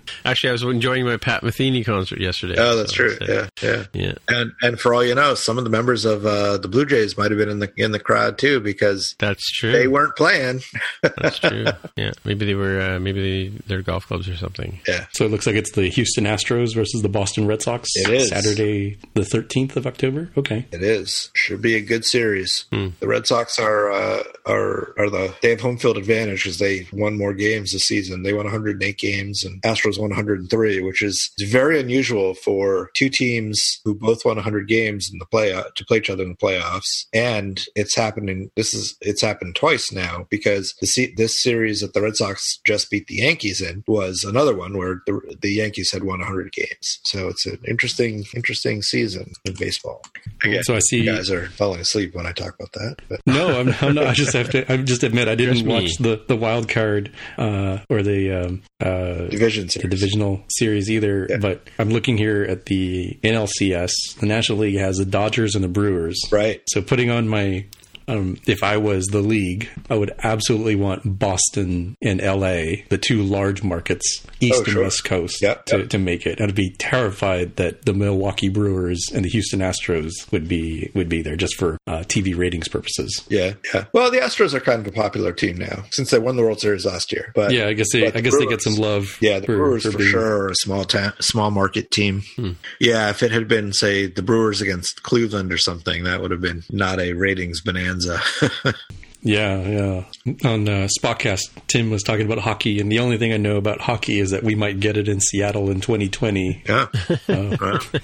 Actually, 0.27 0.51
I 0.51 0.53
was 0.53 0.63
enjoying 0.63 1.07
my 1.07 1.17
Pat 1.17 1.43
Metheny 1.43 1.85
concert 1.87 2.21
yesterday. 2.21 2.57
Oh, 2.59 2.77
that's 2.77 2.91
so 2.91 2.97
true. 2.97 3.17
it's, 3.21 3.31
uh, 3.31 3.49
Yeah, 3.63 3.78
yeah. 3.93 4.07
Yeah. 4.09 4.15
And 4.29 4.53
and 4.63 4.81
for 4.81 4.95
all 4.95 5.05
you 5.05 5.15
know, 5.15 5.35
some 5.35 5.59
of 5.59 5.65
the 5.65 5.71
members 5.71 6.05
of 6.05 6.25
uh, 6.25 6.59
the 6.59 6.69
Blue 6.69 6.87
Jays 6.87 7.17
might 7.19 7.31
have 7.31 7.39
been 7.39 7.49
in 7.49 7.59
the 7.59 7.73
in 7.77 7.93
the 7.93 8.01
crowd 8.01 8.39
too 8.39 8.61
because 8.61 9.15
That's 9.19 9.45
true. 9.53 9.73
they 9.73 9.87
weren't 9.89 10.17
playing. 10.17 10.61
That's 11.03 11.39
true. 11.39 11.67
Yeah. 11.97 12.13
Maybe 12.25 12.47
they 12.47 12.55
were, 12.55 12.81
uh, 12.81 12.99
maybe 13.01 13.49
they, 13.49 13.57
they're 13.67 13.83
golf 13.83 14.07
clubs 14.07 14.29
or 14.29 14.37
something. 14.37 14.81
Yeah. 14.87 15.07
So 15.13 15.25
it 15.25 15.31
looks 15.31 15.47
like 15.47 15.57
it's 15.57 15.73
the 15.73 15.89
Houston 15.89 16.25
Astros 16.25 16.75
versus 16.75 17.03
the 17.03 17.09
Boston 17.09 17.47
Red 17.47 17.63
Sox. 17.63 17.89
It 17.95 18.11
is. 18.11 18.29
Saturday, 18.29 18.99
the 19.15 19.23
13th 19.23 19.77
of 19.77 19.87
October. 19.87 20.31
Okay. 20.37 20.67
It 20.71 20.83
is. 20.83 21.31
Should 21.35 21.63
be 21.63 21.75
a 21.75 21.81
good 21.81 22.05
series. 22.05 22.65
The 22.71 22.93
Red 23.03 23.27
Sox 23.27 23.59
are 23.59 23.91
uh, 23.91 24.23
are 24.47 24.95
are 24.99 25.11
the 25.11 25.35
they 25.43 25.51
have 25.51 25.61
home 25.61 25.79
field 25.79 25.97
advantage 25.99 26.45
because 26.45 26.59
they 26.59 26.87
won 26.93 27.17
more 27.19 27.35
games 27.35 27.73
this 27.73 27.85
season. 27.85 28.23
They 28.23 28.33
won 28.33 28.45
108 28.45 28.99
games, 28.99 29.45
and 29.45 29.61
Astros 29.63 29.99
103, 29.99 30.81
which 30.83 31.03
is 31.03 31.31
very 31.41 31.81
unusual 31.81 32.35
for 32.35 32.91
two 32.95 33.09
teams 33.09 33.68
who 33.85 33.95
both 33.95 34.25
won 34.25 34.37
100 34.37 34.69
games 34.69 35.09
in 35.13 35.19
the 35.19 35.27
play 35.27 35.53
to 35.53 35.85
play 35.85 35.99
each 35.99 36.11
other 36.11 36.23
in 36.23 36.31
the 36.31 36.37
playoffs. 36.37 37.07
And 37.15 37.61
it's 37.75 37.95
happening. 37.95 38.51
This 38.57 38.75
is 38.75 38.97
it's 39.01 39.23
happened 39.23 39.55
twice 39.57 39.93
now 39.93 40.27
because 40.31 40.75
the 40.81 40.87
se- 40.87 41.15
this 41.17 41.41
series 41.43 41.81
that 41.81 41.95
the 41.95 42.03
Red 42.03 42.17
Sox 42.17 42.59
just 42.65 42.91
beat 42.91 43.07
the 43.07 43.17
Yankees 43.17 43.61
in 43.61 43.85
was 43.87 44.25
another 44.25 44.55
one 44.57 44.77
where 44.77 45.01
the 45.07 45.37
the 45.43 45.53
Yankees 45.53 45.93
had 45.93 46.05
won 46.05 46.19
100 46.21 46.53
games. 46.53 46.99
So 47.05 47.29
it's 47.29 47.47
an 47.47 47.59
interesting 47.67 48.25
interesting 48.35 48.83
season 48.83 49.33
in 49.45 49.55
baseball. 49.55 50.03
Again, 50.45 50.63
So 50.65 50.75
I 50.75 50.81
see. 50.81 50.99
you 51.03 51.13
guys 51.15 51.31
are 51.31 51.49
falling 51.51 51.81
asleep 51.81 52.15
when 52.15 52.27
I 52.27 52.33
talk 52.33 52.55
about 52.55 52.73
that. 52.73 52.97
But 53.09 53.21
No, 53.27 53.59
I'm, 53.61 53.75
I'm 53.81 53.95
not. 53.95 54.07
I 54.07 54.13
just 54.15 54.33
have 54.35 54.51
to. 54.51 54.71
I 54.73 54.77
just 54.79 55.03
admit 55.03 55.29
I 55.29 55.35
didn't 55.35 55.67
watch 55.67 55.97
the 55.99 56.23
the 56.29 56.37
wild 56.37 56.69
card 56.69 57.13
uh, 57.37 57.79
or 57.89 58.03
the 58.03 58.33
um, 58.47 58.63
uh, 58.81 59.27
division 59.29 59.67
the 59.69 59.89
divisional 59.89 60.43
series 60.51 60.91
either. 60.91 61.27
Yeah. 61.29 61.39
But 61.39 61.69
I'm 61.79 61.91
looking 61.91 62.17
here 62.19 62.43
at 62.45 62.67
the 62.67 63.19
NLCS. 63.49 63.91
The 64.19 64.27
National 64.27 64.59
League 64.59 64.79
has 64.79 64.99
the 64.99 65.05
Dodgers 65.05 65.55
and 65.55 65.65
the 65.65 65.69
Brewers. 65.69 66.21
Right. 66.31 66.63
So 66.69 66.83
putting 66.83 67.11
on 67.11 67.29
my, 67.29 67.67
um, 68.09 68.39
if 68.47 68.63
I 68.63 68.77
was 68.79 69.07
the 69.07 69.21
league, 69.21 69.69
I 69.91 69.95
would 69.95 70.13
absolutely 70.23 70.75
want 70.75 71.19
Boston 71.19 71.95
and 72.03 72.21
LA, 72.21 72.83
the 72.89 72.99
two 73.01 73.23
large 73.23 73.63
markets, 73.63 74.27
East 74.41 74.55
Oh, 74.57 74.59
and 74.65 74.69
sure. 74.69 74.83
West 74.83 75.05
Coast, 75.05 75.41
Yep, 75.43 75.67
to, 75.67 75.79
yep. 75.79 75.89
to 75.91 75.99
make 75.99 76.27
it. 76.27 76.41
I'd 76.41 76.55
be 76.55 76.75
terrified 76.79 77.57
that 77.57 77.85
the 77.85 77.93
Milwaukee 77.95 78.49
Brewers 78.49 79.01
and 79.15 79.25
the 79.25 79.29
Houston 79.29 79.61
Astros 79.61 80.31
would 80.33 80.49
be 80.49 80.91
would 80.95 81.09
be 81.09 81.23
there 81.23 81.37
just 81.37 81.57
for 81.57 81.79
uh, 81.87 81.99
TV 82.07 82.37
ratings 82.37 82.69
purposes. 82.69 83.25
Yeah, 83.29 83.55
yeah. 83.73 83.85
Well, 83.93 84.11
the 84.11 84.19
Astros 84.19 84.55
are 84.55 84.61
kind 84.61 84.81
of 84.81 84.87
a 84.87 84.93
popular 84.97 85.33
team 85.33 85.57
now 85.59 85.85
since 85.91 86.11
they 86.11 86.19
won 86.19 86.37
the 86.37 86.43
World 86.43 86.61
Series 86.61 86.87
last 86.87 87.13
year. 87.13 87.31
But 87.35 87.53
Yeah, 87.53 87.67
I 87.69 87.75
guess 87.75 87.89
they 87.93 88.11
the 88.11 88.19
I 88.19 88.21
guess 88.23 88.37
they 88.39 88.47
get 88.47 88.63
some 88.63 88.75
love. 88.77 89.19
Yeah, 89.21 89.39
the 89.41 89.47
Brewers 89.47 89.85
for, 89.85 89.97
being- 89.97 90.11
sure 90.11 90.43
are 90.45 90.49
a 90.49 90.55
small 90.57 90.85
ta- 90.85 91.15
small 91.21 91.51
market 91.51 91.91
team. 91.91 92.23
Hmm. 92.37 92.53
Yeah, 92.81 93.11
if 93.11 93.23
it 93.23 93.33
had 93.33 93.49
been 93.49 93.73
say 93.73 94.07
the 94.07 94.23
Brewers 94.23 94.61
against 94.61 95.03
Cleveland 95.03 95.53
or 95.53 95.59
something, 95.59 96.05
that 96.05 96.21
would 96.23 96.31
have 96.31 96.41
been 96.41 96.63
not 96.71 97.01
a 97.01 97.13
ratings 97.13 97.61
bonanza. 97.61 97.98
Bonanza. 97.99 98.21
Yeah, 99.23 99.61
yeah. 99.63 100.05
On 100.49 100.69
uh, 100.69 100.89
Spotcast, 101.01 101.41
Tim 101.67 101.91
was 101.91 102.03
talking 102.03 102.27
about 102.27 102.39
hockey, 102.39 102.81
and 102.81 102.91
the 102.91 103.01
only 103.01 103.19
thing 103.19 103.33
I 103.33 103.37
know 103.37 103.57
about 103.57 103.81
hockey 103.81 104.21
is 104.21 104.31
that 104.31 104.45
we 104.45 104.55
might 104.55 104.79
get 104.79 104.97
it 104.97 105.09
in 105.09 105.21
Seattle 105.21 105.71
in 105.71 105.81
2020. 105.81 106.63
yeah. 106.69 106.87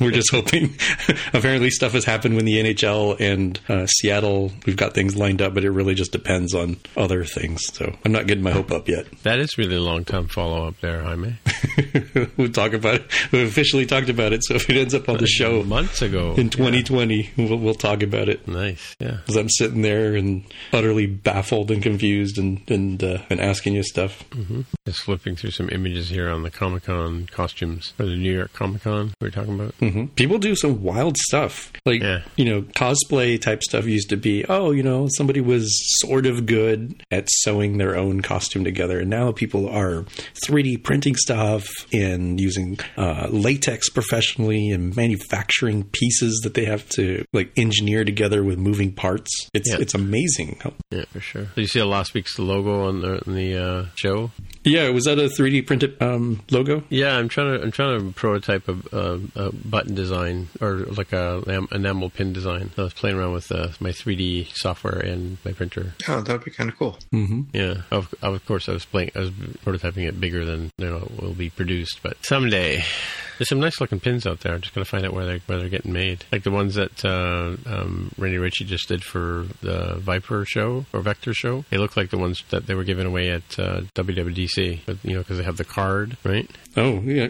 We're 0.00 0.10
just 0.10 0.30
hoping. 0.32 0.74
Apparently, 1.32 1.70
stuff 1.70 1.92
has 1.92 2.04
happened 2.04 2.34
with 2.34 2.44
the 2.44 2.56
NHL 2.56 3.20
and 3.20 3.60
uh, 3.68 3.86
Seattle. 3.86 4.52
We've 4.66 4.76
got 4.76 4.94
things 4.94 5.16
lined 5.16 5.40
up, 5.40 5.54
but 5.54 5.64
it 5.64 5.70
really 5.70 5.94
just 5.94 6.12
depends 6.12 6.54
on 6.54 6.76
other 6.96 7.24
things. 7.24 7.62
So 7.72 7.94
I'm 8.04 8.12
not 8.12 8.26
getting 8.26 8.42
my 8.42 8.50
hope 8.52 8.72
up 8.72 8.88
yet. 8.88 9.06
That 9.22 9.38
is 9.38 9.56
really 9.56 9.76
a 9.76 9.82
long 9.82 10.04
time 10.04 10.26
follow 10.26 10.66
up 10.66 10.80
there, 10.80 11.02
Jaime. 11.02 11.36
we'll 12.36 12.50
talk 12.50 12.72
about 12.72 12.96
it. 12.96 13.10
We've 13.32 13.46
officially 13.48 13.86
talked 13.86 14.08
about 14.08 14.32
it. 14.32 14.44
So 14.44 14.54
if 14.54 14.68
it 14.68 14.76
ends 14.76 14.94
up 14.94 15.08
on 15.08 15.18
the 15.18 15.26
show 15.26 15.62
Months 15.62 16.02
ago. 16.02 16.34
in 16.36 16.50
2020, 16.50 17.30
we'll, 17.36 17.56
we'll 17.56 17.74
talk 17.74 18.02
about 18.02 18.28
it. 18.28 18.46
Nice. 18.48 18.96
Yeah. 18.98 19.18
Because 19.18 19.36
I'm 19.36 19.48
sitting 19.48 19.82
there 19.82 20.14
and 20.16 20.44
utterly 20.72 21.03
baffled 21.06 21.70
and 21.70 21.82
confused 21.82 22.38
and 22.38 22.60
and 22.70 23.02
uh, 23.02 23.18
and 23.30 23.40
asking 23.40 23.74
you 23.74 23.82
stuff. 23.82 24.24
Just 24.86 25.00
flipping 25.00 25.36
through 25.36 25.50
some 25.52 25.68
images 25.70 26.08
here 26.10 26.28
on 26.28 26.42
the 26.42 26.50
Comic 26.50 26.84
Con 26.84 27.26
costumes 27.30 27.92
for 27.96 28.04
the 28.04 28.16
New 28.16 28.32
York 28.34 28.52
Comic 28.52 28.82
Con 28.82 29.12
we 29.20 29.26
were 29.26 29.30
talking 29.30 29.54
about. 29.54 29.74
hmm 29.76 30.06
People 30.16 30.38
do 30.38 30.54
some 30.54 30.82
wild 30.82 31.16
stuff, 31.16 31.72
like 31.86 32.02
Yeah. 32.02 32.22
you 32.36 32.44
know, 32.44 32.62
cosplay 32.62 33.40
type 33.40 33.62
stuff 33.62 33.86
used 33.86 34.08
to 34.10 34.16
be. 34.16 34.44
Oh, 34.46 34.70
you 34.72 34.82
know, 34.82 35.08
somebody 35.16 35.40
was 35.40 35.68
sort 36.00 36.26
of 36.26 36.46
good 36.46 37.02
at 37.10 37.28
sewing 37.30 37.78
their 37.78 37.96
own 37.96 38.20
costume 38.22 38.64
together, 38.64 39.00
and 39.00 39.10
now 39.10 39.32
people 39.32 39.68
are 39.68 40.04
3D 40.46 40.82
printing 40.82 41.16
stuff 41.16 41.66
and 41.92 42.40
using 42.40 42.78
uh, 42.96 43.28
latex 43.30 43.88
professionally 43.88 44.70
and 44.70 44.94
manufacturing 44.96 45.84
pieces 45.84 46.40
that 46.44 46.54
they 46.54 46.64
have 46.64 46.88
to 46.90 47.24
like 47.32 47.50
engineer 47.56 48.04
together 48.04 48.42
with 48.44 48.58
moving 48.58 48.92
parts. 48.92 49.30
It's 49.54 49.70
Yeah. 49.70 49.78
it's 49.80 49.94
amazing. 49.94 50.58
how- 50.62 50.74
Yeah, 50.94 51.04
for 51.10 51.20
sure. 51.20 51.42
Did 51.56 51.62
you 51.62 51.66
see 51.66 51.82
last 51.82 52.14
week's 52.14 52.38
logo 52.38 52.86
on 52.86 53.00
the, 53.00 53.26
on 53.26 53.34
the 53.34 53.56
uh, 53.58 53.84
show? 53.96 54.30
Yeah, 54.62 54.88
was 54.90 55.04
that 55.04 55.18
a 55.18 55.22
3D 55.22 55.66
printed 55.66 56.00
um, 56.00 56.40
logo? 56.52 56.84
Yeah, 56.88 57.16
I'm 57.16 57.28
trying 57.28 57.58
to 57.58 57.62
I'm 57.64 57.72
trying 57.72 57.98
to 57.98 58.12
prototype 58.12 58.68
a, 58.68 58.76
a, 58.96 59.20
a 59.34 59.52
button 59.52 59.94
design 59.94 60.48
or 60.60 60.76
like 60.86 61.12
a 61.12 61.42
lam- 61.46 61.68
enamel 61.72 62.10
pin 62.10 62.32
design. 62.32 62.70
I 62.78 62.82
was 62.82 62.94
playing 62.94 63.16
around 63.16 63.32
with 63.32 63.50
uh, 63.50 63.68
my 63.80 63.90
3D 63.90 64.54
software 64.54 65.00
and 65.00 65.36
my 65.44 65.52
printer. 65.52 65.94
Oh, 66.08 66.20
that 66.20 66.32
would 66.32 66.44
be 66.44 66.50
kind 66.52 66.70
of 66.70 66.78
cool. 66.78 66.96
Yeah, 67.52 67.82
of, 67.90 68.14
of 68.22 68.46
course 68.46 68.68
I 68.68 68.72
was 68.72 68.84
playing. 68.84 69.10
I 69.16 69.18
was 69.20 69.30
prototyping 69.30 70.06
it 70.08 70.20
bigger 70.20 70.44
than 70.44 70.70
you 70.78 70.88
know 70.88 70.98
it 70.98 71.20
will 71.22 71.34
be 71.34 71.50
produced, 71.50 72.00
but 72.02 72.16
someday 72.24 72.84
There's 73.38 73.48
some 73.48 73.60
nice 73.60 73.80
looking 73.80 74.00
pins 74.00 74.26
out 74.26 74.40
there. 74.40 74.54
I'm 74.54 74.60
just 74.60 74.74
gonna 74.74 74.84
find 74.84 75.04
out 75.04 75.12
where 75.12 75.26
they 75.26 75.38
where 75.46 75.58
they're 75.58 75.68
getting 75.68 75.92
made. 75.92 76.24
Like 76.30 76.42
the 76.42 76.50
ones 76.50 76.74
that 76.74 77.04
uh, 77.04 77.56
um, 77.66 78.12
Randy 78.18 78.38
Ritchie 78.38 78.64
just 78.64 78.88
did 78.88 79.02
for 79.02 79.46
the 79.60 79.96
Viper 79.96 80.44
show 80.44 80.84
or 80.92 81.00
Vector 81.00 81.34
show. 81.34 81.64
They 81.70 81.78
look 81.78 81.96
like 81.96 82.10
the 82.10 82.18
ones 82.18 82.42
that 82.50 82.66
they 82.66 82.74
were 82.74 82.84
giving 82.84 83.06
away 83.06 83.30
at 83.30 83.58
uh, 83.58 83.82
WWDC. 83.94 84.80
But, 84.86 84.98
you 85.02 85.14
know, 85.14 85.20
because 85.20 85.38
they 85.38 85.44
have 85.44 85.56
the 85.56 85.64
card, 85.64 86.16
right? 86.24 86.48
Oh, 86.76 87.00
yeah. 87.04 87.28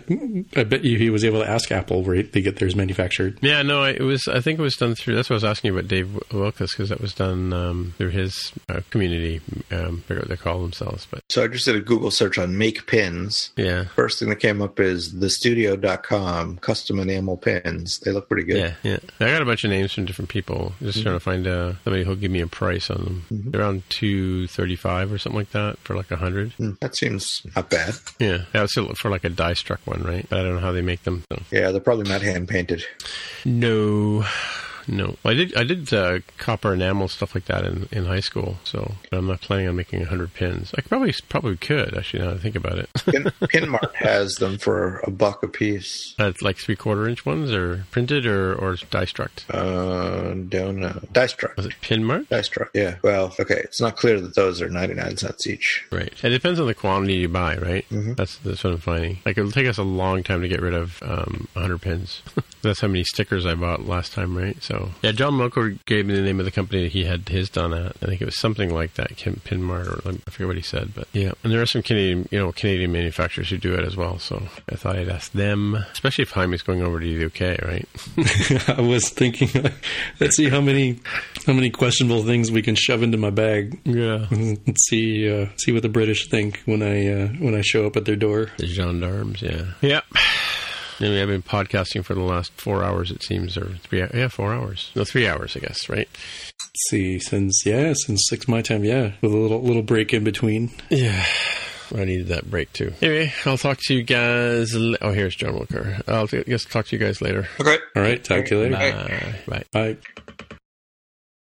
I 0.56 0.64
bet 0.64 0.84
you 0.84 0.98
he 0.98 1.10
was 1.10 1.24
able 1.24 1.40
to 1.40 1.48
ask 1.48 1.70
Apple 1.70 2.02
where 2.02 2.22
they 2.22 2.40
get 2.40 2.56
theirs 2.56 2.74
manufactured. 2.74 3.38
Yeah, 3.42 3.62
no, 3.62 3.84
it 3.84 4.00
was. 4.00 4.26
I 4.28 4.40
think 4.40 4.58
it 4.58 4.62
was 4.62 4.74
done 4.76 4.94
through. 4.94 5.14
That's 5.16 5.28
what 5.28 5.34
I 5.34 5.36
was 5.36 5.44
asking 5.44 5.72
you 5.72 5.78
about 5.78 5.88
Dave 5.88 6.18
Wilkes 6.32 6.72
because 6.72 6.88
that 6.88 7.00
was 7.00 7.12
done 7.14 7.52
um, 7.52 7.94
through 7.98 8.10
his 8.10 8.52
uh, 8.68 8.80
community. 8.90 9.40
Um, 9.70 10.02
I 10.04 10.06
forget 10.08 10.22
what 10.24 10.28
they 10.28 10.36
call 10.36 10.62
themselves, 10.62 11.06
but 11.10 11.20
So 11.30 11.44
I 11.44 11.48
just 11.48 11.64
did 11.64 11.76
a 11.76 11.80
Google 11.80 12.10
search 12.10 12.38
on 12.38 12.56
make 12.58 12.86
pins. 12.86 13.50
yeah, 13.56 13.84
First 13.94 14.18
thing 14.18 14.28
that 14.30 14.36
came 14.40 14.62
up 14.62 14.80
is 14.80 15.12
thestudio.com 15.14 16.58
custom 16.58 16.98
enamel 16.98 17.36
pins. 17.36 17.98
They 18.00 18.12
look 18.12 18.28
pretty 18.28 18.44
good. 18.46 18.56
Yeah, 18.58 18.74
yeah. 18.82 18.98
I 19.20 19.30
got 19.30 19.42
a 19.42 19.46
bunch 19.46 19.64
of 19.64 19.70
names 19.70 19.92
from 19.92 20.04
different 20.04 20.28
people. 20.30 20.72
Just 20.80 21.02
trying 21.02 21.14
to 21.16 21.20
find 21.20 21.46
uh, 21.46 21.74
somebody 21.84 22.04
who'll 22.04 22.16
give 22.16 22.30
me 22.30 22.40
a 22.40 22.46
price 22.46 22.90
on 22.90 23.04
them. 23.04 23.24
They're 23.30 23.60
around 23.60 23.82
two 23.88 24.46
thirty-five 24.48 25.12
or 25.12 25.18
something 25.18 25.38
like 25.38 25.50
that 25.50 25.78
for 25.78 25.96
like 25.96 26.10
a 26.10 26.16
hundred. 26.16 26.52
Hmm, 26.54 26.72
That 26.80 26.96
seems 26.96 27.42
not 27.54 27.70
bad. 27.70 27.94
Yeah, 28.18 28.44
that 28.52 28.62
was 28.62 28.70
still 28.72 28.92
for 28.94 29.10
like 29.10 29.24
a 29.24 29.30
die 29.34 29.54
struck 29.54 29.80
one, 29.86 30.02
right? 30.02 30.26
But 30.28 30.40
I 30.40 30.42
don't 30.42 30.54
know 30.54 30.60
how 30.60 30.72
they 30.72 30.82
make 30.82 31.02
them. 31.02 31.24
So. 31.32 31.42
Yeah, 31.50 31.70
they're 31.70 31.80
probably 31.80 32.08
not 32.08 32.22
hand 32.22 32.48
painted. 32.48 32.84
No. 33.44 34.24
No, 34.86 35.16
I 35.24 35.34
did. 35.34 35.56
I 35.56 35.64
did 35.64 35.92
uh, 35.92 36.20
copper 36.38 36.74
enamel 36.74 37.08
stuff 37.08 37.34
like 37.34 37.46
that 37.46 37.64
in, 37.64 37.88
in 37.92 38.04
high 38.06 38.20
school. 38.20 38.56
So 38.64 38.94
but 39.10 39.18
I'm 39.18 39.26
not 39.26 39.40
planning 39.40 39.68
on 39.68 39.76
making 39.76 40.04
hundred 40.04 40.34
pins. 40.34 40.72
I 40.76 40.82
probably 40.82 41.14
probably 41.28 41.56
could 41.56 41.96
actually. 41.96 42.20
Now 42.22 42.30
that 42.30 42.36
I 42.36 42.40
think 42.40 42.56
about 42.56 42.78
it, 42.78 42.90
Pin, 43.06 43.24
Pinmart 43.42 43.94
has 43.94 44.34
them 44.36 44.58
for 44.58 44.98
a 45.04 45.10
buck 45.10 45.42
a 45.42 45.48
piece. 45.48 46.14
uh, 46.18 46.32
like 46.42 46.56
three 46.56 46.76
quarter 46.76 47.08
inch 47.08 47.24
ones, 47.24 47.52
or 47.52 47.84
printed, 47.90 48.26
or 48.26 48.54
or 48.54 48.76
die 48.90 49.04
struck. 49.06 49.30
Uh, 49.50 50.34
don't 50.48 50.78
know. 50.80 51.00
Die 51.12 51.26
struck. 51.26 51.56
Was 51.56 51.66
it 51.66 51.74
Pinmart? 51.82 52.28
Die 52.28 52.40
struck. 52.42 52.70
Yeah. 52.74 52.96
Well, 53.02 53.34
okay. 53.40 53.60
It's 53.64 53.80
not 53.80 53.96
clear 53.96 54.20
that 54.20 54.34
those 54.34 54.60
are 54.60 54.68
99 54.68 55.16
cents 55.16 55.46
each. 55.46 55.84
Right. 55.90 56.12
It 56.22 56.30
depends 56.30 56.60
on 56.60 56.66
the 56.66 56.74
quantity 56.74 57.14
you 57.14 57.28
buy, 57.28 57.56
right? 57.56 57.86
That's 57.90 58.36
that's 58.38 58.62
what 58.64 58.72
I'm 58.74 58.78
finding. 58.80 59.18
Like 59.24 59.38
it'll 59.38 59.50
take 59.52 59.66
us 59.66 59.78
a 59.78 59.82
long 59.82 60.22
time 60.22 60.42
to 60.42 60.48
get 60.48 60.60
rid 60.60 60.74
of 60.74 61.02
um, 61.02 61.48
100 61.54 61.80
pins. 61.80 62.22
that's 62.68 62.80
how 62.80 62.88
many 62.88 63.04
stickers 63.04 63.46
I 63.46 63.54
bought 63.54 63.86
last 63.86 64.12
time, 64.12 64.36
right? 64.36 64.60
So 64.62 64.90
yeah, 65.02 65.12
John 65.12 65.34
Wilker 65.34 65.78
gave 65.86 66.06
me 66.06 66.14
the 66.14 66.22
name 66.22 66.38
of 66.38 66.44
the 66.44 66.50
company 66.50 66.82
that 66.84 66.92
he 66.92 67.04
had 67.04 67.28
his 67.28 67.48
done 67.48 67.72
at. 67.72 67.96
I 68.02 68.06
think 68.06 68.20
it 68.20 68.24
was 68.24 68.38
something 68.38 68.72
like 68.72 68.94
that, 68.94 69.16
Kim 69.16 69.40
Pinmart, 69.44 69.86
or 70.04 70.10
I 70.10 70.30
forget 70.30 70.46
what 70.46 70.56
he 70.56 70.62
said, 70.62 70.92
but 70.94 71.08
yeah. 71.12 71.32
And 71.42 71.52
there 71.52 71.60
are 71.60 71.66
some 71.66 71.82
Canadian, 71.82 72.28
you 72.30 72.38
know, 72.38 72.52
Canadian 72.52 72.92
manufacturers 72.92 73.50
who 73.50 73.58
do 73.58 73.74
it 73.74 73.84
as 73.84 73.96
well. 73.96 74.18
So 74.18 74.42
I 74.70 74.76
thought 74.76 74.96
I'd 74.96 75.08
ask 75.08 75.32
them, 75.32 75.74
especially 75.92 76.22
if 76.22 76.30
Jaime's 76.30 76.62
going 76.62 76.82
over 76.82 77.00
to 77.00 77.06
the 77.06 77.24
UK, 77.26 77.62
right? 77.62 77.88
I 78.78 78.80
was 78.80 79.08
thinking, 79.10 79.48
let's 80.20 80.36
see 80.36 80.48
how 80.48 80.60
many 80.60 81.00
how 81.46 81.52
many 81.52 81.70
questionable 81.70 82.22
things 82.24 82.50
we 82.50 82.62
can 82.62 82.74
shove 82.74 83.02
into 83.02 83.18
my 83.18 83.30
bag. 83.30 83.78
yeah. 83.84 84.26
Let's 84.30 84.88
see 84.88 85.30
uh, 85.30 85.48
see 85.56 85.72
what 85.72 85.82
the 85.82 85.88
British 85.88 86.28
think 86.28 86.62
when 86.64 86.82
I 86.82 87.06
uh, 87.08 87.28
when 87.38 87.54
I 87.54 87.60
show 87.62 87.86
up 87.86 87.96
at 87.96 88.04
their 88.04 88.16
door. 88.16 88.50
The 88.58 88.66
gendarmes, 88.66 89.42
yeah. 89.42 89.66
Yep. 89.80 90.04
I 91.00 91.02
mean, 91.04 91.20
I've 91.20 91.28
been 91.28 91.42
podcasting 91.42 92.04
for 92.04 92.14
the 92.14 92.20
last 92.22 92.52
four 92.52 92.84
hours, 92.84 93.10
it 93.10 93.22
seems, 93.22 93.56
or 93.56 93.74
three, 93.82 94.00
yeah, 94.14 94.28
four 94.28 94.52
hours. 94.54 94.90
No, 94.94 95.04
three 95.04 95.26
hours, 95.26 95.56
I 95.56 95.60
guess, 95.60 95.88
right? 95.88 96.08
Let's 96.08 96.88
see, 96.90 97.18
since 97.18 97.62
yeah, 97.66 97.92
since 98.06 98.26
six 98.28 98.46
my 98.48 98.62
time, 98.62 98.84
yeah, 98.84 99.12
with 99.20 99.32
a 99.32 99.36
little 99.36 99.60
little 99.62 99.82
break 99.82 100.12
in 100.14 100.24
between. 100.24 100.70
Yeah. 100.90 101.24
I 101.94 102.04
needed 102.04 102.28
that 102.28 102.50
break 102.50 102.72
too. 102.72 102.92
Anyway, 103.02 103.32
I'll 103.44 103.58
talk 103.58 103.78
to 103.82 103.94
you 103.94 104.02
guys. 104.02 104.74
l- 104.74 104.96
Oh, 105.02 105.12
here's 105.12 105.36
John 105.36 105.52
Wilker. 105.52 106.02
I'll 106.08 106.26
t- 106.26 106.42
guess 106.42 106.64
talk 106.64 106.86
to 106.86 106.96
you 106.96 107.04
guys 107.04 107.20
later. 107.20 107.46
Okay. 107.60 107.76
All 107.94 108.02
right, 108.02 108.22
talk 108.24 108.46
to 108.46 108.54
you 108.56 108.62
later. 108.62 108.74
Bye. 108.76 109.34
Bye. 109.46 109.64
Bye. 109.72 109.94
Bye. 110.16 110.32